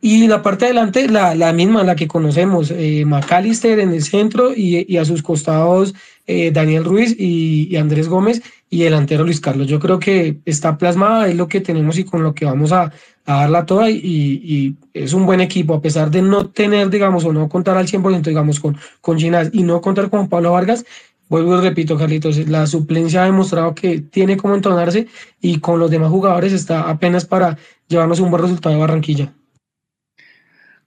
Y 0.03 0.27
la 0.29 0.43
parte 0.43 0.65
de 0.65 0.71
adelante, 0.71 1.09
la, 1.09 1.35
la 1.35 1.53
misma, 1.53 1.85
la 1.85 1.95
que 1.95 2.09
conocemos, 2.09 2.71
eh, 2.71 3.05
McAllister 3.05 3.81
en 3.81 3.93
el 3.93 4.03
centro 4.03 4.53
y, 4.55 4.87
y 4.89 4.97
a 4.97 5.05
sus 5.05 5.23
costados 5.23 5.95
eh, 6.33 6.53
Daniel 6.53 6.85
Ruiz 6.85 7.17
y, 7.19 7.75
Andrés 7.77 8.09
Gómez 8.09 8.41
y 8.71 8.85
delantero 8.85 9.25
Luis 9.25 9.41
Carlos. 9.41 9.67
Yo 9.67 9.81
creo 9.81 9.99
que 9.99 10.39
está 10.45 10.79
plasmada, 10.79 11.29
es 11.29 11.35
lo 11.35 11.49
que 11.49 11.61
tenemos 11.61 11.99
y 11.99 12.05
con 12.05 12.23
lo 12.23 12.35
que 12.35 12.45
vamos 12.45 12.71
a, 12.71 12.93
darla 13.27 13.67
toda 13.67 13.91
y, 13.91 14.77
es 14.95 15.13
un 15.13 15.27
buen 15.27 15.41
equipo, 15.41 15.75
a 15.75 15.81
pesar 15.81 16.09
de 16.11 16.23
no 16.23 16.47
tener, 16.47 16.89
digamos, 16.89 17.25
o 17.25 17.33
no 17.33 17.49
contar 17.49 17.77
al 17.77 17.89
100%, 17.89 18.23
digamos, 18.23 18.61
con, 18.61 18.77
con 19.01 19.19
Ginás 19.19 19.51
y 19.53 19.65
no 19.65 19.81
contar 19.81 20.09
con 20.09 20.29
Pablo 20.29 20.53
Vargas. 20.53 20.85
Vuelvo 21.29 21.59
y 21.59 21.63
repito, 21.63 21.99
Carlitos, 21.99 22.37
la 22.49 22.67
suplencia 22.69 23.23
ha 23.23 23.27
demostrado 23.27 23.75
que 23.75 24.01
tiene 24.01 24.37
como 24.37 24.55
entonarse 24.55 25.09
y 25.41 25.59
con 25.59 25.81
los 25.81 25.91
demás 25.91 26.11
jugadores 26.11 26.53
está 26.53 26.89
apenas 26.89 27.25
para 27.25 27.59
llevarnos 27.89 28.21
un 28.21 28.31
buen 28.31 28.43
resultado 28.43 28.75
de 28.77 28.81
Barranquilla. 28.81 29.33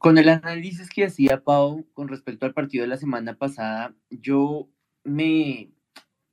Con 0.04 0.18
el 0.18 0.28
análisis 0.28 0.90
que 0.90 1.06
hacía 1.06 1.46
Pau 1.46 1.86
con 1.94 2.10
respecto 2.10 2.46
al 2.46 2.54
partido 2.54 2.82
de 2.82 2.90
la 2.90 2.98
semana 2.98 3.38
pasada, 3.38 3.96
yo 4.10 4.68
me, 5.06 5.72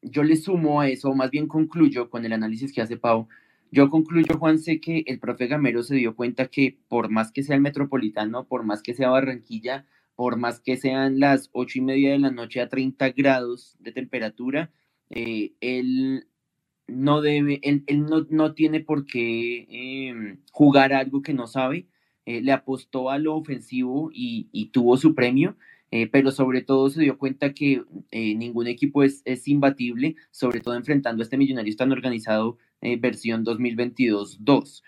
yo 0.02 0.24
le 0.24 0.34
sumo 0.34 0.80
a 0.80 0.88
eso, 0.88 1.14
más 1.14 1.30
bien 1.30 1.46
concluyo 1.46 2.10
con 2.10 2.24
el 2.24 2.32
análisis 2.32 2.72
que 2.72 2.82
hace 2.82 2.96
Pau. 2.96 3.28
Yo 3.70 3.88
concluyo, 3.88 4.36
Juan, 4.40 4.58
sé 4.58 4.80
que 4.80 5.04
el 5.06 5.20
profe 5.20 5.46
Gamero 5.46 5.84
se 5.84 5.94
dio 5.94 6.16
cuenta 6.16 6.48
que 6.48 6.80
por 6.88 7.10
más 7.10 7.30
que 7.30 7.44
sea 7.44 7.54
el 7.54 7.62
metropolitano, 7.62 8.48
por 8.48 8.64
más 8.64 8.82
que 8.82 8.92
sea 8.92 9.10
Barranquilla, 9.10 9.86
por 10.16 10.36
más 10.36 10.58
que 10.58 10.76
sean 10.76 11.20
las 11.20 11.48
ocho 11.52 11.78
y 11.78 11.82
media 11.82 12.10
de 12.10 12.18
la 12.18 12.32
noche 12.32 12.60
a 12.60 12.68
30 12.68 13.10
grados 13.10 13.76
de 13.78 13.92
temperatura, 13.92 14.72
eh, 15.10 15.52
él 15.60 16.26
no 16.88 17.20
debe, 17.20 17.60
él, 17.62 17.84
no, 18.30 18.52
tiene 18.52 18.80
por 18.80 19.06
qué 19.06 20.08
em, 20.08 20.40
jugar 20.50 20.92
algo 20.92 21.22
que 21.22 21.34
no 21.34 21.46
sabe. 21.46 21.86
Eh, 22.26 22.42
le 22.42 22.52
apostó 22.52 23.10
a 23.10 23.18
lo 23.18 23.34
ofensivo 23.34 24.10
y, 24.12 24.70
tuvo 24.72 24.96
su 24.96 25.14
premio. 25.14 25.56
Eh, 25.92 26.06
pero 26.06 26.30
sobre 26.30 26.62
todo 26.62 26.88
se 26.88 27.00
dio 27.02 27.18
cuenta 27.18 27.52
que 27.52 27.82
eh, 28.12 28.36
ningún 28.36 28.68
equipo 28.68 29.02
es, 29.02 29.22
es, 29.24 29.48
imbatible, 29.48 30.14
sobre 30.30 30.60
todo 30.60 30.76
enfrentando 30.76 31.20
a 31.20 31.24
este 31.24 31.36
millonario 31.36 31.74
tan 31.74 31.90
organizado 31.90 32.58
versión 33.00 33.44
2022-2. 33.44 34.82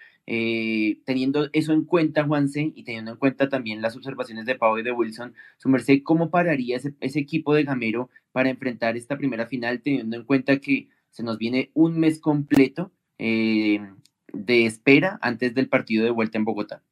teniendo 1.04 1.48
eso 1.52 1.72
en 1.72 1.84
cuenta, 1.84 2.24
Juanse, 2.24 2.72
y 2.74 2.84
teniendo 2.84 3.10
en 3.12 3.16
cuenta 3.18 3.48
también 3.48 3.82
las 3.82 3.96
observaciones 3.96 4.46
de 4.46 4.54
Pau 4.54 4.78
y 4.78 4.82
de 4.82 4.92
Wilson, 4.92 5.34
su 5.58 5.68
merced, 5.68 6.02
¿cómo 6.04 6.30
pararía 6.30 6.76
ese, 6.76 6.94
ese 7.00 7.18
equipo 7.18 7.54
de 7.54 7.64
Gamero 7.64 8.08
para 8.30 8.48
enfrentar 8.48 8.96
esta 8.96 9.18
primera 9.18 9.46
final, 9.46 9.82
teniendo 9.82 10.16
en 10.16 10.24
cuenta 10.24 10.58
que 10.58 10.88
se 11.10 11.22
nos 11.24 11.36
viene 11.38 11.70
un 11.74 11.98
mes 11.98 12.20
completo 12.20 12.92
de 13.18 14.66
espera 14.66 15.18
antes 15.20 15.54
del 15.54 15.68
partido 15.68 16.04
de 16.04 16.10
vuelta 16.10 16.38
en 16.38 16.44
Bogotá? 16.44 16.82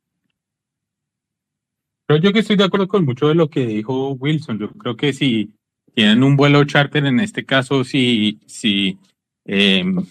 Yo 2.16 2.32
que 2.32 2.40
estoy 2.40 2.56
de 2.56 2.64
acuerdo 2.64 2.88
con 2.88 3.04
mucho 3.04 3.28
de 3.28 3.34
lo 3.34 3.50
que 3.50 3.66
dijo 3.66 4.12
Wilson. 4.12 4.58
Yo 4.58 4.70
creo 4.70 4.96
que 4.96 5.12
si 5.12 5.50
tienen 5.94 6.22
un 6.22 6.36
vuelo 6.36 6.64
charter, 6.64 7.04
en 7.06 7.20
este 7.20 7.44
caso, 7.44 7.84
si, 7.84 8.40
si, 8.46 8.98
em, 9.44 10.04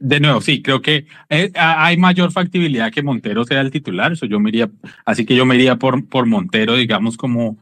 De, 0.00 0.18
nuevo, 0.18 0.40
sí, 0.40 0.62
creo 0.62 0.82
que 0.82 1.06
eh, 1.28 1.52
hay 1.54 1.96
mayor 1.96 2.32
factibilidad 2.32 2.90
que 2.90 3.02
Montero 3.02 3.44
sea 3.44 3.60
el 3.60 3.70
titular, 3.70 4.12
eso 4.12 4.26
yo 4.26 4.40
me 4.40 4.50
así 5.04 5.24
que 5.24 5.36
yo 5.36 5.46
me 5.46 5.54
iría 5.54 5.76
por, 5.76 6.08
por 6.08 6.26
Montero, 6.26 6.74
digamos, 6.74 7.16
como, 7.16 7.56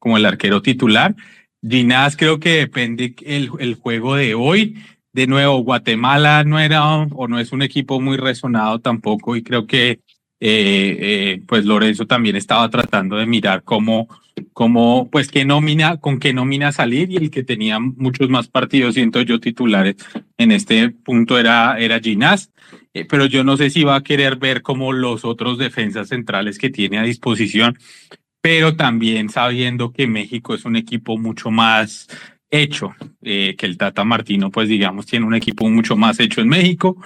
como 0.00 0.16
el 0.16 0.26
arquero 0.26 0.60
titular. 0.60 1.14
Ginás 1.62 2.16
creo 2.16 2.40
que 2.40 2.50
depende 2.50 3.14
el, 3.24 3.50
el 3.60 3.74
juego 3.76 4.16
de 4.16 4.34
hoy. 4.34 4.76
De 5.12 5.26
nuevo, 5.26 5.58
Guatemala 5.58 6.44
no 6.44 6.58
era 6.58 6.84
o 6.84 7.28
no 7.28 7.38
es 7.38 7.52
un 7.52 7.62
equipo 7.62 8.00
muy 8.00 8.16
resonado 8.16 8.80
tampoco 8.80 9.36
y 9.36 9.42
creo 9.42 9.66
que 9.66 10.00
eh, 10.40 10.96
eh, 11.00 11.42
pues 11.48 11.64
Lorenzo 11.64 12.06
también 12.06 12.36
estaba 12.36 12.70
tratando 12.70 13.16
de 13.16 13.26
mirar 13.26 13.64
cómo, 13.64 14.08
cómo, 14.52 15.08
pues 15.10 15.28
qué 15.28 15.44
nómina, 15.44 15.96
con 15.96 16.20
qué 16.20 16.32
nómina 16.32 16.70
salir 16.70 17.10
y 17.10 17.16
el 17.16 17.30
que 17.30 17.42
tenía 17.42 17.80
muchos 17.80 18.28
más 18.28 18.46
partidos, 18.46 18.94
siento 18.94 19.20
yo, 19.22 19.40
titulares 19.40 19.96
en 20.36 20.52
este 20.52 20.90
punto 20.90 21.38
era, 21.38 21.76
era 21.80 21.98
Ginás, 21.98 22.52
eh, 22.94 23.04
pero 23.04 23.26
yo 23.26 23.42
no 23.42 23.56
sé 23.56 23.70
si 23.70 23.82
va 23.82 23.96
a 23.96 24.04
querer 24.04 24.36
ver 24.36 24.62
como 24.62 24.92
los 24.92 25.24
otros 25.24 25.58
defensas 25.58 26.08
centrales 26.08 26.58
que 26.58 26.70
tiene 26.70 26.98
a 26.98 27.02
disposición, 27.02 27.76
pero 28.40 28.76
también 28.76 29.30
sabiendo 29.30 29.92
que 29.92 30.06
México 30.06 30.54
es 30.54 30.64
un 30.64 30.76
equipo 30.76 31.18
mucho 31.18 31.50
más 31.50 32.06
hecho, 32.50 32.94
que 33.20 33.56
el 33.60 33.76
Tata 33.76 34.04
Martino, 34.04 34.50
pues 34.50 34.70
digamos, 34.70 35.04
tiene 35.04 35.26
un 35.26 35.34
equipo 35.34 35.68
mucho 35.68 35.96
más 35.96 36.18
hecho 36.18 36.40
en 36.40 36.48
México, 36.48 36.96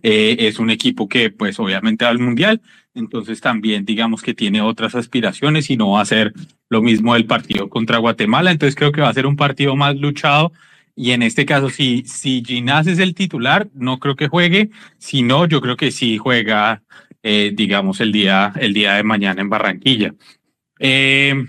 es 0.00 0.60
un 0.60 0.70
equipo 0.70 1.08
que 1.08 1.30
pues 1.30 1.58
obviamente 1.58 2.04
va 2.04 2.12
al 2.12 2.20
Mundial, 2.20 2.60
entonces 2.94 3.40
también 3.40 3.84
digamos 3.84 4.22
que 4.22 4.34
tiene 4.34 4.60
otras 4.60 4.94
aspiraciones 4.94 5.70
y 5.70 5.76
no 5.76 5.92
va 5.92 6.02
a 6.02 6.06
ser 6.06 6.32
lo 6.68 6.82
mismo 6.82 7.16
el 7.16 7.26
partido 7.26 7.68
contra 7.68 7.98
Guatemala, 7.98 8.50
entonces 8.50 8.74
creo 8.74 8.92
que 8.92 9.00
va 9.00 9.08
a 9.08 9.14
ser 9.14 9.26
un 9.26 9.36
partido 9.36 9.76
más 9.76 9.96
luchado. 9.96 10.52
Y 10.94 11.12
en 11.12 11.22
este 11.22 11.46
caso 11.46 11.70
si, 11.70 12.02
si 12.04 12.42
Ginás 12.44 12.86
es 12.86 12.98
el 12.98 13.14
titular, 13.14 13.68
no 13.74 13.98
creo 13.98 14.14
que 14.14 14.28
juegue, 14.28 14.70
si 14.98 15.22
no, 15.22 15.46
yo 15.46 15.60
creo 15.62 15.76
que 15.76 15.90
sí 15.90 16.18
juega, 16.18 16.82
eh, 17.22 17.52
digamos, 17.54 18.00
el 18.00 18.12
día, 18.12 18.52
el 18.56 18.74
día 18.74 18.94
de 18.94 19.02
mañana 19.02 19.40
en 19.40 19.48
Barranquilla. 19.48 20.14
Eh, 20.78 21.46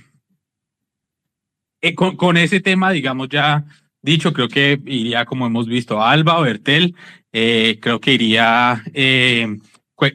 eh, 1.81 1.95
con, 1.95 2.15
con, 2.15 2.37
ese 2.37 2.61
tema, 2.61 2.91
digamos, 2.91 3.27
ya 3.27 3.65
dicho, 4.01 4.31
creo 4.31 4.47
que 4.47 4.79
iría, 4.85 5.25
como 5.25 5.45
hemos 5.45 5.67
visto, 5.67 6.01
Alba 6.01 6.39
o 6.39 6.43
Bertel, 6.43 6.95
creo 7.31 7.99
que 7.99 8.13
iría... 8.13 8.81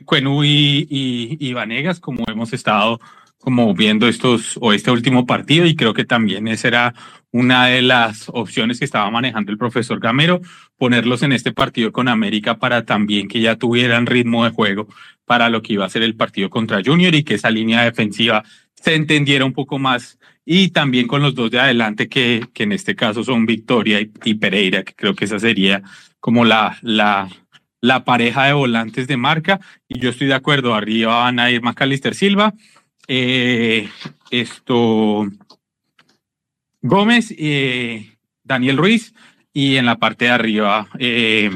Cuenú 0.04 0.44
y, 0.44 0.86
y, 0.88 1.52
Vanegas, 1.52 2.00
como 2.00 2.24
hemos 2.28 2.52
estado 2.52 3.00
como 3.38 3.72
viendo 3.72 4.08
estos 4.08 4.58
o 4.60 4.72
este 4.72 4.90
último 4.90 5.24
partido 5.24 5.64
y 5.64 5.76
creo 5.76 5.94
que 5.94 6.04
también 6.04 6.48
esa 6.48 6.68
era 6.68 6.94
una 7.30 7.66
de 7.66 7.82
las 7.82 8.28
opciones 8.28 8.78
que 8.78 8.84
estaba 8.84 9.10
manejando 9.10 9.52
el 9.52 9.58
profesor 9.58 10.00
Gamero, 10.00 10.40
ponerlos 10.76 11.22
en 11.22 11.32
este 11.32 11.52
partido 11.52 11.92
con 11.92 12.08
América 12.08 12.58
para 12.58 12.84
también 12.84 13.28
que 13.28 13.40
ya 13.40 13.56
tuvieran 13.56 14.06
ritmo 14.06 14.44
de 14.44 14.50
juego 14.50 14.88
para 15.24 15.50
lo 15.50 15.62
que 15.62 15.74
iba 15.74 15.84
a 15.84 15.90
ser 15.90 16.02
el 16.02 16.16
partido 16.16 16.50
contra 16.50 16.82
Junior 16.84 17.14
y 17.14 17.22
que 17.22 17.34
esa 17.34 17.50
línea 17.50 17.84
defensiva 17.84 18.42
se 18.74 18.94
entendiera 18.94 19.44
un 19.44 19.52
poco 19.52 19.78
más 19.78 20.18
y 20.44 20.70
también 20.70 21.06
con 21.06 21.22
los 21.22 21.34
dos 21.34 21.50
de 21.50 21.60
adelante 21.60 22.08
que, 22.08 22.48
que 22.52 22.64
en 22.64 22.72
este 22.72 22.96
caso 22.96 23.22
son 23.22 23.46
Victoria 23.46 24.00
y, 24.00 24.10
y 24.24 24.34
Pereira, 24.34 24.82
que 24.82 24.94
creo 24.94 25.14
que 25.14 25.26
esa 25.26 25.38
sería 25.38 25.82
como 26.20 26.44
la, 26.44 26.78
la, 26.82 27.28
la 27.80 28.04
pareja 28.04 28.44
de 28.44 28.52
volantes 28.52 29.06
de 29.06 29.16
marca 29.16 29.60
y 29.88 29.98
yo 30.00 30.10
estoy 30.10 30.26
de 30.26 30.34
acuerdo, 30.34 30.74
arriba 30.74 31.18
van 31.18 31.38
a 31.38 31.50
ir 31.50 31.62
Macalister 31.62 32.14
Silva, 32.14 32.54
eh, 33.06 33.88
esto 34.30 35.26
Gómez, 36.82 37.34
eh, 37.36 38.16
Daniel 38.42 38.76
Ruiz 38.76 39.14
y 39.52 39.76
en 39.76 39.86
la 39.86 39.96
parte 39.96 40.26
de 40.26 40.30
arriba 40.30 40.88
eh, 40.98 41.50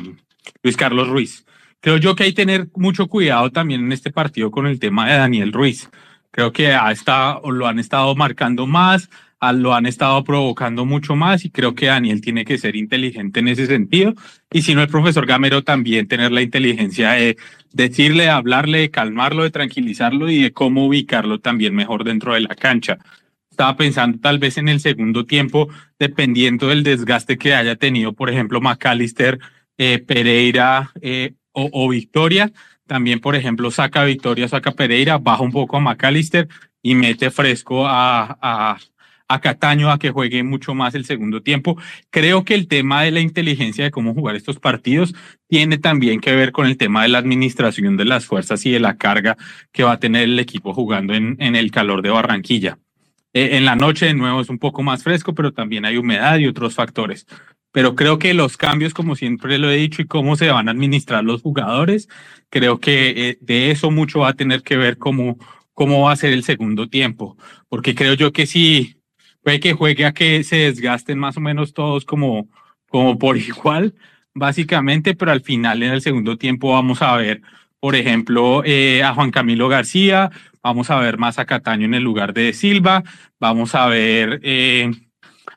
Luis 0.63 0.77
Carlos 0.77 1.09
Ruiz. 1.09 1.45
Creo 1.81 1.97
yo 1.97 2.15
que 2.15 2.25
hay 2.25 2.31
que 2.31 2.43
tener 2.43 2.69
mucho 2.77 3.09
cuidado 3.09 3.51
también 3.51 3.85
en 3.85 3.93
este 3.93 4.13
partido 4.13 4.51
con 4.51 4.67
el 4.67 4.79
tema 4.79 5.09
de 5.09 5.17
Daniel 5.17 5.53
Ruiz. 5.53 5.91
Creo 6.31 6.53
que 6.53 6.73
ha 6.73 6.91
estado, 6.93 7.51
lo 7.51 7.67
han 7.67 7.79
estado 7.79 8.15
marcando 8.15 8.67
más, 8.67 9.11
lo 9.51 9.75
han 9.75 9.87
estado 9.87 10.23
provocando 10.23 10.85
mucho 10.85 11.17
más 11.17 11.45
y 11.45 11.51
creo 11.51 11.75
que 11.75 11.87
Daniel 11.87 12.21
tiene 12.21 12.45
que 12.45 12.59
ser 12.59 12.77
inteligente 12.77 13.41
en 13.41 13.49
ese 13.49 13.67
sentido. 13.67 14.15
Y 14.53 14.63
si 14.63 14.77
no, 14.77 14.83
el 14.83 14.89
profesor 14.89 15.27
Gamero 15.27 15.65
también 15.65 16.07
tener 16.07 16.31
la 16.31 16.43
inteligencia 16.43 17.13
de 17.13 17.37
decirle, 17.73 18.29
hablarle, 18.29 18.79
de 18.79 18.91
calmarlo, 18.91 19.43
de 19.43 19.51
tranquilizarlo 19.51 20.31
y 20.31 20.43
de 20.43 20.53
cómo 20.53 20.87
ubicarlo 20.87 21.41
también 21.41 21.75
mejor 21.75 22.05
dentro 22.05 22.35
de 22.35 22.43
la 22.43 22.55
cancha. 22.55 22.99
Estaba 23.51 23.77
pensando 23.77 24.19
tal 24.21 24.39
vez 24.39 24.59
en 24.59 24.69
el 24.69 24.79
segundo 24.79 25.27
tiempo, 25.27 25.69
dependiendo 25.99 26.69
del 26.69 26.85
desgaste 26.85 27.37
que 27.37 27.55
haya 27.55 27.75
tenido, 27.77 28.13
por 28.13 28.31
ejemplo, 28.31 28.61
McAllister, 28.61 29.41
eh, 29.77 29.99
Pereira 29.99 30.93
eh, 31.01 31.35
o, 31.53 31.89
Victoria. 31.89 32.53
También, 32.87 33.21
por 33.21 33.35
ejemplo, 33.35 33.71
saca 33.71 34.05
Victoria, 34.05 34.49
saca 34.49 34.71
Pereira, 34.71 35.19
baja 35.19 35.43
un 35.43 35.53
poco 35.53 35.77
a 35.77 35.81
McAllister 35.81 36.49
y 36.83 36.95
mete 36.95 37.31
fresco 37.31 37.87
a, 37.87 38.79
a 39.29 39.41
Cataño 39.41 39.91
a 39.91 39.99
que 39.99 40.11
juegue 40.11 40.43
mucho 40.43 40.75
más 40.75 40.95
el 40.95 41.05
segundo 41.05 41.43
tiempo. 41.43 41.77
Creo 42.11 42.45
que 42.45 42.55
el 42.55 42.69
tema 42.69 43.03
de 43.03 43.11
la 43.11 43.21
inteligencia 43.21 43.85
de 43.85 43.91
cómo 43.91 44.15
jugar 44.15 44.37
estos 44.37 44.59
partidos 44.59 45.15
tiene 45.49 45.79
también 45.79 46.21
que 46.21 46.35
ver 46.35 46.53
con 46.53 46.67
el 46.67 46.77
tema 46.77 47.03
de 47.03 47.09
la 47.09 47.19
administración 47.19 47.97
de 47.97 48.05
las 48.05 48.27
fuerzas 48.27 48.65
y 48.67 48.71
de 48.71 48.81
la 48.81 48.97
carga 48.97 49.37
que 49.73 49.85
va 49.85 49.93
a 49.93 50.01
tener 50.01 50.25
el 50.25 50.39
equipo 50.39 50.75
jugando 50.75 51.15
en, 51.15 51.37
en 51.41 51.57
el 51.57 51.71
calor 51.71 52.03
de 52.03 52.11
Barranquilla. 52.11 52.79
Eh, 53.35 53.57
en 53.57 53.65
la 53.65 53.77
noche 53.77 54.07
de 54.07 54.15
nuevo 54.15 54.41
es 54.41 54.49
un 54.51 54.59
poco 54.59 54.83
más 54.83 55.03
fresco, 55.03 55.35
pero 55.35 55.53
también 55.53 55.85
hay 55.85 55.97
humedad 55.97 56.39
y 56.39 56.47
otros 56.47 56.75
factores. 56.75 57.27
Pero 57.73 57.95
creo 57.95 58.19
que 58.19 58.35
los 58.35 58.57
cambios, 58.59 58.93
como 58.93 59.17
siempre 59.17 59.59
lo 59.59 59.71
he 59.71 59.77
dicho, 59.77 60.03
y 60.03 60.07
cómo 60.07 60.37
se 60.37 60.51
van 60.51 60.69
a 60.69 60.73
administrar 60.73 61.25
los 61.25 61.41
jugadores, 61.43 62.09
creo 62.51 62.79
que 62.81 63.31
eh, 63.31 63.39
de 63.41 63.71
eso 63.71 63.91
mucho 63.91 64.21
va 64.21 64.29
a 64.31 64.35
tener 64.35 64.63
que 64.63 64.77
ver 64.77 64.99
cómo, 64.99 65.39
cómo 65.73 66.03
va 66.03 66.13
a 66.13 66.17
ser 66.17 66.33
el 66.35 66.45
segundo 66.45 66.89
tiempo. 66.89 67.39
Porque 67.69 67.95
creo 67.95 68.15
yo 68.15 68.33
que 68.33 68.47
si 68.47 68.97
puede 69.43 69.61
que 69.61 69.73
juegue 69.75 70.07
a 70.07 70.13
que 70.13 70.45
se 70.45 70.57
desgasten 70.57 71.19
más 71.19 71.37
o 71.37 71.41
menos 71.41 71.75
todos 71.75 72.05
como, 72.05 72.49
como 72.89 73.19
por 73.19 73.37
igual, 73.39 73.95
básicamente, 74.35 75.15
pero 75.15 75.33
al 75.33 75.43
final 75.43 75.83
en 75.83 75.93
el 75.93 76.03
segundo 76.03 76.39
tiempo 76.39 76.73
vamos 76.73 77.03
a 77.03 77.17
ver, 77.17 77.43
por 77.81 77.97
ejemplo, 77.97 78.63
eh, 78.65 79.03
a 79.03 79.15
Juan 79.15 79.31
Camilo 79.31 79.69
García, 79.69 80.31
vamos 80.63 80.91
a 80.91 80.99
ver 80.99 81.19
más 81.19 81.39
a 81.39 81.45
Cataño 81.45 81.87
en 81.87 81.95
el 81.95 82.03
lugar 82.03 82.33
de 82.33 82.53
Silva, 82.53 83.03
vamos 83.41 83.75
a 83.75 83.87
ver 83.87 84.41
eh, 84.43 84.91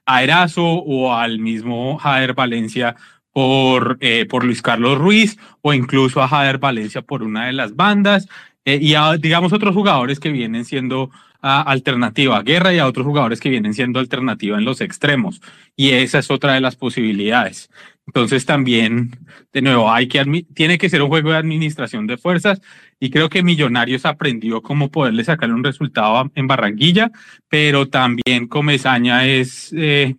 a 0.06 0.24
Erazo 0.24 0.66
o 0.66 1.14
al 1.14 1.40
mismo 1.40 1.98
Jader 1.98 2.34
Valencia 2.34 2.96
por, 3.32 3.98
eh, 4.00 4.26
por 4.26 4.44
Luis 4.44 4.62
Carlos 4.62 4.98
Ruiz 4.98 5.38
o 5.62 5.74
incluso 5.74 6.22
a 6.22 6.28
Jader 6.28 6.58
Valencia 6.58 7.02
por 7.02 7.22
una 7.22 7.48
de 7.48 7.54
las 7.54 7.76
bandas 7.76 8.28
y 8.68 8.96
digamos, 9.20 9.54
otros 9.54 9.76
jugadores 9.76 10.20
que 10.20 10.32
vienen 10.32 10.66
siendo 10.66 11.12
alternativa 11.46 12.38
a 12.38 12.44
Guerra 12.44 12.74
y 12.74 12.80
a 12.80 12.88
otros 12.88 13.06
jugadores 13.06 13.40
que 13.40 13.50
vienen 13.50 13.74
siendo 13.74 14.00
alternativa 14.00 14.58
en 14.58 14.66
los 14.66 14.82
extremos. 14.82 15.42
Y 15.76 15.92
esa 15.92 16.20
es 16.20 16.32
otra 16.32 16.54
de 16.54 16.62
las 16.62 16.76
posibilidades. 16.76 17.70
Entonces 18.08 18.46
también, 18.46 19.12
de 19.52 19.62
nuevo, 19.62 19.92
hay 19.92 20.08
que 20.08 20.44
tiene 20.54 20.78
que 20.78 20.90
ser 20.90 21.02
un 21.02 21.10
juego 21.10 21.32
de 21.32 21.38
administración 21.38 22.08
de 22.08 22.18
fuerzas 22.18 22.62
y 23.00 23.10
creo 23.10 23.30
que 23.30 23.44
Millonarios 23.44 24.06
aprendió 24.06 24.62
cómo 24.62 24.90
poderle 24.90 25.24
sacar 25.24 25.52
un 25.52 25.64
resultado 25.64 26.32
en 26.36 26.48
Barranquilla, 26.48 27.12
pero 27.50 27.88
también 27.88 28.48
Comezaña 28.48 29.26
es 29.26 29.74
eh, 29.76 30.16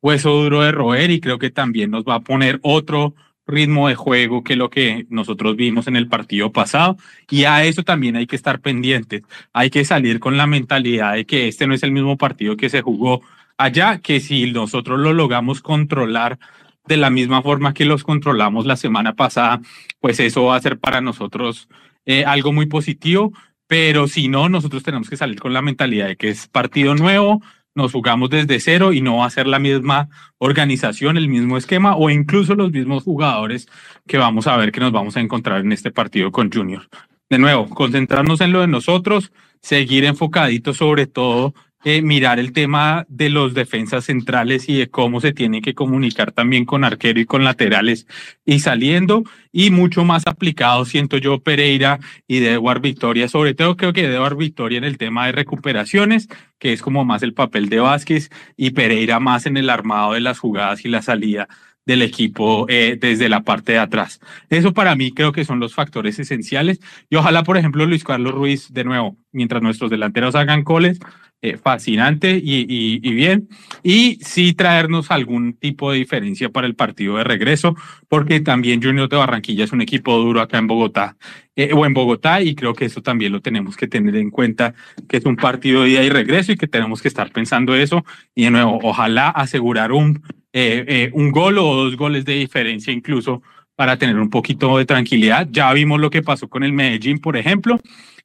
hueso 0.00 0.30
duro 0.30 0.62
de 0.62 0.72
roer 0.72 1.10
y 1.10 1.20
creo 1.20 1.38
que 1.38 1.50
también 1.50 1.90
nos 1.90 2.04
va 2.04 2.16
a 2.16 2.20
poner 2.20 2.58
otro 2.62 3.14
ritmo 3.46 3.88
de 3.88 3.94
juego 3.94 4.42
que 4.42 4.56
lo 4.56 4.70
que 4.70 5.06
nosotros 5.08 5.56
vimos 5.56 5.86
en 5.86 5.96
el 5.96 6.08
partido 6.08 6.52
pasado 6.52 6.96
y 7.30 7.44
a 7.44 7.64
eso 7.64 7.82
también 7.82 8.16
hay 8.16 8.26
que 8.26 8.36
estar 8.36 8.60
pendientes. 8.60 9.22
Hay 9.52 9.70
que 9.70 9.84
salir 9.84 10.20
con 10.20 10.36
la 10.36 10.46
mentalidad 10.46 11.14
de 11.14 11.26
que 11.26 11.48
este 11.48 11.66
no 11.66 11.74
es 11.74 11.82
el 11.82 11.92
mismo 11.92 12.16
partido 12.16 12.56
que 12.56 12.68
se 12.68 12.82
jugó 12.82 13.22
allá, 13.56 13.98
que 13.98 14.20
si 14.20 14.50
nosotros 14.52 14.98
lo 14.98 15.12
logramos 15.12 15.62
controlar 15.62 16.38
de 16.86 16.96
la 16.96 17.10
misma 17.10 17.42
forma 17.42 17.74
que 17.74 17.84
los 17.84 18.04
controlamos 18.04 18.66
la 18.66 18.76
semana 18.76 19.14
pasada, 19.14 19.60
pues 20.00 20.20
eso 20.20 20.44
va 20.44 20.56
a 20.56 20.60
ser 20.60 20.78
para 20.78 21.00
nosotros 21.00 21.68
eh, 22.04 22.24
algo 22.24 22.52
muy 22.52 22.66
positivo, 22.66 23.32
pero 23.66 24.06
si 24.06 24.28
no, 24.28 24.48
nosotros 24.48 24.82
tenemos 24.82 25.10
que 25.10 25.16
salir 25.16 25.40
con 25.40 25.52
la 25.52 25.62
mentalidad 25.62 26.06
de 26.06 26.16
que 26.16 26.28
es 26.28 26.46
partido 26.46 26.94
nuevo, 26.94 27.42
nos 27.76 27.92
jugamos 27.92 28.30
desde 28.30 28.58
cero 28.58 28.92
y 28.92 29.00
no 29.00 29.18
va 29.18 29.26
a 29.26 29.30
ser 29.30 29.46
la 29.46 29.58
misma 29.58 30.08
organización, 30.38 31.16
el 31.16 31.28
mismo 31.28 31.56
esquema 31.56 31.96
o 31.96 32.10
incluso 32.10 32.54
los 32.54 32.72
mismos 32.72 33.04
jugadores 33.04 33.68
que 34.06 34.18
vamos 34.18 34.46
a 34.46 34.56
ver 34.56 34.72
que 34.72 34.80
nos 34.80 34.92
vamos 34.92 35.16
a 35.16 35.20
encontrar 35.20 35.60
en 35.60 35.72
este 35.72 35.92
partido 35.92 36.32
con 36.32 36.50
Junior. 36.50 36.88
De 37.30 37.38
nuevo, 37.38 37.68
concentrarnos 37.68 38.40
en 38.40 38.52
lo 38.52 38.60
de 38.60 38.68
nosotros, 38.68 39.32
seguir 39.60 40.04
enfocaditos 40.04 40.78
sobre 40.78 41.06
todo 41.06 41.54
eh, 41.88 42.02
mirar 42.02 42.40
el 42.40 42.52
tema 42.52 43.06
de 43.08 43.30
los 43.30 43.54
defensas 43.54 44.06
centrales 44.06 44.68
y 44.68 44.76
de 44.76 44.88
cómo 44.88 45.20
se 45.20 45.32
tiene 45.32 45.62
que 45.62 45.72
comunicar 45.72 46.32
también 46.32 46.64
con 46.64 46.82
arquero 46.82 47.20
y 47.20 47.26
con 47.26 47.44
laterales 47.44 48.08
y 48.44 48.58
saliendo 48.58 49.22
y 49.52 49.70
mucho 49.70 50.04
más 50.04 50.26
aplicado 50.26 50.84
siento 50.84 51.16
yo 51.16 51.38
Pereira 51.38 52.00
y 52.26 52.40
de 52.40 52.54
Edward 52.54 52.80
Victoria, 52.80 53.28
sobre 53.28 53.54
todo 53.54 53.76
creo 53.76 53.92
que 53.92 54.08
de 54.08 54.16
Edward 54.16 54.36
Victoria 54.36 54.78
en 54.78 54.84
el 54.84 54.98
tema 54.98 55.26
de 55.26 55.32
recuperaciones, 55.32 56.26
que 56.58 56.72
es 56.72 56.82
como 56.82 57.04
más 57.04 57.22
el 57.22 57.34
papel 57.34 57.68
de 57.68 57.78
Vázquez 57.78 58.30
y 58.56 58.70
Pereira 58.70 59.20
más 59.20 59.46
en 59.46 59.56
el 59.56 59.70
armado 59.70 60.14
de 60.14 60.20
las 60.22 60.40
jugadas 60.40 60.84
y 60.84 60.88
la 60.88 61.02
salida 61.02 61.46
del 61.86 62.02
equipo 62.02 62.66
eh, 62.68 62.98
desde 63.00 63.28
la 63.28 63.42
parte 63.44 63.72
de 63.72 63.78
atrás. 63.78 64.20
Eso 64.50 64.74
para 64.74 64.96
mí 64.96 65.12
creo 65.12 65.30
que 65.30 65.44
son 65.44 65.60
los 65.60 65.72
factores 65.72 66.18
esenciales 66.18 66.80
y 67.08 67.14
ojalá, 67.14 67.44
por 67.44 67.56
ejemplo, 67.56 67.86
Luis 67.86 68.02
Carlos 68.02 68.34
Ruiz, 68.34 68.72
de 68.72 68.82
nuevo, 68.82 69.16
mientras 69.30 69.62
nuestros 69.62 69.88
delanteros 69.88 70.34
hagan 70.34 70.64
coles, 70.64 70.98
eh, 71.42 71.58
fascinante 71.58 72.40
y, 72.42 72.98
bien. 72.98 73.48
Y 73.82 74.18
sí 74.22 74.54
traernos 74.54 75.10
algún 75.10 75.52
tipo 75.52 75.92
de 75.92 75.98
diferencia 75.98 76.48
para 76.48 76.66
el 76.66 76.74
partido 76.74 77.18
de 77.18 77.24
regreso, 77.24 77.76
porque 78.08 78.40
también 78.40 78.82
Junior 78.82 79.06
de 79.08 79.16
Barranquilla 79.16 79.64
es 79.64 79.72
un 79.72 79.82
equipo 79.82 80.16
duro 80.16 80.40
acá 80.40 80.56
en 80.56 80.66
Bogotá 80.66 81.16
eh, 81.54 81.72
o 81.74 81.84
en 81.84 81.92
Bogotá 81.92 82.40
y 82.40 82.54
creo 82.54 82.72
que 82.72 82.86
eso 82.86 83.02
también 83.02 83.32
lo 83.32 83.42
tenemos 83.42 83.76
que 83.76 83.86
tener 83.86 84.16
en 84.16 84.30
cuenta, 84.30 84.74
que 85.08 85.18
es 85.18 85.26
un 85.26 85.36
partido 85.36 85.82
de 85.82 85.90
ida 85.90 86.02
y 86.02 86.08
regreso 86.08 86.52
y 86.52 86.56
que 86.56 86.68
tenemos 86.68 87.02
que 87.02 87.08
estar 87.08 87.30
pensando 87.30 87.74
eso. 87.74 88.02
Y 88.34 88.44
de 88.44 88.50
nuevo, 88.52 88.78
ojalá 88.82 89.28
asegurar 89.28 89.92
un, 89.92 90.22
eh, 90.54 91.10
un 91.12 91.30
gol 91.32 91.58
o 91.58 91.74
dos 91.74 91.96
goles 91.96 92.24
de 92.24 92.32
diferencia 92.32 92.94
incluso 92.94 93.42
para 93.74 93.98
tener 93.98 94.18
un 94.18 94.30
poquito 94.30 94.78
de 94.78 94.86
tranquilidad. 94.86 95.46
Ya 95.50 95.70
vimos 95.74 96.00
lo 96.00 96.08
que 96.08 96.22
pasó 96.22 96.48
con 96.48 96.64
el 96.64 96.72
Medellín, 96.72 97.18
por 97.18 97.36
ejemplo 97.36 97.78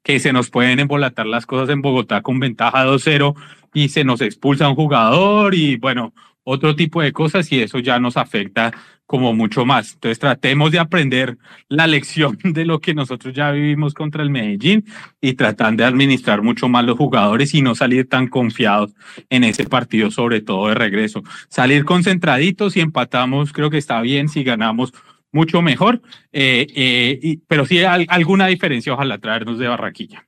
que 0.04 0.20
se 0.20 0.34
nos 0.34 0.50
pueden 0.50 0.80
embolatar 0.80 1.26
las 1.26 1.46
cosas 1.46 1.70
en 1.70 1.82
Bogotá 1.82 2.22
con 2.22 2.40
ventaja 2.40 2.86
2-0 2.86 3.36
y 3.74 3.90
se 3.90 4.04
nos 4.04 4.22
expulsa 4.22 4.70
un 4.70 4.76
jugador 4.76 5.56
y 5.56 5.78
bueno, 5.78 6.14
otro 6.44 6.76
tipo 6.76 7.02
de 7.02 7.12
cosas 7.12 7.52
y 7.52 7.62
eso 7.62 7.80
ya 7.80 8.00
nos 8.00 8.18
afecta 8.18 8.72
como 9.06 9.34
mucho 9.34 9.66
más. 9.66 9.94
Entonces 9.96 10.20
tratemos 10.20 10.72
de 10.72 10.80
aprender 10.80 11.38
la 11.68 11.86
lección 11.86 12.38
de 12.44 12.64
lo 12.66 12.80
que 12.80 12.94
nosotros 12.94 13.34
ya 13.34 13.52
vivimos 13.52 13.94
contra 13.94 14.24
el 14.24 14.30
Medellín 14.30 14.86
y 15.20 15.34
tratar 15.34 15.76
de 15.76 15.84
administrar 15.84 16.42
mucho 16.42 16.70
más 16.70 16.86
los 16.86 16.98
jugadores 16.98 17.54
y 17.54 17.62
no 17.62 17.76
salir 17.76 18.08
tan 18.08 18.28
confiados 18.28 18.94
en 19.30 19.44
ese 19.44 19.66
partido, 19.66 20.12
sobre 20.12 20.40
todo 20.40 20.70
de 20.70 20.76
regreso. 20.76 21.24
Salir 21.50 21.84
concentraditos 21.84 22.78
y 22.78 22.80
empatamos, 22.80 23.52
creo 23.52 23.70
que 23.70 23.78
está 23.78 24.00
bien 24.02 24.30
si 24.30 24.44
ganamos 24.44 24.94
mucho 25.32 25.62
mejor, 25.62 26.02
eh, 26.32 26.68
eh, 26.76 27.40
pero 27.48 27.66
sí 27.66 27.80
hay 27.80 28.06
alguna 28.10 28.48
diferencia, 28.48 28.94
ojalá 28.94 29.18
traernos 29.18 29.60
de 29.60 29.68
Barranquilla. 29.68 30.28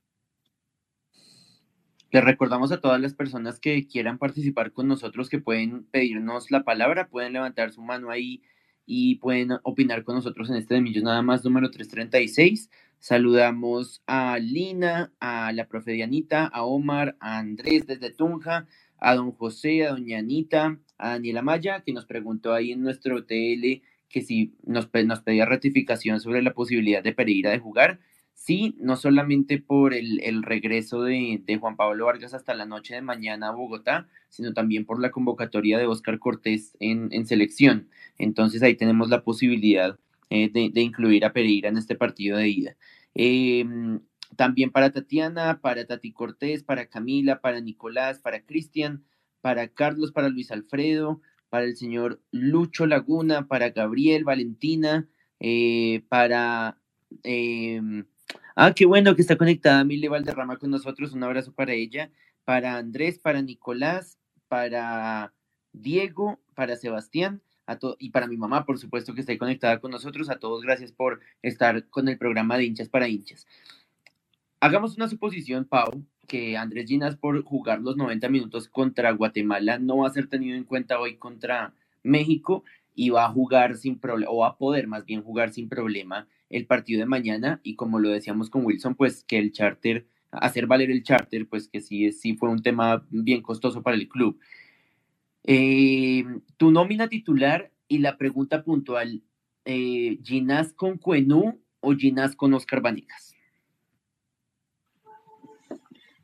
Les 2.10 2.22
recordamos 2.22 2.70
a 2.70 2.80
todas 2.80 3.00
las 3.00 3.12
personas 3.12 3.58
que 3.58 3.88
quieran 3.88 4.18
participar 4.18 4.72
con 4.72 4.86
nosotros 4.86 5.28
que 5.28 5.40
pueden 5.40 5.84
pedirnos 5.86 6.50
la 6.50 6.62
palabra, 6.62 7.08
pueden 7.08 7.32
levantar 7.32 7.72
su 7.72 7.82
mano 7.82 8.10
ahí 8.10 8.40
y 8.86 9.16
pueden 9.16 9.50
opinar 9.64 10.04
con 10.04 10.14
nosotros 10.14 10.48
en 10.50 10.56
este 10.56 10.80
de 10.80 11.02
Nada 11.02 11.22
más 11.22 11.44
número 11.44 11.70
336. 11.70 12.70
Saludamos 13.00 14.02
a 14.06 14.38
Lina, 14.38 15.12
a 15.18 15.52
la 15.52 15.66
profe 15.66 15.92
Dianita, 15.92 16.46
a 16.46 16.62
Omar, 16.64 17.16
a 17.18 17.38
Andrés 17.38 17.86
desde 17.86 18.10
Tunja, 18.10 18.68
a 18.98 19.14
don 19.16 19.32
José, 19.32 19.84
a 19.84 19.90
doña 19.90 20.20
Anita, 20.20 20.78
a 20.96 21.10
Daniela 21.10 21.42
Maya, 21.42 21.80
que 21.80 21.92
nos 21.92 22.06
preguntó 22.06 22.54
ahí 22.54 22.72
en 22.72 22.82
nuestro 22.82 23.24
TL 23.24 23.82
que 24.08 24.22
si 24.22 24.54
nos, 24.64 24.88
nos 25.06 25.20
pedía 25.20 25.46
ratificación 25.46 26.20
sobre 26.20 26.42
la 26.42 26.54
posibilidad 26.54 27.02
de 27.02 27.12
Pereira 27.12 27.50
de 27.50 27.58
jugar. 27.58 28.00
Sí, 28.34 28.76
no 28.78 28.96
solamente 28.96 29.58
por 29.58 29.94
el, 29.94 30.42
regreso 30.42 31.02
de, 31.02 31.42
Juan 31.60 31.76
Pablo 31.76 32.06
Vargas 32.06 32.34
hasta 32.34 32.54
la 32.54 32.66
noche 32.66 32.94
de 32.94 33.00
mañana 33.00 33.48
a 33.48 33.52
Bogotá, 33.52 34.08
sino 34.28 34.52
también 34.52 34.84
por 34.84 35.00
la 35.00 35.10
convocatoria 35.10 35.78
de 35.78 35.86
Oscar 35.86 36.18
Cortés 36.18 36.76
en, 36.80 37.26
selección. 37.26 37.88
Entonces 38.18 38.62
ahí 38.62 38.74
tenemos 38.74 39.08
la 39.08 39.22
posibilidad 39.22 39.98
eh, 40.30 40.50
de, 40.52 40.80
incluir 40.80 41.24
a 41.24 41.32
Pereira 41.32 41.68
en 41.68 41.78
este 41.78 41.94
partido 41.94 42.36
de 42.36 42.48
ida. 42.48 42.76
Em, 43.14 44.00
también 44.36 44.70
para 44.70 44.90
Tatiana, 44.90 45.60
para 45.62 45.86
Tati 45.86 46.12
Cortés, 46.12 46.64
para 46.64 46.86
Camila, 46.86 47.40
para 47.40 47.60
Nicolás, 47.60 48.18
para 48.18 48.44
Cristian, 48.44 49.04
para 49.40 49.68
Carlos, 49.68 50.12
para 50.12 50.28
Luis 50.28 50.50
Alfredo, 50.50 51.20
para 51.54 51.66
el 51.66 51.76
señor 51.76 52.20
Lucho 52.32 52.84
Laguna, 52.84 53.46
para 53.46 53.70
Gabriel, 53.70 54.24
Valentina, 54.24 55.06
eh, 55.38 56.02
para... 56.08 56.80
Em, 57.22 58.04
ah, 58.56 58.72
qué 58.74 58.86
bueno 58.86 59.14
que 59.14 59.22
está 59.22 59.36
conectada 59.36 59.84
Mile 59.84 60.08
Valderrama 60.08 60.56
con 60.56 60.70
nosotros, 60.70 61.12
un 61.12 61.22
abrazo 61.22 61.52
para 61.52 61.72
ella, 61.72 62.10
para 62.44 62.76
Andrés, 62.76 63.20
para 63.20 63.40
Nicolás, 63.40 64.18
para 64.48 65.32
Diego, 65.72 66.40
para 66.56 66.74
Sebastián, 66.74 67.40
a 67.68 67.78
y 68.00 68.10
para 68.10 68.26
mi 68.26 68.36
mamá, 68.36 68.66
por 68.66 68.80
supuesto, 68.80 69.14
que 69.14 69.20
está 69.20 69.38
conectada 69.38 69.78
con 69.78 69.92
nosotros. 69.92 70.30
A 70.30 70.40
todos, 70.40 70.60
gracias 70.64 70.90
por 70.90 71.20
estar 71.40 71.88
con 71.88 72.08
el 72.08 72.18
programa 72.18 72.58
de 72.58 72.64
hinchas 72.64 72.88
para 72.88 73.06
hinchas. 73.06 73.46
Hagamos 74.58 74.96
una 74.96 75.06
suposición, 75.06 75.66
Pau, 75.66 76.04
que 76.26 76.56
Andrés 76.56 76.86
Ginas 76.88 77.16
por 77.16 77.42
jugar 77.44 77.80
los 77.80 77.96
90 77.96 78.28
minutos 78.28 78.68
contra 78.68 79.12
Guatemala 79.12 79.78
no 79.78 79.98
va 79.98 80.08
a 80.08 80.12
ser 80.12 80.28
tenido 80.28 80.56
en 80.56 80.64
cuenta 80.64 80.98
hoy 81.00 81.16
contra 81.16 81.74
México 82.02 82.64
y 82.94 83.10
va 83.10 83.26
a 83.26 83.30
jugar 83.30 83.76
sin 83.76 83.98
problema, 83.98 84.30
o 84.30 84.38
va 84.38 84.48
a 84.48 84.56
poder 84.56 84.86
más 84.86 85.04
bien 85.04 85.22
jugar 85.22 85.52
sin 85.52 85.68
problema 85.68 86.28
el 86.50 86.66
partido 86.66 87.00
de 87.00 87.06
mañana 87.06 87.60
y 87.62 87.74
como 87.74 87.98
lo 87.98 88.10
decíamos 88.10 88.50
con 88.50 88.64
Wilson, 88.64 88.94
pues 88.94 89.24
que 89.24 89.38
el 89.38 89.52
charter, 89.52 90.06
hacer 90.30 90.66
valer 90.66 90.90
el 90.90 91.02
charter, 91.02 91.48
pues 91.48 91.68
que 91.68 91.80
sí, 91.80 92.12
sí 92.12 92.34
fue 92.36 92.48
un 92.48 92.62
tema 92.62 93.04
bien 93.10 93.42
costoso 93.42 93.82
para 93.82 93.96
el 93.96 94.08
club. 94.08 94.38
Eh, 95.42 96.24
tu 96.56 96.70
nómina 96.70 97.08
titular 97.08 97.72
y 97.88 97.98
la 97.98 98.16
pregunta 98.16 98.62
puntual, 98.62 99.22
eh, 99.64 100.18
¿Ginás 100.22 100.72
con 100.72 100.98
Cuenú 100.98 101.60
o 101.80 101.94
Ginás 101.94 102.36
con 102.36 102.54
Oscar 102.54 102.80
Vanegas? 102.80 103.33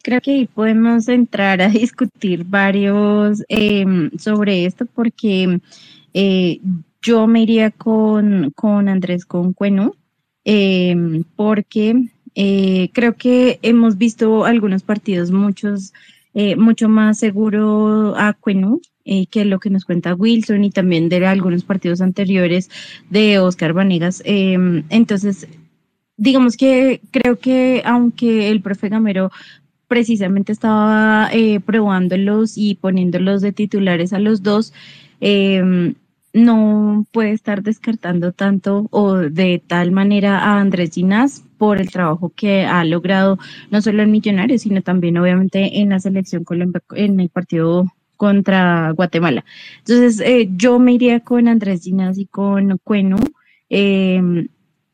Creo 0.02 0.20
que 0.20 0.30
ahí 0.32 0.46
podemos 0.46 1.08
entrar 1.08 1.60
a 1.60 1.68
discutir 1.68 2.44
varios 2.44 3.44
em, 3.48 4.10
sobre 4.18 4.64
esto 4.64 4.86
porque 4.86 5.60
eh, 6.14 6.60
yo 7.02 7.26
me 7.26 7.42
iría 7.42 7.70
con, 7.70 8.50
con 8.54 8.88
Andrés 8.88 9.24
Concueno 9.24 9.94
em, 10.44 11.24
porque 11.36 11.94
eh, 12.34 12.90
creo 12.92 13.16
que 13.16 13.58
hemos 13.62 13.98
visto 13.98 14.44
algunos 14.44 14.82
partidos 14.82 15.30
muchos 15.30 15.92
eh, 16.32 16.56
mucho 16.56 16.88
más 16.88 17.18
seguro 17.18 18.14
a 18.16 18.32
Cuenú 18.34 18.80
que 19.30 19.44
lo 19.44 19.58
que 19.58 19.70
nos 19.70 19.84
cuenta 19.84 20.14
Wilson 20.14 20.62
y 20.62 20.70
también 20.70 21.08
de 21.08 21.26
algunos 21.26 21.64
partidos 21.64 22.00
anteriores 22.00 22.70
de 23.08 23.40
Oscar 23.40 23.72
Vanegas. 23.72 24.22
Em, 24.24 24.84
entonces, 24.88 25.48
digamos 26.16 26.56
que 26.56 27.00
creo 27.10 27.38
que 27.38 27.82
aunque 27.84 28.50
el 28.50 28.60
profe 28.62 28.88
Gamero 28.88 29.32
precisamente 29.90 30.52
estaba 30.52 31.28
eh, 31.32 31.58
probándolos 31.58 32.52
y 32.56 32.76
poniéndolos 32.76 33.42
de 33.42 33.50
titulares 33.50 34.12
a 34.12 34.20
los 34.20 34.44
dos, 34.44 34.72
em, 35.20 35.94
no 36.32 37.04
puede 37.10 37.32
estar 37.32 37.64
descartando 37.64 38.30
tanto 38.30 38.86
o 38.92 39.16
de 39.16 39.60
tal 39.66 39.90
manera 39.90 40.38
a 40.38 40.60
Andrés 40.60 40.92
Ginás 40.94 41.42
por 41.58 41.80
el 41.80 41.90
trabajo 41.90 42.32
que 42.36 42.66
ha 42.66 42.84
logrado 42.84 43.36
no 43.72 43.82
solo 43.82 44.04
en 44.04 44.12
Millonarios, 44.12 44.62
sino 44.62 44.80
también 44.80 45.18
obviamente 45.18 45.80
en 45.80 45.88
la 45.88 45.98
selección 45.98 46.44
Colombia, 46.44 46.80
en 46.94 47.18
el 47.18 47.28
partido 47.28 47.86
contra 48.16 48.92
Guatemala. 48.92 49.44
Entonces, 49.78 50.20
eh, 50.20 50.48
yo 50.56 50.78
me 50.78 50.92
iría 50.92 51.18
con 51.18 51.48
Andrés 51.48 51.82
Ginás 51.82 52.16
y 52.16 52.26
con 52.26 52.78
Cueno, 52.84 53.16
em, 53.68 54.46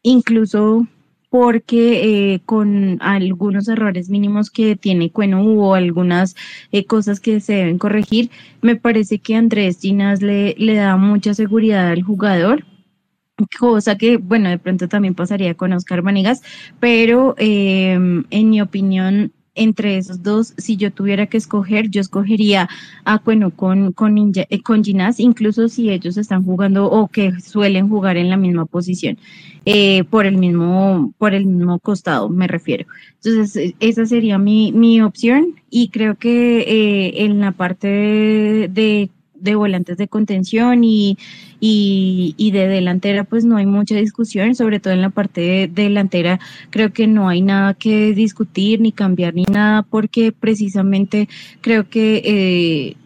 incluso 0.02 0.86
porque 1.30 2.34
eh, 2.34 2.40
con 2.44 2.98
algunos 3.00 3.68
errores 3.68 4.08
mínimos 4.08 4.50
que 4.50 4.76
tiene 4.76 5.10
Cueno 5.10 5.42
o 5.42 5.74
algunas 5.74 6.36
eh, 6.72 6.84
cosas 6.86 7.20
que 7.20 7.40
se 7.40 7.54
deben 7.54 7.78
corregir, 7.78 8.30
me 8.62 8.76
parece 8.76 9.18
que 9.18 9.36
Andrés 9.36 9.80
Ginas 9.80 10.22
le, 10.22 10.54
le 10.58 10.74
da 10.76 10.96
mucha 10.96 11.34
seguridad 11.34 11.88
al 11.88 12.02
jugador 12.02 12.64
cosa 13.58 13.96
que, 13.96 14.16
bueno, 14.16 14.48
de 14.48 14.58
pronto 14.58 14.88
también 14.88 15.14
pasaría 15.14 15.54
con 15.54 15.72
Oscar 15.72 16.02
Vanegas, 16.02 16.42
pero 16.80 17.34
em, 17.38 18.24
en 18.30 18.50
mi 18.50 18.60
opinión, 18.60 19.32
entre 19.56 19.96
esos 19.96 20.22
dos, 20.22 20.54
si 20.56 20.76
yo 20.76 20.92
tuviera 20.92 21.26
que 21.26 21.36
escoger, 21.36 21.90
yo 21.90 22.00
escogería 22.00 22.68
a 23.04 23.18
bueno 23.18 23.50
con, 23.50 23.92
con, 23.92 24.16
eh, 24.36 24.62
incluso 25.18 25.68
si 25.68 25.90
ellos 25.90 26.16
están 26.16 26.44
jugando 26.44 26.86
o 26.90 27.08
que 27.08 27.40
suelen 27.40 27.88
jugar 27.88 28.16
en 28.16 28.30
la 28.30 28.36
misma 28.36 28.66
posición, 28.66 29.18
eh, 29.64 30.04
por 30.04 30.26
el 30.26 30.36
mismo, 30.36 31.12
por 31.18 31.34
el 31.34 31.46
mismo 31.46 31.78
costado, 31.80 32.28
me 32.28 32.46
refiero. 32.46 32.86
Entonces, 33.22 33.56
e, 33.56 33.74
esa 33.80 34.06
sería 34.06 34.38
mi, 34.38 34.72
mi 34.72 35.00
opción, 35.00 35.56
y 35.70 35.88
creo 35.88 36.16
que 36.16 36.60
eh, 36.60 37.24
en 37.24 37.40
la 37.40 37.52
parte 37.52 37.88
de 38.72 39.10
volantes 39.40 39.96
de 39.96 40.08
contención 40.08 40.84
y, 40.84 41.18
y, 41.60 42.50
de 42.52 42.68
delantera, 42.68 43.24
pues 43.24 43.44
no 43.44 43.56
hay 43.56 43.66
mucha 43.66 43.94
discusión, 43.96 44.54
sobre 44.54 44.80
todo 44.80 44.92
en 44.92 45.02
la 45.02 45.10
parte 45.10 45.70
delantera, 45.72 46.40
creo 46.70 46.92
que 46.92 47.06
no 47.06 47.28
hay 47.28 47.42
nada 47.42 47.74
que 47.74 48.12
discutir 48.12 48.80
ni 48.80 48.92
cambiar 48.92 49.34
ni 49.34 49.44
nada, 49.44 49.82
porque 49.82 50.32
precisamente 50.32 51.28
creo 51.60 51.88
que 51.88 52.22
eh, 52.24 52.96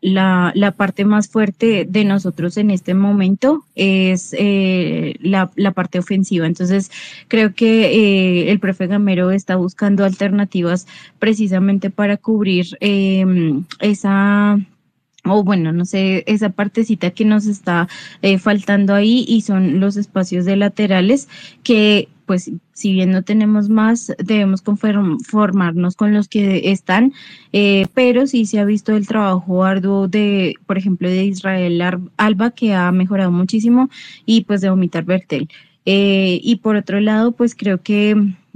la, 0.00 0.50
la, 0.56 0.72
parte 0.72 1.04
más 1.04 1.28
fuerte 1.28 1.86
de 1.88 2.04
nosotros 2.04 2.56
en 2.56 2.70
este 2.70 2.94
momento 2.94 3.64
es 3.76 4.34
eh, 4.36 5.14
la, 5.20 5.52
la, 5.54 5.70
parte 5.70 6.00
ofensiva. 6.00 6.46
Entonces, 6.46 6.90
creo 7.28 7.54
que 7.54 7.84
eh, 7.84 8.50
el 8.50 8.58
profe 8.58 8.88
Gamero 8.88 9.30
está 9.30 9.54
buscando 9.54 10.04
alternativas 10.04 10.88
precisamente 11.20 11.90
para 11.90 12.16
cubrir 12.16 12.76
esa 12.80 14.58
o 15.24 15.44
bueno, 15.44 15.72
no 15.72 15.84
sé, 15.84 16.24
esa 16.26 16.50
partecita 16.50 17.10
que 17.10 17.24
nos 17.24 17.46
está 17.46 17.88
eh, 18.22 18.38
faltando 18.38 18.94
ahí 18.94 19.24
y 19.28 19.42
son 19.42 19.80
los 19.80 19.96
espacios 19.96 20.44
de 20.44 20.56
laterales 20.56 21.28
que 21.62 22.08
pues 22.26 22.50
si 22.72 22.92
bien 22.92 23.10
no 23.10 23.22
tenemos 23.22 23.68
más, 23.68 24.12
debemos 24.18 24.62
conformarnos 24.62 25.96
con 25.96 26.14
los 26.14 26.28
que 26.28 26.70
están, 26.70 27.12
eh, 27.52 27.86
pero 27.94 28.26
sí 28.26 28.46
se 28.46 28.58
ha 28.58 28.64
visto 28.64 28.96
el 28.96 29.06
trabajo 29.06 29.64
arduo 29.64 30.08
de, 30.08 30.54
por 30.66 30.78
ejemplo, 30.78 31.08
de 31.08 31.24
Israel 31.24 31.82
Alba, 32.16 32.50
que 32.52 32.74
ha 32.74 32.90
mejorado 32.92 33.30
muchísimo, 33.30 33.90
y 34.24 34.44
pues 34.44 34.60
de 34.62 34.70
Omitar 34.70 35.04
Bertel. 35.04 35.48
Eh, 35.86 36.40
y 36.42 36.56
por 36.56 36.76
otro 36.76 37.00
lado, 37.00 37.32
pues 37.32 37.54
creo 37.54 37.82
que 37.82 38.10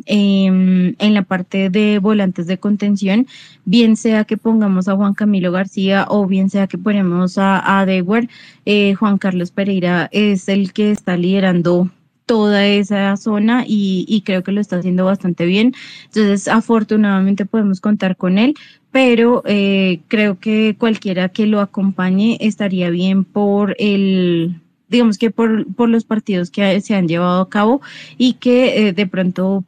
em, 0.07 0.95
en 0.99 1.14
la 1.14 1.22
parte 1.22 1.70
de 1.70 1.99
volantes 1.99 2.47
de 2.47 2.59
contención, 2.59 3.27
bien 3.64 3.97
sea 3.97 4.24
que 4.24 4.37
pongamos 4.37 4.89
a 4.89 4.97
Juan 4.97 5.14
Camilo 5.14 5.53
García 5.53 6.07
o 6.09 6.27
bien 6.27 6.51
sea 6.51 6.66
que 6.66 6.79
ponemos 6.79 7.39
a, 7.39 7.81
a 7.81 7.87
Dewar, 7.87 8.29
eh, 8.64 8.95
Juan 8.95 9.18
Carlos 9.18 9.51
Pereira 9.51 10.09
es 10.12 10.49
el 10.49 10.72
que 10.72 10.91
está 10.93 11.16
liderando 11.16 11.91
toda 12.27 12.66
esa 12.66 13.16
zona 13.16 13.64
y, 13.66 14.22
creo 14.27 14.43
que 14.43 14.53
lo 14.53 14.61
está 14.61 14.77
haciendo 14.77 15.05
bastante 15.05 15.47
bien. 15.47 15.74
Entonces, 16.07 16.49
afortunadamente 16.49 17.47
podemos 17.47 17.81
contar 17.81 18.16
con 18.16 18.37
él, 18.39 18.55
pero 18.91 19.43
eh, 19.47 20.01
creo 20.09 20.39
que 20.39 20.77
cualquiera 20.79 21.29
que 21.29 21.47
lo 21.47 21.61
acompañe 21.61 22.37
estaría 22.41 22.91
bien 22.91 23.24
por 23.24 23.77
el 23.79 24.61
digamos 24.89 25.18
que 25.18 25.30
por, 25.30 25.66
por 25.74 25.89
los 25.89 26.05
partidos 26.05 26.51
que 26.51 26.80
se 26.80 26.95
han 26.95 27.09
llevado 27.09 27.41
a 27.41 27.49
cabo 27.49 27.80
y 28.18 28.34
que 28.34 28.89
eh, 28.89 28.93
de 28.93 29.07
pronto 29.07 29.64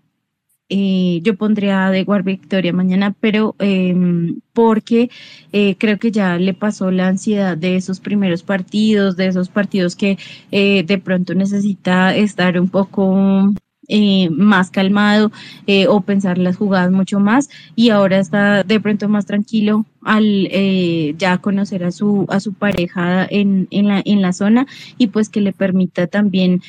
eh, 0.68 1.20
yo 1.22 1.36
pondría 1.36 1.90
de 1.90 2.04
Guard 2.04 2.24
Victoria 2.24 2.72
mañana, 2.72 3.14
pero 3.20 3.56
em, 3.58 4.40
porque 4.52 5.10
eh, 5.52 5.76
creo 5.78 5.98
que 5.98 6.10
ya 6.10 6.36
le 6.38 6.54
pasó 6.54 6.90
la 6.90 7.08
ansiedad 7.08 7.56
de 7.56 7.76
esos 7.76 8.00
primeros 8.00 8.42
partidos, 8.42 9.16
de 9.16 9.28
esos 9.28 9.48
partidos 9.48 9.96
que 9.96 10.18
de 10.50 11.00
pronto 11.02 11.34
necesita 11.34 12.14
estar 12.14 12.60
un 12.60 12.68
poco 12.68 13.54
eh, 13.88 14.28
más 14.30 14.70
calmado 14.70 15.32
eh, 15.66 15.86
o 15.86 16.02
pensar 16.02 16.36
las 16.36 16.58
jugadas 16.58 16.90
mucho 16.90 17.20
más 17.20 17.48
y 17.74 17.88
ahora 17.88 18.18
está 18.18 18.62
de 18.62 18.80
pronto 18.80 19.08
más 19.08 19.24
tranquilo 19.24 19.86
al 20.02 20.48
eh, 20.50 21.14
ya 21.16 21.38
conocer 21.38 21.84
a 21.84 21.90
su 21.90 22.26
a 22.28 22.38
su 22.40 22.52
pareja 22.52 23.26
en, 23.30 23.66
en, 23.70 23.88
la, 23.88 24.02
en 24.04 24.20
la 24.20 24.34
zona 24.34 24.66
y 24.98 25.06
pues 25.06 25.30
que 25.30 25.40
le 25.40 25.52
permita 25.52 26.06
también 26.06 26.60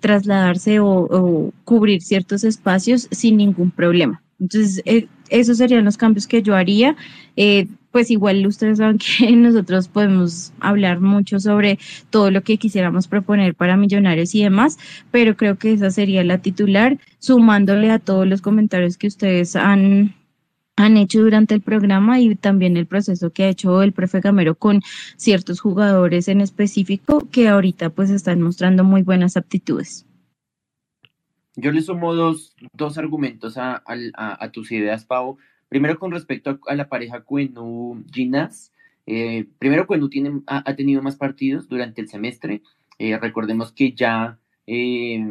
trasladarse 0.00 0.78
o, 0.80 1.52
cubrir 1.64 2.00
ciertos 2.02 2.44
espacios 2.44 3.08
sin 3.10 3.36
ningún 3.36 3.70
problema. 3.70 4.22
Entonces, 4.40 4.82
esos 5.28 5.58
serían 5.58 5.84
los 5.84 5.96
cambios 5.96 6.26
que 6.26 6.42
yo 6.42 6.54
haría 6.54 6.96
pues 7.92 8.10
igual 8.10 8.46
ustedes 8.46 8.78
saben 8.78 8.98
que 9.18 9.30
nosotros 9.32 9.88
podemos 9.88 10.52
hablar 10.60 11.00
mucho 11.00 11.40
sobre 11.40 11.78
todo 12.10 12.30
lo 12.30 12.42
que 12.42 12.58
quisiéramos 12.58 13.08
proponer 13.08 13.54
para 13.54 13.76
millonarios 13.76 14.34
y 14.34 14.42
demás, 14.42 14.78
pero 15.10 15.36
creo 15.36 15.56
que 15.56 15.72
esa 15.72 15.90
sería 15.90 16.24
la 16.24 16.38
titular, 16.38 16.98
sumándole 17.18 17.90
a 17.90 17.98
todos 17.98 18.26
los 18.26 18.42
comentarios 18.42 18.96
que 18.96 19.06
ustedes 19.06 19.56
han 19.56 20.14
han 20.78 20.96
hecho 20.96 21.20
durante 21.20 21.54
el 21.54 21.60
programa 21.60 22.20
y 22.20 22.34
también 22.36 22.76
el 22.76 22.86
proceso 22.86 23.30
que 23.30 23.44
ha 23.44 23.48
hecho 23.48 23.82
el 23.82 23.92
profe 23.92 24.20
Gamero 24.20 24.54
con 24.54 24.80
ciertos 25.16 25.60
jugadores 25.60 26.28
en 26.28 26.40
específico 26.40 27.28
que 27.32 27.48
ahorita 27.48 27.90
pues 27.90 28.10
están 28.10 28.40
mostrando 28.40 28.84
muy 28.84 29.02
buenas 29.02 29.36
aptitudes. 29.36 30.06
Yo 31.56 31.72
le 31.72 31.82
sumo 31.82 32.14
dos, 32.14 32.54
dos 32.72 32.98
argumentos 32.98 33.58
a, 33.58 33.82
a, 33.84 34.50
tus 34.52 34.70
ideas, 34.70 35.04
Pau. 35.04 35.38
Primero 35.68 35.98
con 35.98 36.12
respecto 36.12 36.58
a, 36.66 36.74
la 36.74 36.88
pareja 36.88 37.20
Cuenú-Ginas. 37.20 38.72
Eh, 39.06 39.46
primero, 39.58 39.86
Cuenú 39.86 40.08
tiene, 40.08 40.42
ha, 40.46 40.74
tenido 40.74 41.02
más 41.02 41.16
partidos 41.16 41.68
durante 41.68 42.00
el 42.00 42.08
semestre. 42.08 42.62
Eh, 42.98 43.16
recordemos 43.18 43.72
que 43.72 43.92
ya 43.92 44.38
eh, 44.66 45.24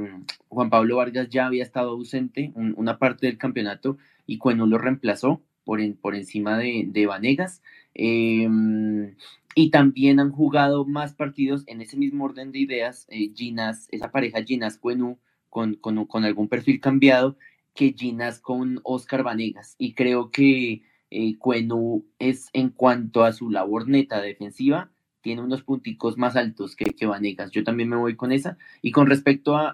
Juan 0.48 0.70
Pablo 0.70 0.98
Vargas 0.98 1.30
ya 1.30 1.48
había 1.48 1.64
estado 1.64 1.92
ausente 1.92 2.54
una 2.56 2.98
parte 2.98 3.28
del 3.28 3.38
campeonato 3.38 3.98
y 4.26 4.38
Cuenú 4.38 4.68
lo 4.68 4.78
reemplazó 4.78 5.42
por, 5.64 5.80
por 5.98 6.16
encima 6.16 6.58
de, 6.58 6.86
de 6.88 7.06
Vanegas. 7.08 7.62
y 7.96 9.70
también 9.72 10.20
han 10.20 10.32
jugado 10.32 10.86
más 10.86 11.14
partidos 11.14 11.64
en 11.68 11.82
ese 11.82 11.98
mismo 11.98 12.26
orden 12.26 12.52
de 12.52 12.60
ideas, 12.60 13.08
Ginas, 13.36 13.88
esa 13.92 14.12
pareja 14.12 14.44
Ginas-Cuenú 14.44 15.18
con, 15.50 15.76
con, 15.76 16.06
con, 16.06 16.26
algún 16.26 16.48
perfil 16.48 16.80
cambiado 16.80 17.38
que 17.78 17.94
Ginas 17.98 18.40
con 18.40 18.82
Oscar 18.84 19.24
Vanegas. 19.24 19.76
Y 19.78 19.94
creo 19.94 20.32
que 20.32 20.82
eh, 21.12 21.38
Cuenu 21.38 22.06
es, 22.20 22.50
en 22.52 22.70
cuanto 22.70 23.24
a 23.24 23.32
su 23.32 23.50
labor 23.52 23.88
neta 23.88 24.20
defensiva, 24.20 24.92
tiene 25.22 25.44
unos 25.44 25.62
punticos 25.62 26.18
más 26.18 26.36
altos 26.36 26.76
que, 26.76 27.06
Vanegas. 27.06 27.52
Yo 27.52 27.64
también 27.64 27.90
me 27.90 27.96
voy 27.96 28.16
con 28.16 28.32
esa. 28.32 28.58
Y 28.82 28.92
con 28.92 29.08
respecto 29.08 29.56
a, 29.56 29.70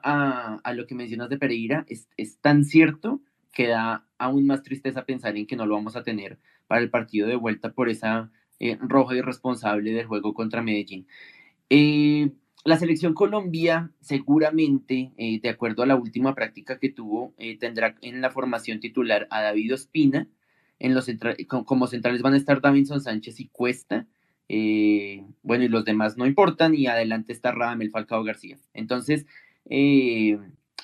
a, 0.63 0.73
lo 0.73 0.85
que 0.85 0.95
mencionas 0.95 1.29
de 1.29 1.37
Pereira, 1.37 1.85
es, 1.87 2.09
es, 2.17 2.39
tan 2.39 2.65
cierto 2.65 3.21
que 3.53 3.67
da 3.67 4.05
aún 4.17 4.45
más 4.47 4.63
tristeza 4.63 5.05
pensar 5.05 5.37
en 5.37 5.47
que 5.47 5.55
no 5.55 5.65
lo 5.65 5.75
vamos 5.75 5.95
a 5.95 6.03
tener 6.03 6.39
para 6.67 6.81
el 6.81 6.89
partido 6.89 7.27
de 7.27 7.35
vuelta 7.35 7.71
por 7.71 7.87
esa 7.87 8.31
eh, 8.59 8.77
roja 8.81 9.15
irresponsable 9.15 9.91
del 9.91 10.07
juego 10.07 10.33
contra 10.33 10.61
Medellín. 10.61 11.07
Eh, 11.69 12.31
la 12.65 12.77
selección 12.77 13.13
Colombia 13.13 13.91
seguramente, 13.99 15.11
eh, 15.17 15.39
de 15.41 15.49
acuerdo 15.49 15.83
a 15.83 15.85
la 15.85 15.95
última 15.95 16.33
práctica 16.33 16.79
que 16.79 16.89
tuvo, 16.89 17.33
eh, 17.37 17.57
tendrá 17.57 17.97
en 18.01 18.21
la 18.21 18.31
formación 18.31 18.79
titular 18.79 19.27
a 19.31 19.41
David 19.41 19.73
Ospina. 19.73 20.27
En 20.79 20.93
los 20.93 21.09
como 21.47 21.87
centrales 21.87 22.21
van 22.21 22.33
a 22.33 22.37
estar 22.37 22.61
Davinson 22.61 23.01
Sánchez 23.01 23.39
y 23.39 23.47
Cuesta. 23.47 24.07
Eh, 24.49 25.23
bueno, 25.41 25.63
y 25.63 25.69
los 25.69 25.85
demás 25.85 26.17
no 26.17 26.25
importan. 26.25 26.73
Y 26.73 26.87
adelante 26.87 27.33
está 27.33 27.51
Radamel 27.51 27.91
Falcao 27.91 28.23
García. 28.23 28.57
Entonces, 28.73 29.25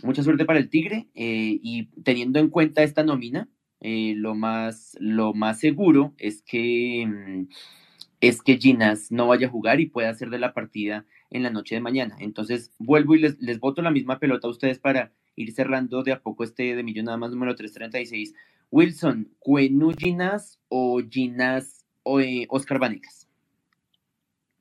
mucha 0.04 0.24
suerte 0.24 0.46
para 0.46 0.60
el 0.60 0.70
Tigre. 0.70 1.08
y 1.14 1.86
teniendo 2.04 2.40
en 2.40 2.50
cuenta 2.50 2.84
esta 2.84 3.04
nómina, 3.04 3.50
lo, 3.82 4.36
más, 4.36 4.98
lo 5.00 5.34
más 5.34 5.60
seguro 5.60 6.14
es 6.18 6.42
que, 6.44 7.06
mm, 7.08 7.48
es 8.22 8.42
que 8.42 8.58
Ginas 8.58 9.12
no 9.12 9.28
vaya 9.28 9.48
a 9.48 9.52
jugar 9.52 9.80
y 9.80 9.88
pueda 9.88 10.10
hacer 10.10 10.30
de 10.30 10.40
la 10.40 10.54
partida 10.54 11.06
en 11.32 11.44
la 11.44 11.50
noche 11.50 11.76
de 11.76 11.82
mañana. 11.82 12.16
Entonces, 12.20 12.72
vuelvo 12.80 13.16
y 13.16 13.20
les, 13.20 13.40
les 13.40 13.60
voto 13.60 13.82
la 13.82 13.92
misma 13.92 14.20
pelota 14.20 14.48
a 14.48 14.52
ustedes 14.52 14.80
para 14.80 15.12
ir 15.36 15.52
cerrando 15.54 16.04
de 16.04 16.12
a 16.12 16.22
poco 16.22 16.44
este 16.44 16.76
de 16.76 16.84
millón 16.84 17.06
nada 17.06 17.18
más 17.18 17.32
número 17.32 17.56
336. 17.56 18.34
Wilson, 18.72 19.30
¿Cuenu 19.40 19.94
Ginas 19.98 20.60
o 20.68 21.02
Ginas 21.10 21.86
o 22.04 22.20
eh, 22.20 22.46
Oscar 22.50 22.80
Vanegas? 22.80 23.28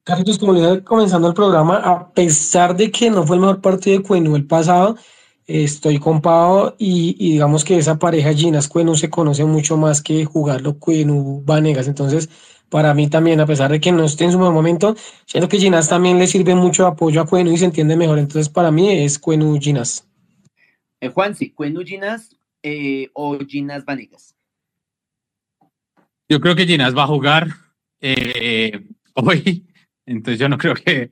Carlitos, 0.05 0.39
como 0.39 0.55
le 0.55 0.83
comenzando 0.85 1.29
el 1.29 1.35
programa, 1.35 1.77
a 1.77 2.11
pesar 2.13 2.75
de 2.75 2.91
que 2.91 3.11
no 3.11 3.27
fue 3.27 3.37
el 3.37 3.41
mejor 3.41 3.61
partido 3.61 3.99
de 3.99 4.05
Cuenu 4.05 4.37
el 4.37 4.47
pasado, 4.47 4.97
estoy 5.47 5.99
con 5.99 6.23
y, 6.79 7.33
digamos 7.33 7.63
que 7.63 7.77
esa 7.77 7.99
pareja 7.99 8.33
Ginas 8.33 8.69
Cuenu 8.69 8.95
se 8.95 9.11
conoce 9.11 9.45
mucho 9.45 9.77
más 9.77 10.01
que 10.01 10.25
jugarlo 10.25 10.79
Cuenu 10.79 11.43
Vanegas. 11.45 11.89
Entonces, 11.89 12.31
para 12.69 12.95
mí 12.95 13.09
también, 13.09 13.41
a 13.41 13.47
pesar 13.47 13.71
de 13.71 13.81
que 13.81 13.93
no 13.93 14.05
esté 14.05 14.25
en 14.25 14.33
su 14.33 14.39
mejor 14.39 14.55
momento, 14.55 14.95
siento 15.27 15.49
que 15.49 15.59
Ginas 15.59 15.89
también 15.89 16.19
le 16.19 16.27
sirve 16.27 16.55
mucho 16.55 16.87
apoyo 16.87 17.21
a 17.21 17.27
Cuenu 17.27 17.53
y 17.53 17.57
se 17.57 17.65
entiende 17.65 17.97
mejor. 17.97 18.19
Entonces, 18.19 18.49
para 18.49 18.71
mí 18.71 18.91
es 18.91 19.19
Cuenu 19.19 19.59
Ginas. 19.59 20.07
Eh, 21.01 21.09
Juan, 21.09 21.35
sí, 21.35 21.51
Cuenu 21.53 21.83
Ginas 21.83 22.37
eh, 22.63 23.09
o 23.15 23.39
Ginas 23.39 23.85
Vanegas. 23.85 24.35
Yo 26.29 26.41
creo 26.41 26.55
que 26.55 26.67
Ginas 26.67 26.97
va 26.97 27.05
a 27.05 27.09
jugar 27.09 27.49
eh, 28.01 28.85
hoy, 29.15 29.67
entonces 30.05 30.39
yo 30.39 30.49
no 30.49 30.59
creo 30.59 30.75
que, 30.75 31.11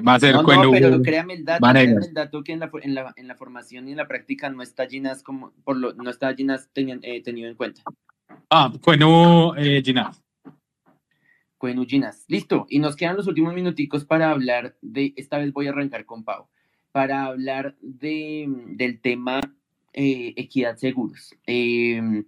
va 0.00 0.14
a 0.14 0.20
ser 0.20 0.34
no, 0.34 0.42
No, 0.42 0.70
pero 0.70 1.02
créame 1.02 1.34
el 1.34 1.44
dato, 1.44 1.60
créame 1.60 2.06
el 2.06 2.14
dato 2.14 2.42
que 2.42 2.52
en 2.52 2.60
la, 2.60 2.70
en, 2.82 2.94
la, 2.94 3.12
en 3.16 3.28
la, 3.28 3.34
formación 3.36 3.88
y 3.88 3.90
en 3.90 3.98
la 3.98 4.08
práctica 4.08 4.48
no 4.48 4.62
está 4.62 4.86
Ginas 4.86 5.22
como, 5.22 5.52
por 5.64 5.76
lo, 5.76 5.92
no 5.92 6.08
está 6.08 6.34
Ginas 6.34 6.70
tenido, 6.72 6.98
tenido 7.22 7.48
en 7.48 7.56
cuenta. 7.56 7.82
Ah, 8.50 8.72
Cuenu 8.82 9.52
Ginas. 9.84 10.25
Ginas. 11.86 12.24
Listo, 12.28 12.66
y 12.68 12.78
nos 12.78 12.96
quedan 12.96 13.16
los 13.16 13.26
últimos 13.26 13.54
minuticos 13.54 14.04
para 14.04 14.30
hablar 14.30 14.76
de, 14.82 15.14
esta 15.16 15.38
vez 15.38 15.52
voy 15.52 15.66
a 15.66 15.70
arrancar 15.70 16.04
con 16.04 16.24
Pau, 16.24 16.48
para 16.92 17.24
hablar 17.24 17.76
de, 17.80 18.46
del 18.68 19.00
tema 19.00 19.40
eh, 19.92 20.34
Equidad 20.36 20.76
Seguros. 20.76 21.34
Em, 21.46 22.24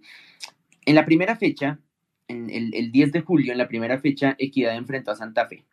en 0.85 0.95
la 0.95 1.05
primera 1.05 1.35
fecha, 1.35 1.79
en 2.27 2.49
el, 2.49 2.73
el, 2.73 2.91
10 2.91 3.11
de 3.11 3.21
julio, 3.21 3.51
en 3.51 3.57
la 3.57 3.67
primera 3.67 3.99
fecha, 3.99 4.35
Equidad 4.39 4.75
enfrentó 4.75 5.11
a 5.11 5.15
Santa 5.15 5.47
Fe 5.47 5.65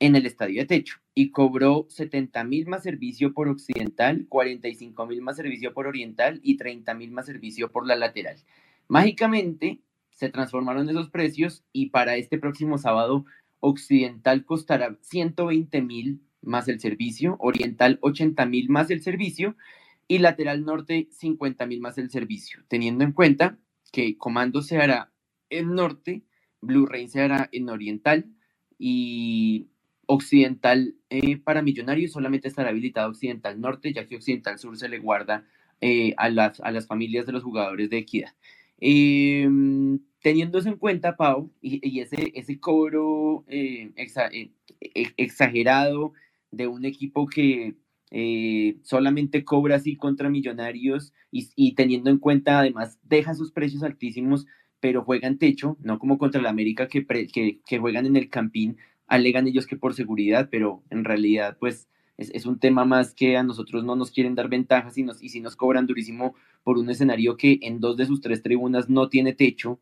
en 0.00 0.14
el 0.14 0.26
estadio 0.26 0.60
de 0.60 0.66
techo 0.66 0.98
y 1.14 1.30
cobró 1.30 1.86
70 1.88 2.44
mil 2.44 2.66
más 2.66 2.82
servicio 2.82 3.32
por 3.32 3.48
occidental, 3.48 4.26
45 4.28 5.06
mil 5.06 5.22
más 5.22 5.36
servicio 5.36 5.72
por 5.74 5.86
oriental 5.86 6.40
y 6.42 6.56
30 6.56 6.94
mil 6.94 7.10
más 7.10 7.26
servicio 7.26 7.72
por 7.72 7.86
la 7.86 7.96
lateral. 7.96 8.36
Mágicamente, 8.86 9.80
se 10.18 10.30
transformaron 10.30 10.90
esos 10.90 11.10
precios 11.10 11.64
y 11.72 11.90
para 11.90 12.16
este 12.16 12.38
próximo 12.38 12.76
sábado 12.76 13.24
Occidental 13.60 14.44
costará 14.44 14.96
120 15.00 15.80
mil 15.82 16.20
más 16.42 16.68
el 16.68 16.80
servicio, 16.80 17.36
Oriental 17.38 17.98
80 18.02 18.46
mil 18.46 18.68
más 18.68 18.90
el 18.90 19.02
servicio 19.02 19.56
y 20.08 20.18
Lateral 20.18 20.64
Norte 20.64 21.08
50 21.12 21.66
mil 21.66 21.80
más 21.80 21.98
el 21.98 22.10
servicio, 22.10 22.64
teniendo 22.68 23.04
en 23.04 23.12
cuenta 23.12 23.58
que 23.92 24.18
Comando 24.18 24.62
se 24.62 24.78
hará 24.78 25.12
el 25.50 25.74
norte 25.74 26.24
Blue 26.60 26.86
Rain 26.86 27.08
se 27.08 27.20
hará 27.20 27.48
en 27.52 27.68
Oriental 27.68 28.26
y 28.78 29.68
Occidental 30.06 30.96
eh, 31.10 31.36
para 31.36 31.62
Millonarios 31.62 32.12
solamente 32.12 32.48
estará 32.48 32.70
habilitado 32.70 33.10
Occidental 33.10 33.60
Norte, 33.60 33.92
ya 33.92 34.06
que 34.06 34.16
Occidental 34.16 34.58
Sur 34.58 34.76
se 34.76 34.88
le 34.88 34.98
guarda 34.98 35.44
eh, 35.80 36.14
a, 36.16 36.28
las, 36.28 36.60
a 36.60 36.70
las 36.70 36.86
familias 36.86 37.26
de 37.26 37.32
los 37.32 37.44
jugadores 37.44 37.90
de 37.90 37.98
Equidad. 37.98 38.34
Em, 38.80 39.98
teniendo 40.22 40.58
eso 40.58 40.68
en 40.68 40.76
cuenta, 40.76 41.16
Pau, 41.16 41.50
y, 41.60 42.00
ese, 42.00 42.32
ese 42.34 42.58
cobro 42.58 43.44
eh, 43.48 43.92
e, 43.96 44.50
e, 44.80 45.12
exagerado 45.16 46.12
de 46.50 46.66
un 46.66 46.84
equipo 46.84 47.26
que 47.26 47.74
solamente 48.82 49.44
cobra 49.44 49.76
así 49.76 49.94
contra 49.96 50.30
millonarios 50.30 51.12
y, 51.30 51.74
teniendo 51.74 52.08
en 52.08 52.18
cuenta 52.18 52.60
además 52.60 52.98
deja 53.02 53.34
sus 53.34 53.52
precios 53.52 53.82
altísimos, 53.82 54.46
pero 54.80 55.04
juegan 55.04 55.38
techo, 55.38 55.76
no 55.82 55.98
como 55.98 56.16
contra 56.16 56.40
el 56.40 56.46
América 56.46 56.88
que, 56.88 57.06
que, 57.06 57.60
que, 57.66 57.78
juegan 57.78 58.06
en 58.06 58.16
el 58.16 58.30
Campín 58.30 58.78
alegan 59.08 59.46
ellos 59.46 59.66
que 59.66 59.76
por 59.76 59.94
seguridad, 59.94 60.48
pero 60.50 60.82
en 60.90 61.04
realidad 61.04 61.56
pues 61.58 61.88
es, 62.18 62.46
un 62.46 62.58
tema 62.58 62.84
más 62.84 63.14
que 63.14 63.36
a 63.36 63.42
nosotros 63.42 63.84
no 63.84 63.96
nos 63.96 64.10
quieren 64.10 64.34
dar 64.34 64.48
ventajas 64.48 64.98
y, 64.98 65.02
nos, 65.02 65.22
y 65.22 65.30
si 65.30 65.40
nos 65.40 65.56
cobran 65.56 65.86
durísimo 65.86 66.34
por 66.62 66.78
un 66.78 66.90
escenario 66.90 67.36
que 67.36 67.58
en 67.62 67.80
dos 67.80 67.96
de 67.96 68.06
sus 68.06 68.20
tres 68.20 68.42
tribunas 68.42 68.88
no 68.88 69.08
tiene 69.08 69.32
techo, 69.32 69.80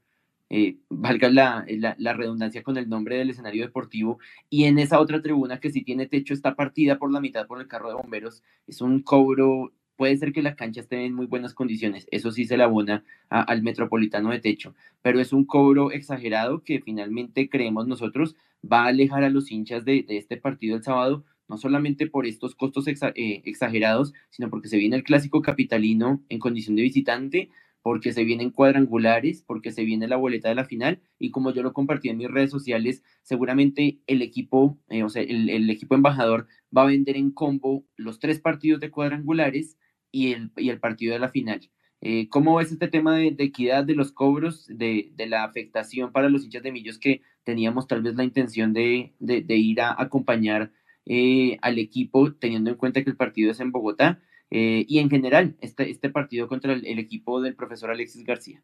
eh, 0.50 0.76
valga 0.88 1.28
la, 1.30 1.66
la, 1.98 2.12
redundancia 2.12 2.62
con 2.62 2.76
el 2.76 2.88
nombre 2.88 3.16
del 3.16 3.30
escenario 3.30 3.64
deportivo, 3.64 4.18
y 4.48 4.64
en 4.64 4.78
esa 4.78 5.00
otra 5.00 5.22
tribuna 5.22 5.60
que 5.60 5.70
sí 5.70 5.82
tiene 5.82 6.06
techo 6.06 6.34
está 6.34 6.54
partida 6.54 6.98
por 6.98 7.12
la 7.12 7.20
mitad 7.20 7.46
por 7.46 7.60
el 7.60 7.68
carro 7.68 7.88
de 7.88 7.96
bomberos, 7.96 8.42
es 8.66 8.80
un 8.80 9.00
cobro 9.02 9.72
Puede 9.96 10.16
ser 10.18 10.32
que 10.32 10.42
la 10.42 10.56
cancha 10.56 10.82
esté 10.82 11.06
en 11.06 11.14
muy 11.14 11.26
buenas 11.26 11.54
condiciones, 11.54 12.06
eso 12.10 12.30
sí 12.30 12.44
se 12.44 12.58
le 12.58 12.62
abona 12.62 13.02
al 13.30 13.62
metropolitano 13.62 14.30
de 14.30 14.40
techo, 14.40 14.74
pero 15.00 15.20
es 15.20 15.32
un 15.32 15.46
cobro 15.46 15.90
exagerado 15.90 16.62
que 16.62 16.80
finalmente 16.80 17.48
creemos 17.48 17.86
nosotros 17.86 18.36
va 18.70 18.84
a 18.84 18.88
alejar 18.88 19.24
a 19.24 19.30
los 19.30 19.50
hinchas 19.50 19.86
de, 19.86 20.04
este 20.08 20.36
partido 20.36 20.76
el 20.76 20.82
sábado, 20.82 21.24
no 21.48 21.56
solamente 21.56 22.06
por 22.06 22.26
estos 22.26 22.54
costos 22.54 22.86
eh, 22.88 23.42
exagerados, 23.46 24.12
sino 24.28 24.50
porque 24.50 24.68
se 24.68 24.76
viene 24.76 24.96
el 24.96 25.04
clásico 25.04 25.40
capitalino 25.40 26.22
en 26.28 26.40
condición 26.40 26.76
de 26.76 26.82
visitante, 26.82 27.48
porque 27.86 28.12
se 28.12 28.24
vienen 28.24 28.50
cuadrangulares, 28.50 29.44
porque 29.46 29.70
se 29.70 29.84
viene 29.84 30.08
la 30.08 30.16
boleta 30.16 30.48
de 30.48 30.56
la 30.56 30.64
final 30.64 31.00
y 31.20 31.30
como 31.30 31.52
yo 31.52 31.62
lo 31.62 31.72
compartí 31.72 32.08
en 32.08 32.16
mis 32.16 32.28
redes 32.28 32.50
sociales, 32.50 33.04
seguramente 33.22 34.00
el 34.08 34.22
equipo, 34.22 34.76
eh, 34.88 35.04
o 35.04 35.08
sea, 35.08 35.22
el, 35.22 35.70
equipo 35.70 35.94
embajador 35.94 36.48
va 36.76 36.82
a 36.82 36.86
vender 36.86 37.16
en 37.16 37.30
combo 37.30 37.84
los 37.94 38.18
tres 38.18 38.40
partidos 38.40 38.80
de 38.80 38.90
cuadrangulares 38.90 39.78
y 40.10 40.32
el, 40.32 40.50
y 40.56 40.70
el 40.70 40.80
partido 40.80 41.12
de 41.12 41.20
la 41.20 41.28
final. 41.28 41.60
Eh, 42.00 42.28
¿Cómo 42.28 42.56
ves 42.56 42.72
este 42.72 42.88
tema 42.88 43.16
de, 43.16 43.36
equidad 43.38 43.84
de 43.84 43.94
los 43.94 44.10
cobros, 44.10 44.66
de, 44.66 45.12
la 45.18 45.44
afectación 45.44 46.10
para 46.10 46.28
los 46.28 46.42
hinchas 46.42 46.64
de 46.64 46.72
Millos 46.72 46.98
que 46.98 47.22
teníamos 47.44 47.86
tal 47.86 48.02
vez 48.02 48.16
la 48.16 48.24
intención 48.24 48.72
de, 48.72 49.14
ir 49.20 49.80
a 49.80 49.94
acompañar 49.96 50.72
eh, 51.04 51.56
al 51.62 51.78
equipo, 51.78 52.32
teniendo 52.32 52.68
en 52.68 52.78
cuenta 52.78 53.04
que 53.04 53.10
el 53.10 53.16
partido 53.16 53.52
es 53.52 53.60
en 53.60 53.70
Bogotá? 53.70 54.20
Eh, 54.50 54.84
y 54.88 54.98
en 54.98 55.10
general, 55.10 55.56
este, 55.60 55.90
este 55.90 56.10
partido 56.10 56.48
contra 56.48 56.72
el, 56.72 56.98
equipo 56.98 57.40
del 57.40 57.54
profesor 57.54 57.90
Alexis 57.90 58.24
García. 58.24 58.62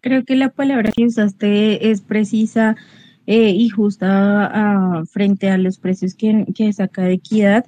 Creo 0.00 0.24
que 0.24 0.36
la 0.36 0.50
palabra 0.50 0.92
que 0.92 1.04
usaste 1.04 1.90
es 1.90 2.00
precisa 2.00 2.76
y 3.28 3.68
justa 3.70 4.46
ah, 4.54 5.04
frente 5.10 5.50
a 5.50 5.58
los 5.58 5.78
precios 5.78 6.14
que, 6.14 6.46
que 6.54 6.72
saca 6.72 7.02
de 7.02 7.14
equidad. 7.14 7.66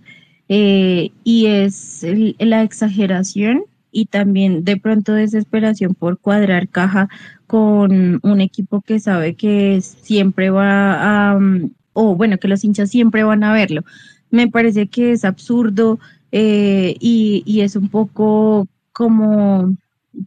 Eh, 0.49 1.11
y 1.25 1.47
es 1.47 2.07
la 2.39 2.63
exageración 2.63 3.65
y 3.93 4.07
también 4.07 4.65
de 4.65 4.79
pronto 4.79 5.13
desesperación 5.13 5.95
por 5.95 6.19
cuadrar 6.19 6.69
caja 6.69 7.09
con 7.47 8.19
un 8.23 8.41
equipo 8.41 8.81
que 8.81 8.99
sabe 8.99 9.35
que 9.35 9.81
siempre 9.83 10.51
va 10.51 11.33
a, 11.33 11.39
mm, 11.39 11.71
o 11.93 12.17
bueno, 12.17 12.39
que 12.39 12.49
los 12.49 12.65
hinchas 12.65 12.91
siempre 12.91 13.25
van 13.25 13.45
a 13.45 13.53
verlo. 13.53 13.83
Me 14.31 14.49
parece 14.49 14.89
que 14.89 15.13
es 15.13 15.25
absurdo 15.25 15.99
eh, 16.33 16.97
y, 17.01 17.43
y, 17.47 17.61
es 17.63 17.77
un 17.77 17.89
poco 17.89 18.67
como 18.93 19.77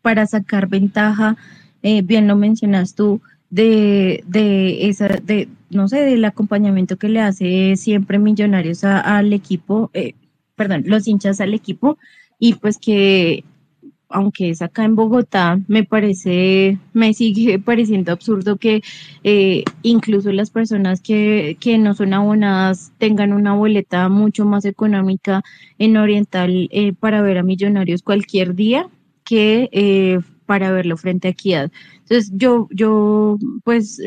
para 0.01 0.25
sacar 0.27 0.67
ventaja, 0.67 1.37
eh, 1.83 2.01
bien 2.01 2.27
lo 2.27 2.35
mencionas 2.35 2.95
tú, 2.95 3.21
de, 3.49 4.23
de 4.27 4.87
esa, 4.87 5.07
de, 5.07 5.49
no 5.69 5.87
sé, 5.87 5.97
del 6.01 6.25
acompañamiento 6.25 6.97
que 6.97 7.09
le 7.09 7.19
hace 7.19 7.75
siempre 7.75 8.17
Millonarios 8.17 8.83
al 8.83 9.33
equipo, 9.33 9.91
eh, 9.93 10.15
perdón, 10.55 10.83
los 10.87 11.07
hinchas 11.07 11.41
al 11.41 11.53
equipo, 11.53 11.97
y 12.39 12.55
pues 12.55 12.77
que 12.77 13.43
aunque 14.11 14.49
es 14.49 14.61
acá 14.61 14.83
en 14.83 14.95
Bogotá, 14.95 15.59
me 15.67 15.83
parece, 15.83 16.77
me 16.93 17.13
sigue 17.13 17.59
pareciendo 17.65 18.11
absurdo 18.11 18.57
que 18.57 18.81
eh, 19.23 19.63
incluso 19.83 20.31
las 20.31 20.49
personas 20.49 21.01
que, 21.01 21.57
que, 21.59 21.77
no 21.77 21.93
son 21.93 22.13
abonadas 22.13 22.91
tengan 22.97 23.33
una 23.33 23.53
boleta 23.53 24.09
mucho 24.09 24.45
más 24.45 24.65
económica 24.65 25.43
en 25.77 25.97
Oriental 25.97 26.69
eh, 26.71 26.93
para 26.93 27.21
ver 27.21 27.37
a 27.37 27.43
Millonarios 27.43 28.03
cualquier 28.03 28.55
día 28.55 28.89
que 29.23 29.69
eh, 29.71 30.19
para 30.45 30.71
verlo 30.71 30.97
frente 30.97 31.27
a 31.27 31.31
Equidad. 31.31 31.71
Entonces 32.03 32.31
yo, 32.35 32.67
yo 32.71 33.37
pues 33.63 34.01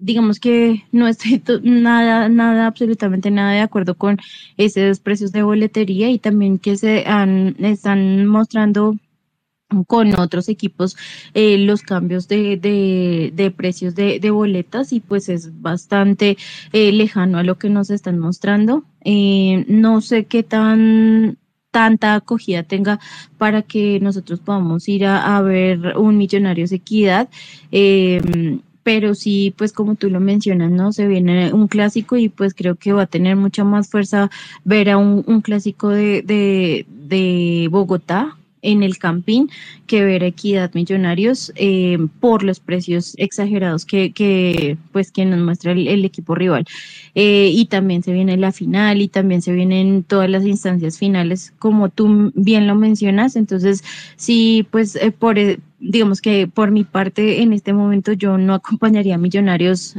digamos 0.00 0.40
que 0.40 0.84
no 0.92 1.08
estoy 1.08 1.42
nada, 1.62 2.28
nada, 2.28 2.66
absolutamente 2.66 3.30
nada 3.30 3.52
de 3.52 3.60
acuerdo 3.60 3.96
con 3.96 4.18
esos 4.56 5.00
precios 5.00 5.32
de 5.32 5.42
boletería 5.42 6.10
y 6.10 6.18
también 6.18 6.58
que 6.58 6.76
se 6.76 7.04
han, 7.06 7.56
están 7.64 8.26
mostrando 8.26 8.96
con 9.86 10.18
otros 10.18 10.48
equipos 10.48 10.96
eh, 11.34 11.58
los 11.58 11.82
cambios 11.82 12.28
de, 12.28 12.56
de, 12.56 13.50
precios 13.50 13.94
de, 13.94 14.30
boletas 14.30 14.92
y 14.92 15.00
pues 15.00 15.28
es 15.28 15.60
bastante 15.60 16.36
eh, 16.72 16.92
lejano 16.92 17.38
a 17.38 17.42
lo 17.42 17.58
que 17.58 17.68
nos 17.68 17.90
están 17.90 18.18
mostrando. 18.18 18.84
Eh, 19.04 19.64
no 19.68 20.00
sé 20.00 20.24
qué 20.24 20.42
tan 20.42 21.38
tanta 21.70 22.14
acogida 22.14 22.62
tenga 22.62 23.00
para 23.36 23.60
que 23.62 24.00
nosotros 24.00 24.40
podamos 24.40 24.88
ir 24.88 25.04
a, 25.04 25.40
ver 25.42 25.96
un 25.98 26.16
Millonarios 26.16 26.72
Equidad. 26.72 27.28
Eh, 27.70 28.60
pero 28.82 29.16
sí, 29.16 29.52
pues 29.58 29.72
como 29.72 29.96
tú 29.96 30.08
lo 30.08 30.20
mencionas, 30.20 30.70
¿no? 30.70 30.92
Se 30.92 31.08
viene 31.08 31.52
un 31.52 31.66
clásico 31.66 32.16
y 32.16 32.28
pues 32.28 32.54
creo 32.54 32.76
que 32.76 32.92
va 32.92 33.02
a 33.02 33.06
tener 33.06 33.34
mucha 33.36 33.64
más 33.64 33.90
fuerza 33.90 34.30
ver 34.64 34.90
a 34.90 34.96
un, 34.96 35.24
un 35.26 35.40
clásico 35.40 35.88
de, 35.88 36.22
de, 36.22 36.86
de 36.88 37.68
Bogotá 37.70 38.36
en 38.66 38.82
el 38.82 38.98
Campín 38.98 39.48
que 39.86 40.04
ver 40.04 40.22
Equidad 40.24 40.74
Millonarios 40.74 41.52
eh, 41.54 41.98
por 42.20 42.42
los 42.42 42.60
precios 42.60 43.14
exagerados 43.16 43.84
que, 43.84 44.12
que, 44.12 44.76
pues, 44.92 45.12
que 45.12 45.24
nos 45.24 45.38
muestra 45.40 45.72
el, 45.72 46.04
equipo 46.04 46.34
rival. 46.34 46.66
Eh, 47.14 47.50
y 47.52 47.66
también 47.66 48.02
se 48.02 48.12
viene 48.12 48.36
la 48.36 48.52
final 48.52 49.00
y 49.00 49.08
también 49.08 49.40
se 49.42 49.52
vienen 49.52 50.02
todas 50.02 50.28
las 50.28 50.44
instancias 50.44 50.98
finales, 50.98 51.52
como 51.58 51.88
tú 51.88 52.32
bien 52.34 52.66
lo 52.66 52.74
mencionas. 52.74 53.36
Entonces, 53.36 53.82
sí, 54.16 54.66
pues 54.70 54.96
eh, 54.96 55.12
por 55.12 55.38
digamos 55.78 56.22
que 56.22 56.48
por 56.48 56.70
mi 56.70 56.84
parte 56.84 57.42
en 57.42 57.52
este 57.52 57.74
momento 57.74 58.14
yo 58.14 58.38
no 58.38 58.54
acompañaría 58.54 59.16
a 59.16 59.18
millonarios 59.18 59.94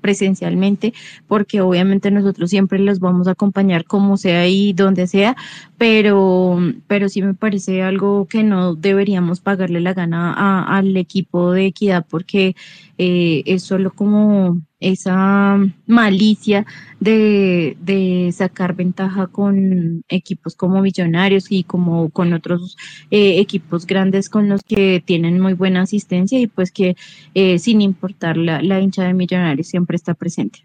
presencialmente 0.00 0.94
porque 1.28 1.60
obviamente 1.60 2.10
nosotros 2.10 2.50
siempre 2.50 2.80
los 2.80 2.98
vamos 2.98 3.28
a 3.28 3.32
acompañar 3.32 3.84
como 3.84 4.16
sea 4.16 4.48
y 4.48 4.72
donde 4.72 5.06
sea, 5.06 5.36
pero, 5.82 6.60
pero 6.86 7.08
sí 7.08 7.22
me 7.22 7.34
parece 7.34 7.82
algo 7.82 8.28
que 8.28 8.44
no 8.44 8.76
deberíamos 8.76 9.40
pagarle 9.40 9.80
la 9.80 9.94
gana 9.94 10.62
al 10.62 10.96
equipo 10.96 11.50
de 11.50 11.66
equidad 11.66 12.06
porque 12.08 12.54
eh, 12.98 13.42
es 13.46 13.64
solo 13.64 13.92
como 13.92 14.62
esa 14.78 15.58
malicia 15.88 16.66
de, 17.00 18.30
sacar 18.32 18.76
ventaja 18.76 19.26
con 19.26 20.04
equipos 20.08 20.54
como 20.54 20.80
Millonarios 20.82 21.50
y 21.50 21.64
como 21.64 22.10
con 22.10 22.32
otros 22.32 22.76
eh, 23.10 23.40
equipos 23.40 23.84
grandes 23.84 24.28
con 24.28 24.48
los 24.48 24.62
que 24.62 25.02
tienen 25.04 25.40
muy 25.40 25.54
buena 25.54 25.82
asistencia 25.82 26.38
y 26.38 26.46
pues 26.46 26.70
que 26.70 26.94
eh, 27.34 27.58
sin 27.58 27.80
importar 27.80 28.36
la, 28.36 28.62
la 28.62 28.80
hincha 28.80 29.02
de 29.02 29.14
Millonarios 29.14 29.66
siempre 29.66 29.96
está 29.96 30.14
presente. 30.14 30.60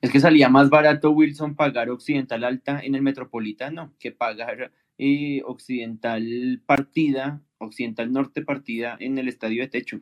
Es 0.00 0.10
que 0.10 0.20
salía 0.20 0.48
más 0.48 0.70
barato, 0.70 1.10
Wilson, 1.10 1.54
pagar 1.54 1.90
Occidental 1.90 2.44
Alta 2.44 2.80
en 2.80 2.94
el 2.94 3.02
Metropolitano 3.02 3.92
que 3.98 4.12
pagar 4.12 4.72
eh, 4.98 5.42
Occidental 5.44 6.62
Partida, 6.64 7.40
Occidental 7.58 8.12
Norte 8.12 8.42
Partida 8.42 8.96
en 9.00 9.18
el 9.18 9.28
Estadio 9.28 9.62
de 9.62 9.68
Techo. 9.68 10.00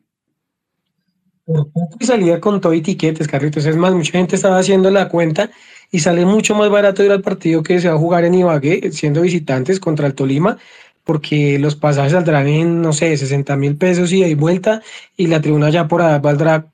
Y 1.98 2.04
salía 2.04 2.40
con 2.40 2.60
todo 2.60 2.72
etiquetes, 2.72 3.26
Carlitos. 3.26 3.66
Es 3.66 3.76
más, 3.76 3.92
mucha 3.92 4.12
gente 4.12 4.36
estaba 4.36 4.58
haciendo 4.58 4.90
la 4.90 5.08
cuenta 5.08 5.50
y 5.90 5.98
sale 5.98 6.24
mucho 6.24 6.54
más 6.54 6.70
barato 6.70 7.02
ir 7.02 7.10
al 7.10 7.22
partido 7.22 7.62
que 7.62 7.80
se 7.80 7.88
va 7.88 7.94
a 7.94 7.98
jugar 7.98 8.24
en 8.24 8.34
Ibagué, 8.34 8.92
siendo 8.92 9.22
visitantes 9.22 9.80
contra 9.80 10.06
el 10.06 10.14
Tolima, 10.14 10.58
porque 11.02 11.58
los 11.58 11.74
pasajes 11.74 12.12
saldrán 12.12 12.46
en, 12.46 12.82
no 12.82 12.92
sé, 12.92 13.16
60 13.16 13.56
mil 13.56 13.76
pesos 13.76 14.12
y 14.12 14.22
de 14.22 14.34
vuelta, 14.34 14.82
y 15.16 15.26
la 15.26 15.40
tribuna 15.40 15.70
ya 15.70 15.88
por 15.88 16.02
allá 16.02 16.18
valdrá 16.18 16.70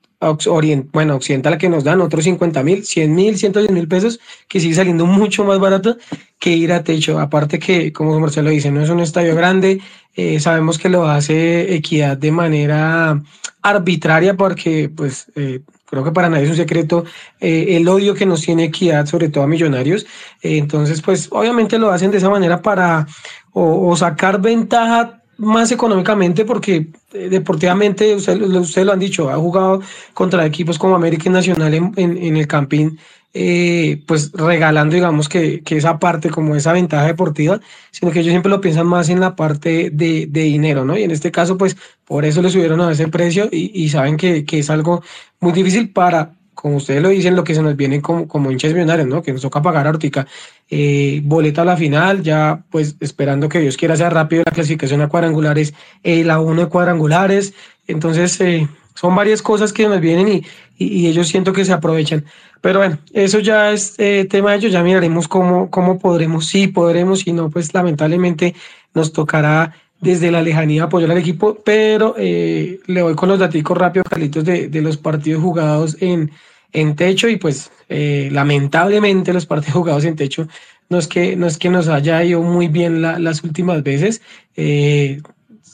bueno, 0.91 1.15
occidental 1.15 1.57
que 1.57 1.69
nos 1.69 1.83
dan 1.83 2.01
otros 2.01 2.23
50 2.23 2.63
mil, 2.63 2.83
100 2.83 3.15
mil, 3.15 3.37
110 3.37 3.71
mil 3.71 3.87
pesos, 3.87 4.19
que 4.47 4.59
sigue 4.59 4.73
saliendo 4.73 5.05
mucho 5.05 5.43
más 5.43 5.59
barato 5.59 5.97
que 6.39 6.51
ir 6.51 6.71
a 6.71 6.83
techo. 6.83 7.19
Aparte 7.19 7.59
que, 7.59 7.93
como 7.93 8.19
Marcelo 8.19 8.49
dice, 8.49 8.71
no 8.71 8.81
es 8.81 8.89
un 8.89 8.99
estadio 8.99 9.35
grande, 9.35 9.79
eh, 10.15 10.39
sabemos 10.39 10.79
que 10.79 10.89
lo 10.89 11.07
hace 11.07 11.75
Equidad 11.75 12.17
de 12.17 12.31
manera 12.31 13.21
arbitraria 13.61 14.35
porque, 14.35 14.89
pues, 14.89 15.31
eh, 15.35 15.61
creo 15.85 16.03
que 16.03 16.11
para 16.11 16.29
nadie 16.29 16.45
es 16.45 16.49
un 16.49 16.55
secreto 16.55 17.05
eh, 17.39 17.77
el 17.77 17.87
odio 17.87 18.15
que 18.15 18.25
nos 18.25 18.41
tiene 18.41 18.65
Equidad, 18.65 19.05
sobre 19.05 19.29
todo 19.29 19.43
a 19.43 19.47
Millonarios. 19.47 20.07
entonces, 20.41 21.01
pues, 21.01 21.27
obviamente 21.31 21.77
lo 21.77 21.91
hacen 21.91 22.09
de 22.11 22.17
esa 22.17 22.29
manera 22.29 22.61
para 22.61 23.05
o 23.53 23.95
sacar 23.95 24.39
ventaja 24.39 25.16
más 25.37 25.71
económicamente 25.71 26.45
porque 26.45 26.87
eh, 27.13 27.29
deportivamente, 27.29 28.15
ustedes 28.15 28.85
lo 28.85 28.91
han 28.91 28.99
dicho, 28.99 29.29
ha 29.29 29.35
jugado 29.37 29.81
contra 30.13 30.45
equipos 30.45 30.77
como 30.79 30.95
América 30.95 31.29
Nacional 31.29 31.73
en, 31.73 32.37
el 32.37 32.47
Campín, 32.47 32.99
eh, 33.33 34.01
pues 34.07 34.31
regalando, 34.31 34.95
digamos, 34.95 35.29
que, 35.29 35.61
esa 35.65 35.99
parte 35.99 36.29
como 36.29 36.55
esa 36.55 36.73
ventaja 36.73 37.05
deportiva, 37.05 37.59
sino 37.91 38.11
que 38.11 38.19
ellos 38.19 38.31
siempre 38.31 38.49
lo 38.49 38.61
piensan 38.61 38.87
más 38.87 39.09
en 39.09 39.19
la 39.19 39.35
parte 39.35 39.91
de, 39.91 40.27
dinero, 40.27 40.85
¿no? 40.85 40.97
Y 40.97 41.03
en 41.03 41.11
este 41.11 41.31
caso, 41.31 41.57
pues 41.57 41.77
por 42.05 42.25
eso 42.25 42.41
le 42.41 42.49
subieron 42.49 42.81
a 42.81 42.91
ese 42.91 43.07
precio 43.07 43.47
y, 43.51 43.71
y 43.83 43.89
saben 43.89 44.17
que 44.17 44.45
es 44.49 44.69
algo 44.69 45.03
muy 45.39 45.53
difícil 45.53 45.91
para 45.91 46.37
como 46.57 46.77
ustedes 46.77 47.03
lo 47.03 47.09
dicen, 47.09 47.35
lo 47.35 47.43
que 47.43 47.53
se 47.53 47.61
nos 47.61 47.75
viene 47.75 48.01
como, 48.01 48.27
como 48.27 48.51
hinchas 48.51 48.73
millonarios, 48.73 49.07
¿no? 49.07 49.21
Que 49.21 49.31
nos 49.31 49.43
toca 49.43 49.61
pagar 49.61 49.85
ahorita 49.85 50.25
eh, 50.71 51.21
boleta 51.23 51.61
a 51.61 51.65
la 51.65 51.77
final, 51.77 52.23
ya 52.23 52.63
pues 52.71 52.95
esperando 52.99 53.47
que 53.47 53.59
Dios 53.59 53.77
quiera 53.77 53.95
sea 53.95 54.09
rápido 54.09 54.41
la 54.43 54.51
clasificación 54.51 55.01
a 55.01 55.07
cuadrangulares, 55.07 55.75
eh, 56.01 56.23
la 56.23 56.39
uno 56.39 56.61
de 56.63 56.67
cuadrangulares, 56.67 57.53
entonces 57.85 58.41
eh, 58.41 58.67
son 58.95 59.15
varias 59.15 59.43
cosas 59.43 59.71
que 59.71 59.87
nos 59.87 60.01
vienen 60.01 60.27
y, 60.27 60.43
y, 60.79 61.05
ellos 61.07 61.27
siento 61.27 61.53
que 61.53 61.63
se 61.63 61.73
aprovechan. 61.73 62.25
Pero 62.61 62.79
bueno, 62.79 62.97
eso 63.13 63.37
ya 63.37 63.71
es 63.71 63.93
eh, 63.99 64.25
tema 64.27 64.51
de 64.51 64.57
ellos, 64.57 64.71
ya 64.71 64.81
miraremos 64.81 65.27
cómo, 65.27 65.69
cómo 65.69 65.99
podremos, 65.99 66.47
sí 66.47 66.67
podremos, 66.67 67.19
si 67.19 67.33
no, 67.33 67.51
pues 67.51 67.71
lamentablemente 67.71 68.55
nos 68.95 69.13
tocará 69.13 69.75
desde 69.99 70.31
la 70.31 70.41
lejanía 70.41 70.83
apoyar 70.83 71.11
al 71.11 71.17
equipo, 71.17 71.59
pero 71.63 72.15
eh, 72.17 72.79
le 72.85 73.01
voy 73.01 73.15
con 73.15 73.29
los 73.29 73.39
datos 73.39 73.61
rápidos, 73.77 74.07
Carlitos, 74.09 74.45
de, 74.45 74.69
los 74.81 74.97
partidos 74.97 75.41
jugados 75.41 75.97
en, 75.99 76.31
en 76.71 76.95
techo 76.95 77.27
y 77.27 77.37
pues 77.37 77.71
eh, 77.89 78.29
lamentablemente 78.31 79.33
los 79.33 79.45
partidos 79.45 79.75
jugados 79.75 80.05
en 80.05 80.15
techo 80.15 80.47
no 80.89 80.99
es 80.99 81.07
que, 81.07 81.35
no 81.35 81.47
es 81.47 81.57
que 81.57 81.69
nos 81.69 81.87
haya 81.87 82.23
ido 82.23 82.41
muy 82.41 82.67
bien 82.67 83.01
la, 83.01 83.19
las 83.19 83.43
últimas 83.43 83.83
veces. 83.83 84.21
Eh, 84.55 85.21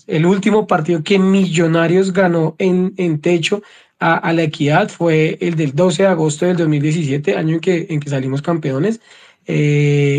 el 0.08 0.26
último 0.26 0.68
partido 0.68 1.04
que 1.04 1.20
Millonarios 1.20 2.12
ganó 2.12 2.56
en, 2.58 2.94
en 2.98 3.20
techo 3.20 3.62
a, 4.00 4.34
la 4.34 4.44
equidad 4.44 4.90
fue 4.90 5.38
el 5.40 5.56
del 5.56 5.74
12 5.74 6.04
de 6.04 6.10
agosto 6.10 6.46
del 6.46 6.58
2017, 6.58 7.38
año 7.38 7.56
en 7.56 7.60
que, 7.62 7.88
en 7.90 8.02
que 8.02 8.10
salimos 8.10 8.42
campeones, 8.42 9.00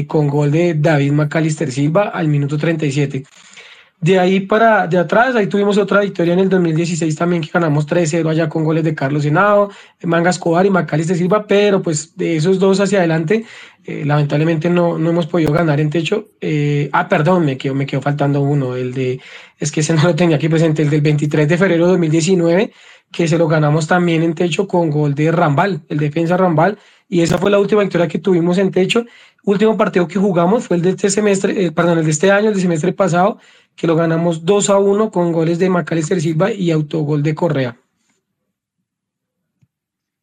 con 0.06 0.28
gol 0.28 0.52
de 0.52 0.72
David 0.72 1.12
Macalister 1.12 1.70
Silva 1.70 2.08
al 2.08 2.28
minuto 2.28 2.56
37. 2.56 3.24
De 4.04 4.18
ahí 4.18 4.40
para 4.40 4.86
de 4.86 4.98
atrás, 4.98 5.34
ahí 5.34 5.46
tuvimos 5.46 5.78
otra 5.78 6.00
victoria 6.00 6.34
en 6.34 6.40
el 6.40 6.50
2016 6.50 7.16
también 7.16 7.40
que 7.40 7.48
ganamos 7.50 7.86
3-0 7.86 8.28
allá 8.28 8.50
con 8.50 8.62
goles 8.62 8.84
de 8.84 8.94
Carlos 8.94 9.22
Senado, 9.22 9.70
Manga 10.02 10.28
Escobar 10.28 10.66
y 10.66 10.68
Macalister 10.68 11.16
Silva, 11.16 11.46
pero 11.46 11.80
pues 11.80 12.14
de 12.14 12.36
esos 12.36 12.58
dos 12.58 12.80
hacia 12.80 12.98
adelante, 12.98 13.46
eh, 13.82 14.04
lamentablemente 14.04 14.68
no, 14.68 14.98
no 14.98 15.08
hemos 15.08 15.26
podido 15.26 15.52
ganar 15.52 15.80
en 15.80 15.88
techo. 15.88 16.28
Eh, 16.38 16.90
ah, 16.92 17.08
perdón, 17.08 17.46
me 17.46 17.56
quedó, 17.56 17.74
me 17.74 17.86
quedó 17.86 18.02
faltando 18.02 18.42
uno, 18.42 18.76
el 18.76 18.92
de, 18.92 19.20
es 19.58 19.72
que 19.72 19.80
ese 19.80 19.94
no 19.94 20.02
lo 20.02 20.14
tenía 20.14 20.36
aquí 20.36 20.50
presente, 20.50 20.82
el 20.82 20.90
del 20.90 21.00
23 21.00 21.48
de 21.48 21.56
febrero 21.56 21.86
de 21.86 21.92
2019, 21.92 22.72
que 23.10 23.26
se 23.26 23.38
lo 23.38 23.48
ganamos 23.48 23.86
también 23.86 24.22
en 24.22 24.34
techo 24.34 24.68
con 24.68 24.90
gol 24.90 25.14
de 25.14 25.32
Rambal, 25.32 25.80
el 25.88 25.96
defensa 25.96 26.36
Rambal, 26.36 26.76
y 27.08 27.20
esa 27.20 27.38
fue 27.38 27.50
la 27.50 27.58
última 27.58 27.82
victoria 27.82 28.08
que 28.08 28.18
tuvimos 28.18 28.58
en 28.58 28.70
techo. 28.70 29.04
Último 29.44 29.76
partido 29.76 30.08
que 30.08 30.18
jugamos 30.18 30.66
fue 30.66 30.76
el 30.76 30.82
de 30.82 30.90
este 30.90 31.10
semestre, 31.10 31.66
eh, 31.66 31.72
perdón, 31.72 31.98
el 31.98 32.04
de 32.04 32.10
este 32.10 32.30
año, 32.30 32.50
el 32.50 32.60
semestre 32.60 32.92
pasado, 32.92 33.38
que 33.76 33.86
lo 33.86 33.96
ganamos 33.96 34.44
2 34.44 34.70
a 34.70 34.78
1 34.78 35.10
con 35.10 35.32
goles 35.32 35.58
de 35.58 35.70
Macalister 35.70 36.20
Silva 36.20 36.52
y 36.52 36.70
autogol 36.70 37.22
de 37.22 37.34
Correa. 37.34 37.76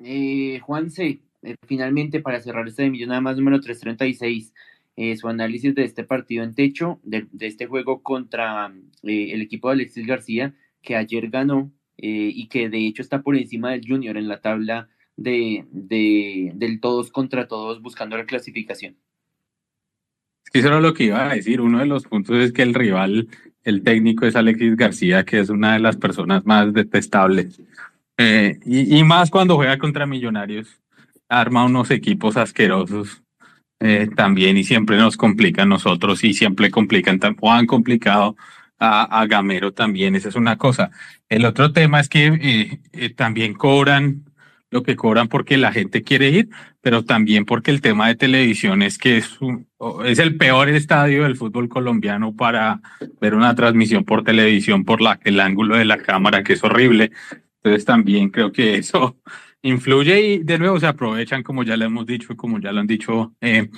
Eh, 0.03 0.59
Juanse, 0.61 1.19
eh, 1.43 1.55
finalmente 1.67 2.21
para 2.21 2.39
cerrar 2.39 2.67
este 2.67 2.83
de 2.83 2.91
millón 2.91 3.09
nada 3.09 3.21
más 3.21 3.37
número 3.37 3.59
336, 3.59 4.53
eh, 4.95 5.15
su 5.17 5.27
análisis 5.27 5.73
de 5.73 5.83
este 5.83 6.03
partido 6.03 6.43
en 6.43 6.53
techo, 6.53 6.99
de, 7.03 7.27
este 7.39 7.65
juego 7.65 8.03
contra 8.03 8.71
eh, 9.03 9.31
el 9.31 9.41
equipo 9.41 9.69
de 9.69 9.73
Alexis 9.73 10.05
García, 10.05 10.53
que 10.81 10.95
ayer 10.95 11.29
ganó 11.29 11.71
y 12.03 12.47
que 12.47 12.67
de 12.67 12.87
hecho 12.87 13.03
está 13.03 13.21
por 13.21 13.35
encima 13.35 13.69
del 13.71 13.87
Junior 13.87 14.17
en 14.17 14.27
la 14.27 14.41
tabla 14.41 14.89
de, 15.23 15.65
de, 15.71 16.51
del 16.55 16.79
todos 16.79 17.11
contra 17.11 17.47
todos 17.47 17.81
buscando 17.81 18.17
la 18.17 18.25
clasificación 18.25 18.95
que 20.51 20.59
eso 20.59 20.67
era 20.67 20.81
lo 20.81 20.93
que 20.93 21.05
iba 21.05 21.29
a 21.29 21.33
decir. 21.33 21.61
Uno 21.61 21.79
de 21.79 21.85
los 21.85 22.03
puntos 22.03 22.37
es 22.37 22.51
que 22.51 22.61
el 22.61 22.73
rival, 22.73 23.27
el 23.63 23.83
técnico 23.83 24.25
es 24.25 24.35
Alexis 24.35 24.75
García, 24.75 25.23
que 25.23 25.39
es 25.39 25.49
una 25.49 25.73
de 25.73 25.79
las 25.79 25.97
personas 25.97 26.45
más 26.45 26.73
detestables. 26.73 27.61
Eh, 28.17 28.59
y, 28.65 29.03
más 29.03 29.31
cuando 29.31 29.55
juega 29.55 29.77
contra 29.77 30.05
Millonarios, 30.05 30.79
arma 31.29 31.65
unos 31.65 31.89
equipos 31.91 32.37
asquerosos 32.37 33.23
eh, 33.79 34.09
también 34.15 34.57
y 34.57 34.63
siempre 34.63 34.97
nos 34.97 35.17
complican 35.17 35.69
nosotros 35.69 36.23
y 36.23 36.33
siempre 36.33 36.69
complican, 36.69 37.19
o 37.39 37.51
han 37.51 37.65
complicado 37.65 38.35
a, 38.77 39.25
Gamero 39.27 39.73
también. 39.73 40.15
Esa 40.15 40.29
es 40.29 40.35
una 40.35 40.57
cosa. 40.57 40.91
El 41.29 41.45
otro 41.45 41.71
tema 41.71 41.99
es 41.99 42.09
que 42.09 42.79
eh, 42.91 43.09
también 43.11 43.53
cobran 43.53 44.23
lo 44.71 44.83
que 44.83 44.95
cobran 44.95 45.27
porque 45.27 45.57
la 45.57 45.71
gente 45.71 46.01
quiere 46.01 46.29
ir, 46.29 46.49
pero 46.79 47.03
también 47.03 47.45
porque 47.45 47.71
el 47.71 47.81
tema 47.81 48.07
de 48.07 48.15
televisión 48.15 48.81
es 48.81 48.97
que 48.97 49.17
es, 49.17 49.37
es 50.05 50.19
el 50.19 50.37
peor 50.37 50.69
estadio 50.69 51.23
del 51.23 51.35
fútbol 51.35 51.67
colombiano 51.67 52.35
para 52.35 52.81
ver 53.19 53.35
una 53.35 53.53
transmisión 53.53 54.05
por 54.05 54.23
televisión 54.23 54.85
por 54.85 55.01
la, 55.01 55.19
el 55.25 55.39
ángulo 55.41 55.75
de 55.75 55.85
la 55.85 55.97
cámara, 55.97 56.41
que 56.43 56.53
es 56.53 56.63
horrible. 56.63 57.11
Entonces 57.57 57.85
también 57.85 58.29
creo 58.29 58.53
que 58.53 58.77
eso 58.77 59.17
influye 59.61 60.21
y 60.21 60.37
de 60.39 60.57
nuevo 60.57 60.79
se 60.79 60.87
aprovechan, 60.87 61.43
como 61.43 61.63
ya 61.63 61.75
le 61.75 61.85
hemos 61.85 62.05
dicho, 62.05 62.35
como 62.37 62.57
ya 62.59 62.71
lo 62.71 62.79
han 62.79 62.87
dicho 62.87 63.35
eh, 63.41 63.69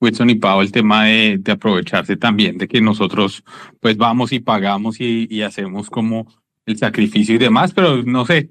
Wilson 0.00 0.30
y 0.30 0.34
Pau, 0.34 0.60
el 0.60 0.72
tema 0.72 1.04
de, 1.04 1.38
de, 1.38 1.52
aprovecharse 1.52 2.16
también 2.16 2.58
de 2.58 2.66
que 2.66 2.80
nosotros 2.80 3.42
pues 3.80 3.96
vamos 3.96 4.32
y 4.32 4.40
pagamos 4.40 5.00
y, 5.00 5.28
y 5.30 5.42
hacemos 5.42 5.88
como 5.88 6.26
el 6.66 6.76
sacrificio 6.76 7.36
y 7.36 7.38
demás, 7.38 7.72
pero 7.72 8.02
no 8.02 8.26
sé, 8.26 8.50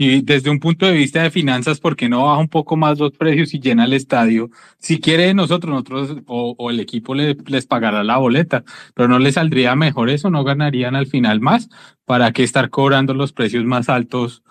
y 0.00 0.22
desde 0.22 0.48
un 0.48 0.60
punto 0.60 0.86
de 0.86 0.92
vista 0.92 1.24
de 1.24 1.30
finanzas, 1.32 1.80
¿por 1.80 1.96
qué 1.96 2.08
no 2.08 2.26
baja 2.26 2.38
un 2.38 2.48
poco 2.48 2.76
más 2.76 3.00
los 3.00 3.10
precios 3.10 3.52
y 3.52 3.58
llena 3.58 3.84
el 3.84 3.92
estadio? 3.94 4.48
Si 4.78 5.00
quiere 5.00 5.34
nosotros, 5.34 5.72
nosotros 5.72 6.22
o, 6.26 6.70
el 6.70 6.78
equipo 6.78 7.16
le, 7.16 7.36
les 7.46 7.66
pagará 7.66 8.04
la 8.04 8.16
boleta, 8.16 8.62
pero 8.94 9.08
no 9.08 9.18
les 9.18 9.34
saldría 9.34 9.74
mejor 9.74 10.08
eso, 10.08 10.30
no 10.30 10.44
ganarían 10.44 10.94
al 10.94 11.08
final 11.08 11.40
más. 11.40 11.68
¿Para 12.04 12.30
qué 12.30 12.44
estar 12.44 12.70
cobrando 12.70 13.12
los 13.12 13.32
precios 13.32 13.64
más 13.64 13.88
altos 13.88 14.44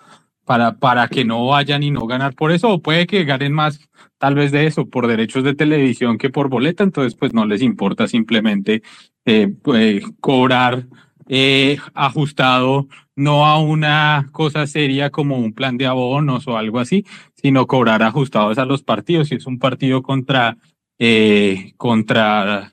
para, 0.44 0.78
para 0.78 1.08
que 1.08 1.24
no 1.24 1.46
vayan 1.46 1.82
y 1.82 1.90
no 1.90 2.06
ganar 2.06 2.34
por 2.34 2.52
eso? 2.52 2.68
O 2.68 2.82
puede 2.82 3.06
que 3.06 3.24
ganen 3.24 3.54
más 3.54 3.80
tal 4.18 4.34
vez 4.34 4.52
de 4.52 4.66
eso, 4.66 4.86
por 4.90 5.06
derechos 5.06 5.44
de 5.44 5.54
televisión 5.54 6.18
que 6.18 6.28
por 6.28 6.50
boleta, 6.50 6.84
entonces 6.84 7.14
pues 7.14 7.32
no 7.32 7.46
les 7.46 7.62
importa 7.62 8.06
simplemente 8.06 8.82
eh, 9.24 9.48
pues, 9.62 10.04
cobrar 10.20 10.86
eh, 11.28 11.78
ajustado 11.94 12.88
no 13.18 13.44
a 13.44 13.60
una 13.60 14.28
cosa 14.30 14.66
seria 14.68 15.10
como 15.10 15.38
un 15.38 15.52
plan 15.52 15.76
de 15.76 15.86
abonos 15.86 16.46
o 16.46 16.56
algo 16.56 16.78
así, 16.78 17.04
sino 17.34 17.66
cobrar 17.66 18.02
ajustados 18.04 18.58
a 18.58 18.64
los 18.64 18.84
partidos. 18.84 19.28
Si 19.28 19.34
es 19.34 19.46
un 19.46 19.58
partido 19.58 20.02
contra, 20.02 20.56
eh, 21.00 21.72
contra, 21.76 22.72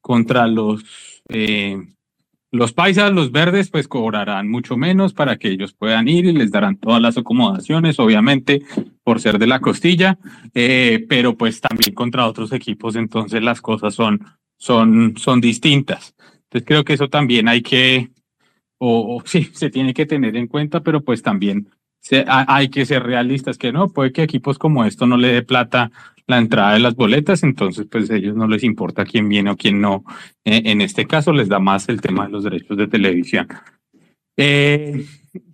contra 0.00 0.48
los, 0.48 0.82
eh, 1.28 1.78
los 2.50 2.72
paisas, 2.72 3.12
los 3.12 3.30
verdes, 3.30 3.70
pues 3.70 3.86
cobrarán 3.86 4.48
mucho 4.48 4.76
menos 4.76 5.14
para 5.14 5.36
que 5.36 5.48
ellos 5.48 5.72
puedan 5.74 6.08
ir 6.08 6.24
y 6.24 6.32
les 6.32 6.50
darán 6.50 6.76
todas 6.76 7.00
las 7.00 7.16
acomodaciones, 7.16 8.00
obviamente, 8.00 8.62
por 9.04 9.20
ser 9.20 9.38
de 9.38 9.46
la 9.46 9.60
costilla, 9.60 10.18
eh, 10.54 11.06
pero 11.08 11.36
pues 11.36 11.60
también 11.60 11.94
contra 11.94 12.26
otros 12.26 12.52
equipos, 12.52 12.96
entonces 12.96 13.42
las 13.42 13.60
cosas 13.60 13.94
son, 13.94 14.24
son, 14.56 15.14
son 15.16 15.40
distintas. 15.40 16.16
Entonces 16.44 16.66
creo 16.66 16.84
que 16.84 16.94
eso 16.94 17.08
también 17.08 17.46
hay 17.48 17.62
que, 17.62 18.10
o, 18.78 19.22
sí, 19.24 19.50
se 19.52 19.70
tiene 19.70 19.94
que 19.94 20.06
tener 20.06 20.36
en 20.36 20.46
cuenta, 20.46 20.82
pero 20.82 21.02
pues 21.02 21.22
también 21.22 21.68
hay 22.26 22.68
que 22.68 22.84
ser 22.84 23.02
realistas, 23.02 23.56
que 23.56 23.72
no, 23.72 23.88
puede 23.88 24.12
que 24.12 24.22
equipos 24.22 24.58
como 24.58 24.84
esto 24.84 25.06
no 25.06 25.16
le 25.16 25.28
dé 25.28 25.42
plata 25.42 25.90
la 26.26 26.38
entrada 26.38 26.74
de 26.74 26.80
las 26.80 26.94
boletas, 26.94 27.42
entonces 27.42 27.86
pues 27.90 28.10
a 28.10 28.16
ellos 28.16 28.36
no 28.36 28.46
les 28.46 28.62
importa 28.62 29.04
quién 29.04 29.28
viene 29.28 29.50
o 29.50 29.56
quién 29.56 29.80
no. 29.80 30.04
Eh, 30.44 30.62
en 30.66 30.80
este 30.80 31.06
caso 31.06 31.32
les 31.32 31.48
da 31.48 31.58
más 31.58 31.88
el 31.88 32.00
tema 32.00 32.26
de 32.26 32.32
los 32.32 32.44
derechos 32.44 32.76
de 32.76 32.88
televisión. 32.88 33.48
Eh, 34.36 35.06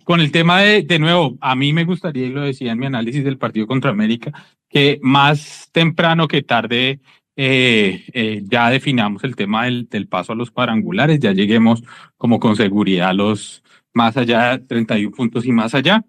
con 0.03 0.19
el 0.19 0.31
tema 0.31 0.61
de, 0.61 0.83
de 0.83 0.99
nuevo, 0.99 1.37
a 1.41 1.55
mí 1.55 1.73
me 1.73 1.85
gustaría, 1.85 2.25
y 2.25 2.31
lo 2.31 2.41
decía 2.41 2.71
en 2.71 2.79
mi 2.79 2.85
análisis 2.85 3.23
del 3.23 3.37
partido 3.37 3.67
contra 3.67 3.91
América, 3.91 4.31
que 4.69 4.99
más 5.01 5.69
temprano 5.71 6.27
que 6.27 6.41
tarde 6.41 6.99
eh, 7.35 8.03
eh, 8.13 8.41
ya 8.45 8.69
definamos 8.69 9.23
el 9.23 9.35
tema 9.35 9.65
del, 9.65 9.87
del, 9.89 10.07
paso 10.07 10.33
a 10.33 10.35
los 10.35 10.51
cuadrangulares, 10.51 11.19
ya 11.19 11.31
lleguemos 11.31 11.83
como 12.17 12.39
con 12.39 12.55
seguridad 12.55 13.09
a 13.09 13.13
los 13.13 13.63
más 13.93 14.17
allá, 14.17 14.61
31 14.65 15.15
puntos 15.15 15.45
y 15.45 15.51
más 15.51 15.73
allá. 15.75 16.05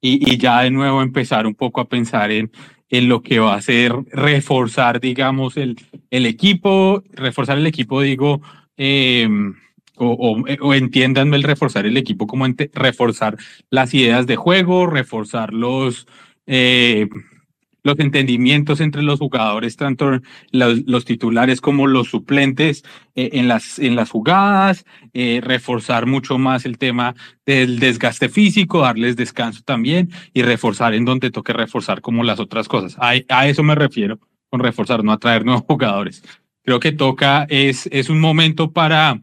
y, 0.00 0.36
ya 0.38 0.62
de 0.62 0.70
nuevo 0.70 1.02
empezar 1.02 1.46
un 1.46 1.54
poco 1.54 1.80
a 1.80 1.88
pensar 1.88 2.30
en, 2.30 2.50
en 2.88 3.08
lo 3.08 3.22
que 3.22 3.38
va 3.38 3.54
a 3.54 3.62
ser 3.62 3.92
reforzar, 4.12 5.00
digamos, 5.00 5.56
el, 5.56 5.76
el 6.10 6.26
equipo, 6.26 7.02
reforzar 7.12 7.58
el 7.58 7.66
equipo, 7.66 8.00
digo, 8.00 8.42
eh, 8.76 9.28
o, 9.96 10.36
o, 10.60 10.74
entiéndanme 10.74 11.36
el 11.36 11.42
reforzar 11.42 11.86
el 11.86 11.96
equipo 11.96 12.26
como 12.26 12.46
reforzar 12.74 13.36
las 13.70 13.94
ideas 13.94 14.26
de 14.26 14.36
juego, 14.36 14.86
reforzar 14.86 15.52
los, 15.52 16.06
eh, 16.46 17.08
los 17.86 18.00
entendimientos 18.00 18.80
entre 18.80 19.04
los 19.04 19.20
jugadores, 19.20 19.76
tanto 19.76 20.20
los, 20.50 21.04
titulares 21.04 21.60
como 21.60 21.86
los 21.86 22.08
suplentes 22.08 22.82
eh, 23.14 23.30
en, 23.34 23.46
las, 23.46 23.78
en 23.78 23.94
las 23.94 24.10
jugadas, 24.10 24.84
eh, 25.14 25.40
reforzar 25.40 26.06
mucho 26.06 26.36
más 26.36 26.66
el 26.66 26.78
tema 26.78 27.14
del 27.46 27.78
desgaste 27.78 28.28
físico, 28.28 28.80
darles 28.80 29.14
descanso 29.14 29.62
también 29.64 30.10
y 30.34 30.42
reforzar 30.42 30.94
en 30.94 31.04
donde 31.04 31.30
toque 31.30 31.52
reforzar 31.52 32.00
como 32.00 32.24
las 32.24 32.40
otras 32.40 32.66
cosas. 32.66 32.96
A, 32.98 33.46
eso 33.46 33.62
me 33.62 33.76
refiero 33.76 34.18
con 34.50 34.58
reforzar, 34.58 35.04
no 35.04 35.12
atraer 35.12 35.44
nuevos 35.44 35.62
jugadores. 35.68 36.24
Creo 36.64 36.80
que 36.80 36.90
toca, 36.90 37.46
es, 37.48 37.88
es 37.92 38.10
un 38.10 38.18
momento 38.18 38.72
para, 38.72 39.20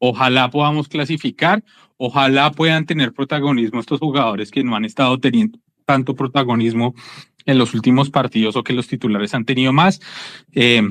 ojalá 0.00 0.50
podamos 0.50 0.88
clasificar, 0.88 1.62
ojalá 1.98 2.50
puedan 2.50 2.84
tener 2.84 3.12
protagonismo 3.12 3.78
estos 3.78 4.00
jugadores 4.00 4.50
que 4.50 4.64
no 4.64 4.74
han 4.74 4.84
estado 4.84 5.20
teniendo 5.20 5.60
tanto 5.88 6.14
protagonismo 6.14 6.94
en 7.46 7.56
los 7.56 7.72
últimos 7.72 8.10
partidos 8.10 8.56
o 8.56 8.62
que 8.62 8.74
los 8.74 8.86
titulares 8.88 9.32
han 9.32 9.46
tenido 9.46 9.72
más, 9.72 10.00
eh, 10.52 10.82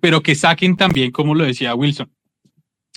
pero 0.00 0.22
que 0.22 0.36
saquen 0.36 0.76
también, 0.76 1.10
como 1.10 1.34
lo 1.34 1.42
decía 1.42 1.74
Wilson, 1.74 2.08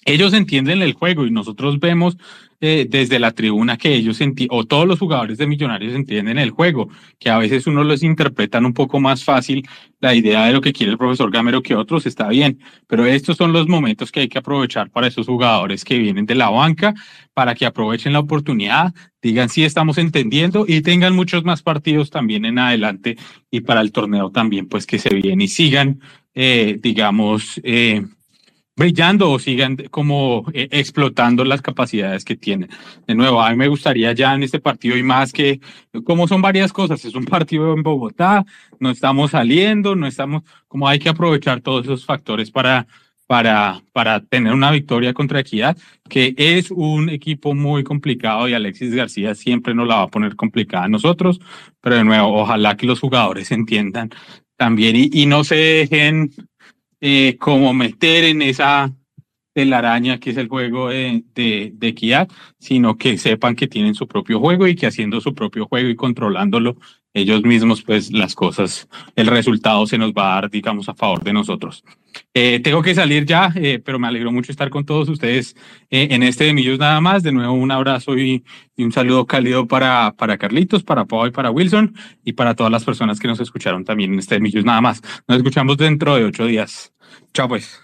ellos 0.05 0.33
entienden 0.33 0.83
el 0.83 0.93
juego 0.93 1.25
y 1.25 1.31
nosotros 1.31 1.79
vemos 1.79 2.17
eh, 2.65 2.87
desde 2.89 3.19
la 3.19 3.31
tribuna 3.31 3.75
que 3.75 3.93
ellos 3.93 4.19
o 4.49 4.63
todos 4.63 4.87
los 4.87 4.97
jugadores 4.97 5.37
de 5.37 5.47
Millonarios 5.47 5.93
entienden 5.93 6.39
el 6.39 6.51
juego, 6.51 6.87
que 7.19 7.29
a 7.29 7.37
veces 7.37 7.67
uno 7.67 7.83
los 7.83 8.03
interpretan 8.03 8.65
un 8.65 8.73
poco 8.73 9.01
más 9.01 9.21
fácil 9.21 9.67
la 9.99 10.15
idea 10.15 10.45
de 10.45 10.53
lo 10.53 10.61
que 10.61 10.71
quiere 10.71 10.93
el 10.93 10.97
profesor 10.97 11.29
Gamero 11.29 11.61
que 11.61 11.75
otros, 11.75 12.05
está 12.05 12.29
bien, 12.29 12.59
pero 12.87 13.05
estos 13.05 13.35
son 13.35 13.51
los 13.51 13.67
momentos 13.67 14.13
que 14.13 14.21
hay 14.21 14.29
que 14.29 14.37
aprovechar 14.37 14.89
para 14.91 15.07
esos 15.07 15.27
jugadores 15.27 15.83
que 15.83 15.97
vienen 15.97 16.25
de 16.25 16.35
la 16.35 16.49
banca, 16.49 16.93
para 17.33 17.53
que 17.53 17.65
aprovechen 17.65 18.13
la 18.13 18.19
oportunidad, 18.19 18.93
digan 19.21 19.49
si 19.49 19.65
estamos 19.65 19.97
entendiendo 19.97 20.63
y 20.65 20.79
tengan 20.79 21.13
muchos 21.13 21.43
más 21.43 21.63
partidos 21.63 22.11
también 22.11 22.45
en 22.45 22.59
adelante 22.59 23.17
y 23.51 23.59
para 23.59 23.81
el 23.81 23.91
torneo 23.91 24.31
también, 24.31 24.69
pues 24.69 24.85
que 24.85 24.99
se 24.99 25.13
vienen 25.13 25.41
y 25.41 25.49
sigan, 25.49 25.99
eh, 26.33 26.79
digamos, 26.81 27.59
eh, 27.65 28.05
brillando 28.75 29.29
o 29.29 29.39
sigan 29.39 29.77
como 29.91 30.45
eh, 30.53 30.67
explotando 30.71 31.45
las 31.45 31.61
capacidades 31.61 32.25
que 32.25 32.35
tienen. 32.35 32.69
De 33.07 33.15
nuevo, 33.15 33.41
a 33.41 33.51
mí 33.51 33.55
me 33.55 33.67
gustaría 33.67 34.13
ya 34.13 34.33
en 34.33 34.43
este 34.43 34.59
partido 34.59 34.97
y 34.97 35.03
más 35.03 35.31
que, 35.31 35.59
como 36.03 36.27
son 36.27 36.41
varias 36.41 36.73
cosas, 36.73 37.03
es 37.05 37.15
un 37.15 37.25
partido 37.25 37.73
en 37.73 37.83
Bogotá, 37.83 38.45
no 38.79 38.89
estamos 38.89 39.31
saliendo, 39.31 39.95
no 39.95 40.07
estamos, 40.07 40.43
como 40.67 40.87
hay 40.87 40.99
que 40.99 41.09
aprovechar 41.09 41.61
todos 41.61 41.85
esos 41.85 42.05
factores 42.05 42.49
para, 42.49 42.87
para, 43.27 43.81
para 43.91 44.21
tener 44.21 44.53
una 44.53 44.71
victoria 44.71 45.13
contra 45.13 45.39
Equidad, 45.39 45.77
que 46.09 46.33
es 46.37 46.71
un 46.71 47.09
equipo 47.09 47.53
muy 47.53 47.83
complicado 47.83 48.49
y 48.49 48.53
Alexis 48.53 48.95
García 48.95 49.35
siempre 49.35 49.75
nos 49.75 49.87
la 49.87 49.97
va 49.97 50.03
a 50.03 50.07
poner 50.07 50.35
complicada 50.35 50.85
a 50.85 50.89
nosotros, 50.89 51.39
pero 51.79 51.95
de 51.95 52.03
nuevo, 52.03 52.41
ojalá 52.41 52.75
que 52.75 52.87
los 52.87 52.99
jugadores 52.99 53.51
entiendan 53.51 54.09
también 54.57 54.95
y, 54.95 55.09
y 55.11 55.25
no 55.25 55.43
se 55.43 55.55
dejen 55.55 56.31
eh, 57.05 57.35
como 57.37 57.73
meter 57.73 58.23
en 58.23 58.41
esa 58.41 58.89
telaraña 59.51 60.21
que 60.21 60.29
es 60.29 60.37
el 60.37 60.47
juego 60.47 60.87
de, 60.87 61.25
de, 61.35 61.73
de 61.75 61.87
equidad, 61.89 62.29
sino 62.59 62.97
que 62.97 63.17
sepan 63.17 63.57
que 63.57 63.67
tienen 63.67 63.93
su 63.93 64.07
propio 64.07 64.39
juego 64.39 64.69
y 64.69 64.75
que 64.77 64.87
haciendo 64.87 65.19
su 65.19 65.35
propio 65.35 65.65
juego 65.65 65.89
y 65.89 65.97
controlándolo 65.97 66.77
ellos 67.13 67.43
mismos, 67.43 67.83
pues 67.83 68.11
las 68.11 68.33
cosas, 68.35 68.87
el 69.15 69.27
resultado 69.27 69.85
se 69.85 69.97
nos 69.97 70.13
va 70.13 70.31
a 70.31 70.41
dar, 70.41 70.49
digamos, 70.49 70.89
a 70.89 70.95
favor 70.95 71.23
de 71.23 71.33
nosotros. 71.33 71.83
Eh, 72.33 72.59
tengo 72.59 72.81
que 72.81 72.95
salir 72.95 73.25
ya, 73.25 73.51
eh, 73.55 73.79
pero 73.83 73.99
me 73.99 74.07
alegro 74.07 74.31
mucho 74.31 74.51
estar 74.51 74.69
con 74.69 74.85
todos 74.85 75.09
ustedes 75.09 75.55
eh, 75.89 76.07
en 76.11 76.23
este 76.23 76.45
de 76.45 76.53
Millos 76.53 76.79
nada 76.79 76.99
más. 77.01 77.23
De 77.23 77.31
nuevo, 77.31 77.53
un 77.53 77.71
abrazo 77.71 78.17
y, 78.17 78.43
y, 78.75 78.83
un 78.83 78.91
saludo 78.91 79.25
cálido 79.25 79.67
para, 79.67 80.13
para 80.17 80.37
Carlitos, 80.37 80.83
para 80.83 81.05
Pau 81.05 81.27
y 81.27 81.31
para 81.31 81.51
Wilson 81.51 81.95
y 82.23 82.33
para 82.33 82.55
todas 82.55 82.71
las 82.71 82.83
personas 82.83 83.19
que 83.19 83.27
nos 83.27 83.39
escucharon 83.39 83.83
también 83.85 84.13
en 84.13 84.19
este 84.19 84.35
de 84.35 84.41
Millos 84.41 84.65
nada 84.65 84.81
más. 84.81 85.01
Nos 85.27 85.37
escuchamos 85.37 85.77
dentro 85.77 86.15
de 86.15 86.25
ocho 86.25 86.45
días. 86.45 86.93
Chao, 87.33 87.47
pues. 87.47 87.79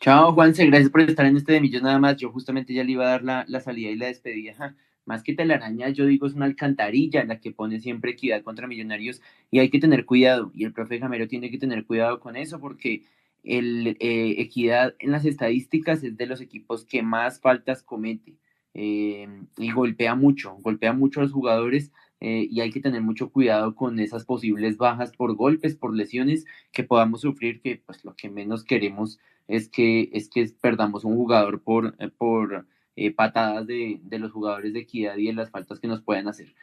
Chao, 0.00 0.32
Juanse, 0.32 0.66
gracias 0.66 0.90
por 0.90 1.00
estar 1.00 1.24
en 1.24 1.36
este 1.36 1.52
de 1.54 1.60
Millos 1.60 1.82
nada 1.82 1.98
más. 1.98 2.16
Yo 2.16 2.30
justamente 2.30 2.74
ya 2.74 2.84
le 2.84 2.92
iba 2.92 3.06
a 3.06 3.10
dar 3.10 3.22
la, 3.22 3.44
la 3.48 3.60
salida 3.60 3.90
y 3.90 3.96
la 3.96 4.06
despedida. 4.06 4.74
Más 5.06 5.22
que 5.22 5.34
telaraña, 5.34 5.90
yo 5.90 6.06
digo, 6.06 6.26
es 6.26 6.34
una 6.34 6.46
alcantarilla 6.46 7.24
la 7.24 7.40
que 7.40 7.52
pone 7.52 7.80
siempre 7.80 8.12
equidad 8.12 8.42
contra 8.42 8.66
millonarios 8.66 9.20
y 9.50 9.58
hay 9.58 9.68
que 9.70 9.78
tener 9.78 10.06
cuidado. 10.06 10.50
Y 10.54 10.64
el 10.64 10.72
profe 10.72 10.98
Jamero 10.98 11.28
tiene 11.28 11.50
que 11.50 11.58
tener 11.58 11.84
cuidado 11.84 12.20
con 12.20 12.36
eso 12.36 12.58
porque 12.60 13.02
el 13.44 13.96
eh, 14.00 14.36
equidad 14.38 14.94
en 14.98 15.12
las 15.12 15.24
estadísticas 15.26 16.02
es 16.02 16.16
de 16.16 16.26
los 16.26 16.40
equipos 16.40 16.84
que 16.84 17.02
más 17.02 17.40
faltas 17.40 17.82
comete 17.82 18.36
eh, 18.72 19.28
y 19.58 19.72
golpea 19.72 20.14
mucho, 20.14 20.56
golpea 20.60 20.92
mucho 20.94 21.20
a 21.20 21.24
los 21.24 21.32
jugadores 21.32 21.92
eh, 22.20 22.48
y 22.50 22.60
hay 22.60 22.70
que 22.70 22.80
tener 22.80 23.02
mucho 23.02 23.30
cuidado 23.30 23.74
con 23.74 23.98
esas 24.00 24.24
posibles 24.24 24.78
bajas 24.78 25.12
por 25.14 25.36
golpes, 25.36 25.76
por 25.76 25.94
lesiones 25.94 26.46
que 26.72 26.84
podamos 26.84 27.20
sufrir, 27.20 27.60
que 27.60 27.82
pues 27.84 28.04
lo 28.04 28.14
que 28.16 28.30
menos 28.30 28.64
queremos 28.64 29.18
es 29.46 29.68
que, 29.68 30.08
es 30.12 30.30
que 30.30 30.48
perdamos 30.60 31.04
un 31.04 31.16
jugador 31.16 31.60
por, 31.62 31.94
por 32.16 32.66
eh, 32.96 33.12
patadas 33.12 33.66
de, 33.66 34.00
de, 34.02 34.18
los 34.18 34.32
jugadores 34.32 34.72
de 34.72 34.80
equidad 34.80 35.16
y 35.16 35.26
de 35.26 35.32
las 35.32 35.50
faltas 35.50 35.80
que 35.80 35.88
nos 35.88 36.02
puedan 36.02 36.28
hacer. 36.28 36.54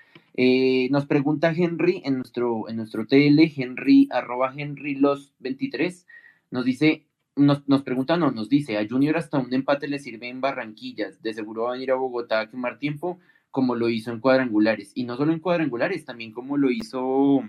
nos 0.89 1.05
pregunta 1.05 1.53
Henry 1.55 2.01
en 2.05 2.17
nuestro, 2.17 2.69
en 2.69 2.77
nuestro 2.77 3.05
TL, 3.05 3.39
Henry, 3.55 4.07
arroba 4.11 4.53
Henry 4.55 4.95
los 4.95 5.33
23, 5.39 6.07
nos 6.51 6.65
dice, 6.65 7.05
nos, 7.35 7.67
nos 7.67 7.83
pregunta, 7.83 8.17
no, 8.17 8.31
nos 8.31 8.49
dice, 8.49 8.77
a 8.77 8.87
Junior 8.87 9.17
hasta 9.17 9.39
un 9.39 9.53
empate 9.53 9.87
le 9.87 9.99
sirve 9.99 10.27
en 10.27 10.41
Barranquillas, 10.41 11.21
de 11.21 11.33
seguro 11.33 11.63
va 11.63 11.69
a 11.69 11.73
venir 11.73 11.91
a 11.91 11.95
Bogotá 11.95 12.41
a 12.41 12.49
quemar 12.49 12.77
tiempo, 12.77 13.19
como 13.51 13.75
lo 13.75 13.89
hizo 13.89 14.11
en 14.11 14.19
cuadrangulares. 14.19 14.91
Y 14.95 15.03
no 15.03 15.17
solo 15.17 15.33
en 15.33 15.39
cuadrangulares, 15.39 16.05
también 16.05 16.31
como 16.31 16.57
lo 16.57 16.71
hizo, 16.71 17.43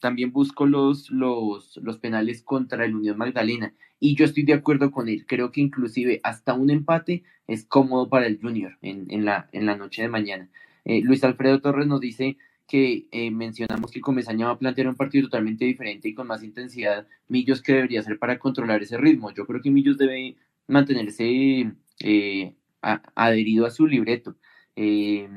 también 0.00 0.32
buscó 0.32 0.66
los, 0.66 1.10
los, 1.10 1.76
los 1.82 1.98
penales 1.98 2.42
contra 2.42 2.84
el 2.84 2.94
Unión 2.94 3.18
Magdalena. 3.18 3.74
Y 3.98 4.14
yo 4.14 4.24
estoy 4.24 4.44
de 4.44 4.54
acuerdo 4.54 4.90
con 4.90 5.08
él. 5.08 5.24
Creo 5.26 5.52
que 5.52 5.60
inclusive 5.60 6.20
hasta 6.22 6.54
un 6.54 6.70
empate 6.70 7.22
es 7.46 7.64
cómodo 7.64 8.08
para 8.08 8.26
el 8.26 8.40
Junior 8.40 8.78
en, 8.82 9.06
en, 9.10 9.24
la, 9.24 9.48
en 9.52 9.66
la 9.66 9.76
noche 9.76 10.02
de 10.02 10.08
mañana. 10.08 10.48
Eh, 10.84 11.02
Luis 11.02 11.22
Alfredo 11.22 11.60
Torres 11.60 11.86
nos 11.86 12.00
dice 12.00 12.36
que 12.66 13.08
eh, 13.10 13.30
mencionamos 13.30 13.90
que 13.90 14.00
Comesaña 14.00 14.46
va 14.46 14.52
a 14.52 14.58
plantear 14.58 14.86
un 14.88 14.94
partido 14.94 15.24
totalmente 15.24 15.64
diferente 15.64 16.08
y 16.08 16.14
con 16.14 16.28
más 16.28 16.42
intensidad. 16.44 17.06
Millos, 17.28 17.62
que 17.62 17.74
debería 17.74 18.00
hacer 18.00 18.18
para 18.18 18.38
controlar 18.38 18.80
ese 18.82 18.96
ritmo? 18.96 19.32
Yo 19.32 19.44
creo 19.46 19.60
que 19.60 19.70
Millos 19.70 19.98
debe 19.98 20.36
mantenerse 20.68 21.72
eh, 21.98 22.54
adherido 22.80 23.66
a 23.66 23.70
su 23.70 23.86
libreto. 23.86 24.36
Eh, 24.76 25.28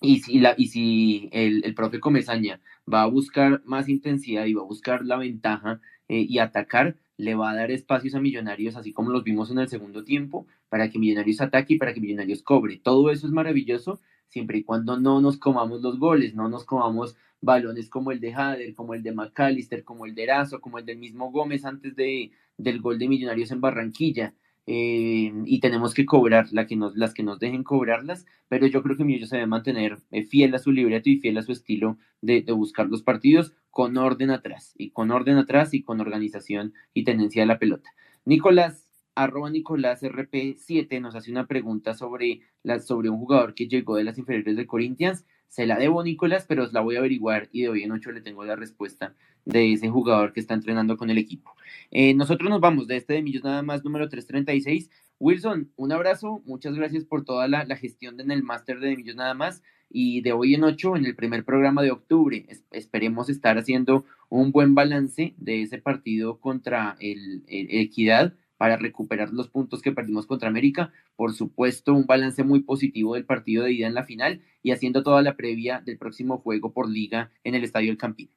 y 0.00 0.20
si, 0.20 0.38
la, 0.38 0.54
y 0.56 0.68
si 0.68 1.28
el, 1.32 1.64
el, 1.64 1.74
profe 1.74 2.00
Comesaña 2.00 2.60
va 2.92 3.02
a 3.02 3.06
buscar 3.06 3.62
más 3.64 3.88
intensidad 3.88 4.46
y 4.46 4.54
va 4.54 4.62
a 4.62 4.66
buscar 4.66 5.04
la 5.04 5.16
ventaja 5.16 5.80
eh, 6.08 6.26
y 6.28 6.38
atacar, 6.38 6.96
le 7.16 7.34
va 7.34 7.50
a 7.50 7.54
dar 7.54 7.70
espacios 7.70 8.14
a 8.14 8.20
Millonarios, 8.20 8.76
así 8.76 8.92
como 8.92 9.10
los 9.10 9.24
vimos 9.24 9.50
en 9.50 9.58
el 9.58 9.68
segundo 9.68 10.04
tiempo, 10.04 10.46
para 10.68 10.90
que 10.90 10.98
Millonarios 10.98 11.40
ataque 11.40 11.74
y 11.74 11.78
para 11.78 11.94
que 11.94 12.00
Millonarios 12.00 12.42
cobre. 12.42 12.80
Todo 12.82 13.10
eso 13.10 13.26
es 13.26 13.32
maravilloso 13.32 14.00
siempre 14.28 14.58
y 14.58 14.64
cuando 14.64 14.98
no 14.98 15.20
nos 15.20 15.36
comamos 15.38 15.82
los 15.82 15.98
goles, 15.98 16.34
no 16.34 16.48
nos 16.48 16.64
comamos 16.64 17.16
balones 17.40 17.90
como 17.90 18.12
el 18.12 18.20
de 18.20 18.32
Hader, 18.34 18.74
como 18.74 18.94
el 18.94 19.02
de 19.02 19.12
McAllister, 19.12 19.84
como 19.84 20.06
el 20.06 20.14
de 20.14 20.22
Erazo, 20.22 20.60
como 20.60 20.78
el 20.78 20.86
del 20.86 20.98
mismo 20.98 21.30
Gómez 21.30 21.64
antes 21.64 21.94
de, 21.96 22.30
del 22.56 22.80
gol 22.80 22.98
de 22.98 23.08
Millonarios 23.08 23.50
en 23.50 23.60
Barranquilla. 23.60 24.34
Eh, 24.66 25.32
y 25.44 25.58
tenemos 25.58 25.92
que 25.92 26.06
cobrar 26.06 26.46
las 26.52 26.66
que 26.66 26.76
nos 26.76 27.38
dejen 27.40 27.64
cobrarlas, 27.64 28.26
pero 28.48 28.66
yo 28.66 28.82
creo 28.82 28.96
que 28.96 29.04
Millos 29.04 29.28
se 29.28 29.36
debe 29.36 29.48
mantener 29.48 29.98
eh, 30.12 30.22
fiel 30.22 30.54
a 30.54 30.58
su 30.58 30.70
libreto 30.70 31.10
y 31.10 31.18
fiel 31.18 31.36
a 31.38 31.42
su 31.42 31.50
estilo 31.50 31.98
de, 32.20 32.44
buscar 32.52 32.88
los 32.88 33.02
partidos 33.02 33.52
con 33.70 33.96
orden 33.96 34.30
atrás, 34.30 34.74
y 34.78 34.90
con 34.90 35.10
orden 35.10 35.38
atrás 35.38 35.74
y 35.74 35.82
con 35.82 36.00
organización 36.00 36.74
y 36.94 37.04
tendencia 37.04 37.42
a 37.42 37.46
la 37.46 37.58
pelota. 37.58 37.90
Nicolás, 38.24 38.88
arroba 39.16 39.50
Nicolás 39.50 40.02
RP7 40.02 41.00
nos 41.00 41.16
hace 41.16 41.32
una 41.32 41.46
pregunta 41.46 41.94
sobre, 41.94 42.42
sobre 42.86 43.10
un 43.10 43.18
jugador 43.18 43.54
que 43.54 43.66
llegó 43.66 43.96
de 43.96 44.04
las 44.04 44.18
inferiores 44.18 44.56
de 44.56 44.66
Corinthians. 44.66 45.24
Se 45.52 45.66
la 45.66 45.76
debo, 45.76 46.02
Nicolás, 46.02 46.46
pero 46.48 46.64
os 46.64 46.72
la 46.72 46.80
voy 46.80 46.96
a 46.96 47.00
averiguar 47.00 47.50
y 47.52 47.60
de 47.60 47.68
hoy 47.68 47.82
en 47.82 47.92
ocho 47.92 48.10
le 48.10 48.22
tengo 48.22 48.42
la 48.42 48.56
respuesta 48.56 49.14
de 49.44 49.74
ese 49.74 49.90
jugador 49.90 50.32
que 50.32 50.40
está 50.40 50.54
entrenando 50.54 50.96
con 50.96 51.10
el 51.10 51.18
equipo. 51.18 51.54
Eh, 51.90 52.14
nosotros 52.14 52.48
nos 52.48 52.62
vamos 52.62 52.86
de 52.86 52.96
este 52.96 53.12
de 53.12 53.22
Millos 53.22 53.44
nada 53.44 53.60
más 53.60 53.84
número 53.84 54.08
336. 54.08 54.88
Wilson, 55.18 55.70
un 55.76 55.92
abrazo, 55.92 56.40
muchas 56.46 56.74
gracias 56.74 57.04
por 57.04 57.26
toda 57.26 57.48
la, 57.48 57.64
la 57.66 57.76
gestión 57.76 58.18
en 58.18 58.30
el 58.30 58.42
máster 58.42 58.80
de 58.80 58.96
Millos 58.96 59.14
nada 59.14 59.34
más 59.34 59.62
y 59.90 60.22
de 60.22 60.32
hoy 60.32 60.54
en 60.54 60.64
ocho 60.64 60.96
en 60.96 61.04
el 61.04 61.14
primer 61.14 61.44
programa 61.44 61.82
de 61.82 61.90
octubre. 61.90 62.46
Es, 62.48 62.64
esperemos 62.70 63.28
estar 63.28 63.58
haciendo 63.58 64.06
un 64.30 64.52
buen 64.52 64.74
balance 64.74 65.34
de 65.36 65.60
ese 65.60 65.76
partido 65.76 66.40
contra 66.40 66.96
el, 66.98 67.44
el 67.46 67.66
Equidad 67.68 68.32
para 68.62 68.76
recuperar 68.76 69.32
los 69.32 69.48
puntos 69.48 69.82
que 69.82 69.90
perdimos 69.90 70.24
contra 70.24 70.48
América. 70.48 70.92
Por 71.16 71.34
supuesto, 71.34 71.92
un 71.94 72.06
balance 72.06 72.44
muy 72.44 72.60
positivo 72.60 73.14
del 73.14 73.24
partido 73.24 73.64
de 73.64 73.72
ida 73.72 73.88
en 73.88 73.94
la 73.94 74.04
final 74.04 74.40
y 74.62 74.70
haciendo 74.70 75.02
toda 75.02 75.20
la 75.20 75.34
previa 75.34 75.82
del 75.84 75.98
próximo 75.98 76.38
juego 76.38 76.72
por 76.72 76.88
liga 76.88 77.32
en 77.42 77.56
el 77.56 77.64
Estadio 77.64 77.90
El 77.90 77.98
Campín. 77.98 78.30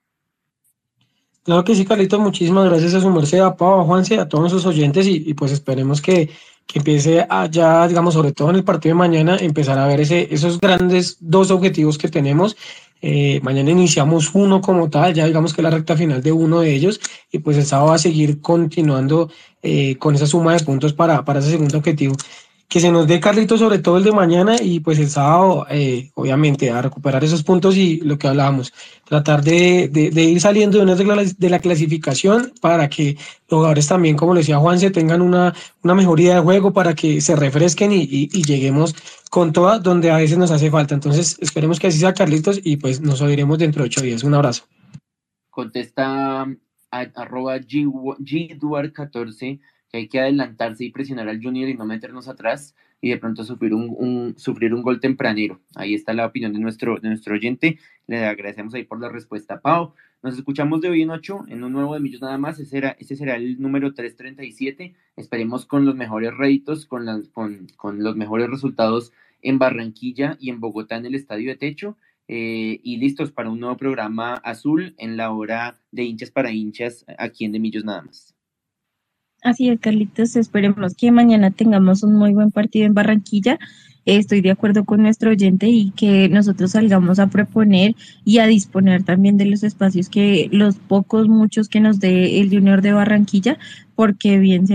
Claro 1.44 1.64
que 1.64 1.76
sí, 1.76 1.86
Carlitos, 1.86 2.20
muchísimas 2.20 2.68
gracias 2.68 2.96
a 2.96 3.02
su 3.02 3.12
merced, 3.12 3.38
a 3.38 3.56
Pau, 3.56 3.82
a 3.82 3.84
Juanse, 3.84 4.18
a 4.18 4.28
todos 4.28 4.50
sus 4.52 4.66
oyentes 4.66 5.06
y, 5.06 5.32
pues 5.36 5.52
esperemos 5.52 6.02
que, 6.02 6.32
que 6.66 6.80
empiece 6.80 7.26
a 7.30 7.46
ya, 7.48 7.88
digamos, 7.88 8.14
sobre 8.14 8.32
todo 8.32 8.50
en 8.50 8.58
el 8.58 8.64
partido 8.64 8.96
de 8.96 9.00
mañana, 9.00 9.38
empezar 9.38 9.78
a 9.78 9.88
ver 9.88 10.02
ese, 10.02 10.28
esos 10.34 10.60
grandes 10.60 11.18
dos 11.20 11.52
objetivos 11.52 11.98
que 11.98 12.10
tenemos. 12.10 12.56
Eh, 13.02 13.40
mañana 13.44 13.70
iniciamos 13.70 14.34
uno 14.34 14.62
como 14.62 14.90
tal, 14.90 15.14
ya 15.14 15.26
digamos 15.26 15.54
que 15.54 15.62
la 15.62 15.70
recta 15.70 15.96
final 15.96 16.24
de 16.24 16.32
uno 16.32 16.62
de 16.62 16.74
ellos, 16.74 17.00
y 17.32 17.40
pues 17.40 17.58
el 17.58 17.66
sábado 17.66 17.90
va 17.90 17.96
a 17.96 18.00
seguir 18.00 18.42
continuando 18.42 19.30
eh, 19.62 19.98
con 19.98 20.16
esa 20.16 20.26
suma 20.26 20.54
de 20.54 20.64
puntos 20.64 20.94
para, 20.94 21.24
para 21.24 21.40
ese 21.40 21.52
segundo 21.52 21.78
objetivo 21.78 22.16
que 22.68 22.80
se 22.80 22.92
nos 22.92 23.08
dé 23.08 23.20
Carlitos 23.20 23.60
sobre 23.60 23.80
todo 23.80 23.98
el 23.98 24.04
de 24.04 24.12
mañana 24.12 24.56
y 24.62 24.80
pues 24.80 25.00
el 25.00 25.10
sábado 25.10 25.66
eh, 25.70 26.10
obviamente 26.16 26.72
a 26.72 26.82
recuperar 26.82 27.24
esos 27.24 27.44
puntos 27.44 27.78
y 27.78 27.98
lo 28.02 28.18
que 28.18 28.28
hablábamos, 28.28 28.74
tratar 29.06 29.44
de, 29.44 29.88
de, 29.90 30.24
ir 30.24 30.42
saliendo 30.42 30.78
de 30.78 30.84
una 30.84 30.96
regla 30.96 31.24
de 31.24 31.50
la 31.50 31.60
clasificación 31.60 32.54
para 32.62 32.90
que 32.90 33.18
los 33.50 33.58
jugadores 33.60 33.88
también, 33.88 34.18
como 34.18 34.34
le 34.34 34.40
decía 34.40 34.58
Juan, 34.58 34.80
se 34.80 34.90
tengan 34.90 35.22
una, 35.22 35.54
una 35.84 35.96
mejoría 35.96 36.36
de 36.36 36.42
juego 36.42 36.74
para 36.74 36.96
que 36.96 37.22
se 37.22 37.36
refresquen 37.36 37.92
y, 37.92 38.08
y, 38.10 38.44
lleguemos 38.44 38.96
con 39.30 39.54
todas 39.54 39.84
donde 39.84 40.10
a 40.12 40.18
veces 40.18 40.38
nos 40.38 40.52
hace 40.52 40.72
falta. 40.72 40.96
Entonces 40.96 41.38
esperemos 41.40 41.80
que 41.80 41.88
así 41.88 42.00
sea 42.00 42.14
Carlitos 42.14 42.60
y 42.64 42.78
pues 42.78 43.00
nos 43.00 43.22
oiremos 43.22 43.60
dentro 43.60 43.84
de 43.84 43.88
ocho 43.88 44.02
días. 44.02 44.24
Un 44.24 44.34
abrazo. 44.34 44.64
Contesta 45.50 46.42
a, 46.42 46.48
arroba 46.92 47.58
G, 47.60 48.92
14 48.92 49.60
hay 49.98 50.08
que 50.08 50.20
adelantarse 50.20 50.86
y 50.86 50.92
presionar 50.92 51.30
al 51.30 51.42
Junior 51.42 51.70
y 51.70 51.74
no 51.76 51.86
meternos 51.86 52.28
atrás 52.28 52.76
y 53.02 53.10
de 53.10 53.18
pronto 53.18 53.44
sufrir 53.44 53.74
un, 53.74 54.34
sufrir 54.38 54.74
un 54.74 54.82
gol 54.82 55.00
tempranero. 55.00 55.62
Ahí 55.76 55.94
está 55.94 56.14
la 56.14 56.26
opinión 56.26 56.54
de 56.54 56.60
nuestro, 56.60 56.98
de 57.00 57.10
nuestro 57.10 57.36
oyente. 57.36 57.78
Le 58.08 58.26
agradecemos 58.26 58.74
ahí 58.74 58.84
por 58.84 59.00
la 59.00 59.10
respuesta, 59.10 59.62
Pau. 59.62 59.94
Nos 60.24 60.36
escuchamos 60.36 60.82
de 60.82 60.90
hoy 60.90 61.04
en 61.04 61.12
ocho 61.12 61.46
en 61.48 61.64
un 61.64 61.72
nuevo 61.74 61.94
de 61.94 62.00
Millos 62.00 62.22
nada 62.22 62.38
más. 62.38 62.60
Ese 62.60 62.70
será, 62.70 62.96
ese 63.00 63.16
será 63.16 63.36
el 63.36 63.62
número 63.62 63.94
337. 63.94 64.96
Esperemos 65.18 65.66
con 65.66 65.86
los 65.86 65.96
mejores 65.96 66.36
réditos, 66.36 66.88
con, 66.88 67.28
con, 67.32 67.68
con 67.78 68.04
los 68.04 68.16
mejores 68.16 68.50
resultados 68.50 69.12
en 69.42 69.60
Barranquilla 69.60 70.38
y 70.40 70.50
en 70.50 70.60
Bogotá 70.60 70.96
en 70.98 71.06
el 71.06 71.16
Estadio 71.16 71.50
de 71.52 71.58
Techo. 71.58 71.98
Eh, 72.28 72.80
y 72.82 72.98
listos 72.98 73.32
para 73.32 73.52
un 73.52 73.60
nuevo 73.60 73.78
programa 73.78 74.34
azul 74.34 74.96
en 74.98 75.16
la 75.16 75.32
hora 75.32 75.80
de 75.92 76.06
hinchas 76.06 76.32
para 76.32 76.52
hinchas 76.52 77.06
aquí 77.20 77.46
en 77.46 77.52
De 77.52 77.60
Millos 77.60 77.86
nada 77.86 78.02
más. 78.02 78.35
Así 79.46 79.70
es, 79.70 79.80
Carlitos. 79.80 80.36
Esperemos 80.38 80.96
que 80.96 81.12
mañana 81.12 81.52
tengamos 81.52 82.02
un 82.02 82.16
muy 82.16 82.34
buen 82.34 82.50
partido 82.50 82.88
en 82.88 82.96
Barranquilla. 82.96 83.60
Estoy 84.06 84.42
de 84.42 84.52
acuerdo 84.52 84.86
con 84.86 85.02
nuestro 85.02 85.32
oyente 85.32 85.68
y 85.68 85.92
que 85.92 86.30
nosotros 86.30 86.72
salgamos 86.72 87.20
a 87.20 87.28
proponer 87.28 87.96
y 88.24 88.38
a 88.40 88.46
disponer 88.46 89.04
también 89.04 89.38
de 89.38 89.46
los 89.46 89.64
espacios 89.64 90.10
que 90.10 90.48
los 90.52 90.76
pocos, 90.76 91.28
muchos 91.28 91.70
que 91.70 91.80
nos 91.80 92.00
dé 92.00 92.40
el 92.40 92.50
Junior 92.50 92.82
de 92.82 92.94
Barranquilla 92.94 93.58
porque 93.96 94.38
bien 94.40 94.68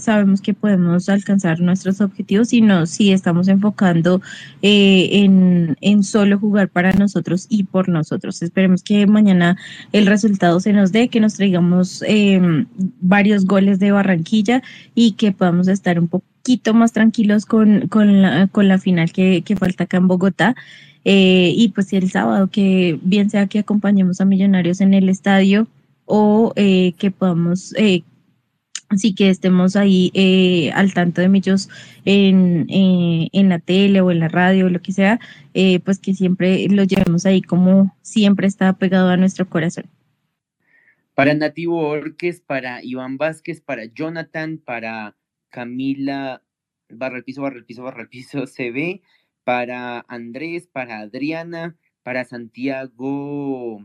sabemos 0.00 0.40
que 0.40 0.54
podemos 0.54 1.08
alcanzar 1.08 1.60
nuestros 1.60 2.00
objetivos, 2.00 2.48
sino 2.48 2.86
si 2.86 3.12
estamos 3.12 3.48
enfocando 3.48 4.22
eh, 4.62 5.08
en, 5.12 5.76
en, 5.80 6.04
solo 6.04 6.38
jugar 6.38 6.68
para 6.68 6.92
nosotros 6.92 7.46
y 7.48 7.64
por 7.64 7.88
nosotros. 7.88 8.42
Esperemos 8.42 8.82
que 8.82 9.06
mañana 9.06 9.56
el 9.92 10.06
resultado 10.06 10.60
se 10.60 10.72
nos 10.72 10.92
dé, 10.92 11.08
que 11.08 11.20
nos 11.20 11.34
traigamos 11.34 12.02
em, 12.06 12.66
varios 13.00 13.44
goles 13.44 13.80
de 13.80 13.90
Barranquilla 13.90 14.62
y 14.94 15.12
que 15.12 15.32
podamos 15.32 15.66
estar 15.66 15.98
un 15.98 16.08
poquito 16.42 16.74
más 16.74 16.92
tranquilos 16.92 17.46
con, 17.46 17.88
con, 17.88 18.22
la, 18.22 18.48
con 18.48 18.68
la 18.68 18.78
final 18.78 19.12
que, 19.12 19.42
que 19.42 19.56
falta 19.56 19.84
acá 19.84 19.98
en 19.98 20.08
Bogotá. 20.08 20.54
Eh, 21.04 21.52
y 21.56 21.68
pues 21.68 21.92
el 21.92 22.10
sábado, 22.10 22.48
que 22.48 22.98
bien 23.02 23.30
sea 23.30 23.46
que 23.46 23.60
acompañemos 23.60 24.20
a 24.20 24.26
Millonarios 24.26 24.80
en 24.80 24.92
el 24.92 25.08
estadio 25.08 25.66
o 26.04 26.52
eh, 26.56 26.92
que 26.98 27.10
podamos 27.10 27.72
Así 28.90 29.14
que 29.14 29.30
estemos 29.30 29.76
ahí 29.76 30.10
eh, 30.14 30.72
al 30.74 30.92
tanto 30.92 31.20
de 31.20 31.28
millos 31.28 31.68
en, 32.04 32.66
eh, 32.68 33.28
en, 33.32 33.48
la 33.48 33.60
tele 33.60 34.00
o 34.00 34.10
en 34.10 34.18
la 34.18 34.26
radio 34.26 34.66
o 34.66 34.68
lo 34.68 34.82
que 34.82 34.92
sea, 34.92 35.20
eh, 35.54 35.78
pues 35.78 36.00
que 36.00 36.12
siempre 36.12 36.66
lo 36.68 36.82
llevemos 36.82 37.24
ahí 37.24 37.40
como 37.40 37.96
siempre 38.02 38.48
está 38.48 38.72
pegado 38.72 39.08
a 39.10 39.16
nuestro 39.16 39.48
corazón. 39.48 39.84
Para 41.14 41.34
Nativo 41.34 41.86
Orques, 41.86 42.40
para 42.40 42.82
Iván 42.82 43.16
Vázquez, 43.16 43.60
para 43.60 43.84
Jonathan, 43.84 44.58
para 44.58 45.14
Camila 45.50 46.42
Barra 46.88 47.18
el 47.18 47.24
Piso, 47.24 47.42
Barra 47.42 47.58
el 47.58 47.64
Piso, 47.64 47.82
Barra 47.82 48.02
el 48.02 48.08
Piso 48.08 48.44
CB, 48.46 49.02
para 49.44 50.04
Andrés, 50.08 50.66
para 50.66 51.00
Adriana, 51.00 51.76
para 52.02 52.24
Santiago, 52.24 53.84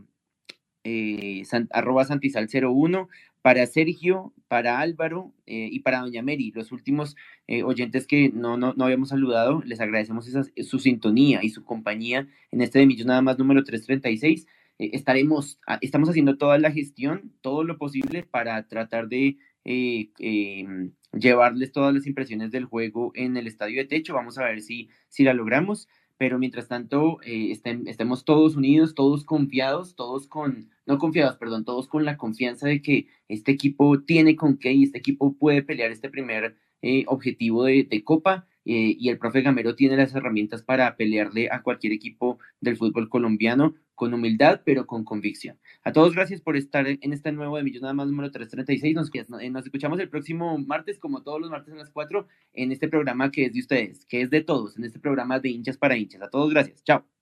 arroba 1.70 2.04
Santizal 2.04 2.48
01, 2.48 3.08
para 3.42 3.66
Sergio, 3.66 4.32
para 4.48 4.80
Álvaro 4.80 5.32
eh, 5.46 5.68
y 5.70 5.80
para 5.80 6.00
Doña 6.00 6.22
Mary, 6.22 6.52
los 6.54 6.72
últimos 6.72 7.14
eh, 7.46 7.62
oyentes 7.62 8.06
que 8.06 8.30
no, 8.30 8.56
no, 8.56 8.74
habíamos 8.80 9.10
saludado, 9.10 9.62
les 9.64 9.80
agradecemos 9.80 10.28
su 10.64 10.78
sintonía 10.78 11.44
y 11.44 11.50
su 11.50 11.64
compañía 11.64 12.28
en 12.50 12.60
este 12.60 12.80
de 12.80 12.86
Millón 12.86 13.08
nada 13.08 13.22
más 13.22 13.38
número 13.38 13.62
336. 13.62 14.46
Eh, 14.78 14.90
estaremos, 14.94 15.60
ah, 15.66 15.78
estamos 15.80 16.08
haciendo 16.08 16.36
toda 16.38 16.58
la 16.58 16.72
gestión, 16.72 17.32
todo 17.40 17.62
lo 17.62 17.78
posible 17.78 18.24
para 18.24 18.66
tratar 18.66 19.08
de 19.08 19.36
em, 19.66 20.92
llevarles 21.12 21.72
todas 21.72 21.92
las 21.92 22.06
impresiones 22.06 22.50
del 22.50 22.64
juego 22.64 23.12
en 23.14 23.36
el 23.36 23.46
estadio 23.46 23.78
de 23.78 23.88
techo. 23.88 24.14
Vamos 24.14 24.38
a 24.38 24.44
ver 24.44 24.62
si, 24.62 24.88
si 25.08 25.24
la 25.24 25.34
logramos 25.34 25.88
pero 26.18 26.38
mientras 26.38 26.68
tanto 26.68 27.20
eh, 27.22 27.52
estemos 27.86 28.24
todos 28.24 28.56
unidos, 28.56 28.94
todos 28.94 29.24
confiados, 29.24 29.94
todos 29.96 30.26
con, 30.26 30.70
no 30.86 30.98
confiados, 30.98 31.36
perdón, 31.36 31.64
todos 31.64 31.88
con 31.88 32.04
la 32.04 32.16
confianza 32.16 32.66
de 32.68 32.80
que 32.80 33.08
este 33.28 33.52
equipo 33.52 34.00
tiene 34.02 34.36
con 34.36 34.56
qué 34.58 34.72
y 34.72 34.84
este 34.84 34.98
equipo 34.98 35.36
puede 35.36 35.62
pelear 35.62 35.90
este 35.90 36.08
primer 36.08 36.56
eh, 36.82 37.04
objetivo 37.06 37.64
de, 37.64 38.02
Copa 38.04 38.46
eh, 38.66 38.96
y 38.98 39.08
el 39.08 39.18
profe 39.18 39.42
Gamero 39.42 39.76
tiene 39.76 39.96
las 39.96 40.14
herramientas 40.14 40.62
para 40.62 40.96
pelearle 40.96 41.48
a 41.50 41.62
cualquier 41.62 41.92
equipo 41.92 42.38
del 42.60 42.76
fútbol 42.76 43.08
colombiano 43.08 43.74
con 43.94 44.12
humildad, 44.12 44.60
pero 44.64 44.86
con 44.86 45.04
convicción. 45.04 45.58
A 45.82 45.92
todos 45.92 46.14
gracias 46.14 46.40
por 46.40 46.56
estar 46.56 46.86
en 46.86 47.12
este 47.12 47.32
nuevo 47.32 47.56
de 47.56 47.62
Millón 47.62 47.82
Nada 47.82 47.94
Más 47.94 48.08
número 48.08 48.30
336. 48.30 48.94
Nos, 48.94 49.10
nos 49.50 49.64
escuchamos 49.64 49.98
el 50.00 50.10
próximo 50.10 50.58
martes, 50.58 50.98
como 50.98 51.22
todos 51.22 51.40
los 51.40 51.50
martes 51.50 51.72
a 51.72 51.76
las 51.76 51.90
4, 51.90 52.26
en 52.52 52.72
este 52.72 52.88
programa 52.88 53.30
que 53.30 53.46
es 53.46 53.54
de 53.54 53.60
ustedes, 53.60 54.04
que 54.06 54.20
es 54.20 54.30
de 54.30 54.42
todos, 54.42 54.76
en 54.76 54.84
este 54.84 54.98
programa 54.98 55.40
de 55.40 55.48
hinchas 55.48 55.78
para 55.78 55.96
hinchas. 55.96 56.22
A 56.22 56.28
todos 56.28 56.50
gracias. 56.50 56.82
Chao. 56.84 57.15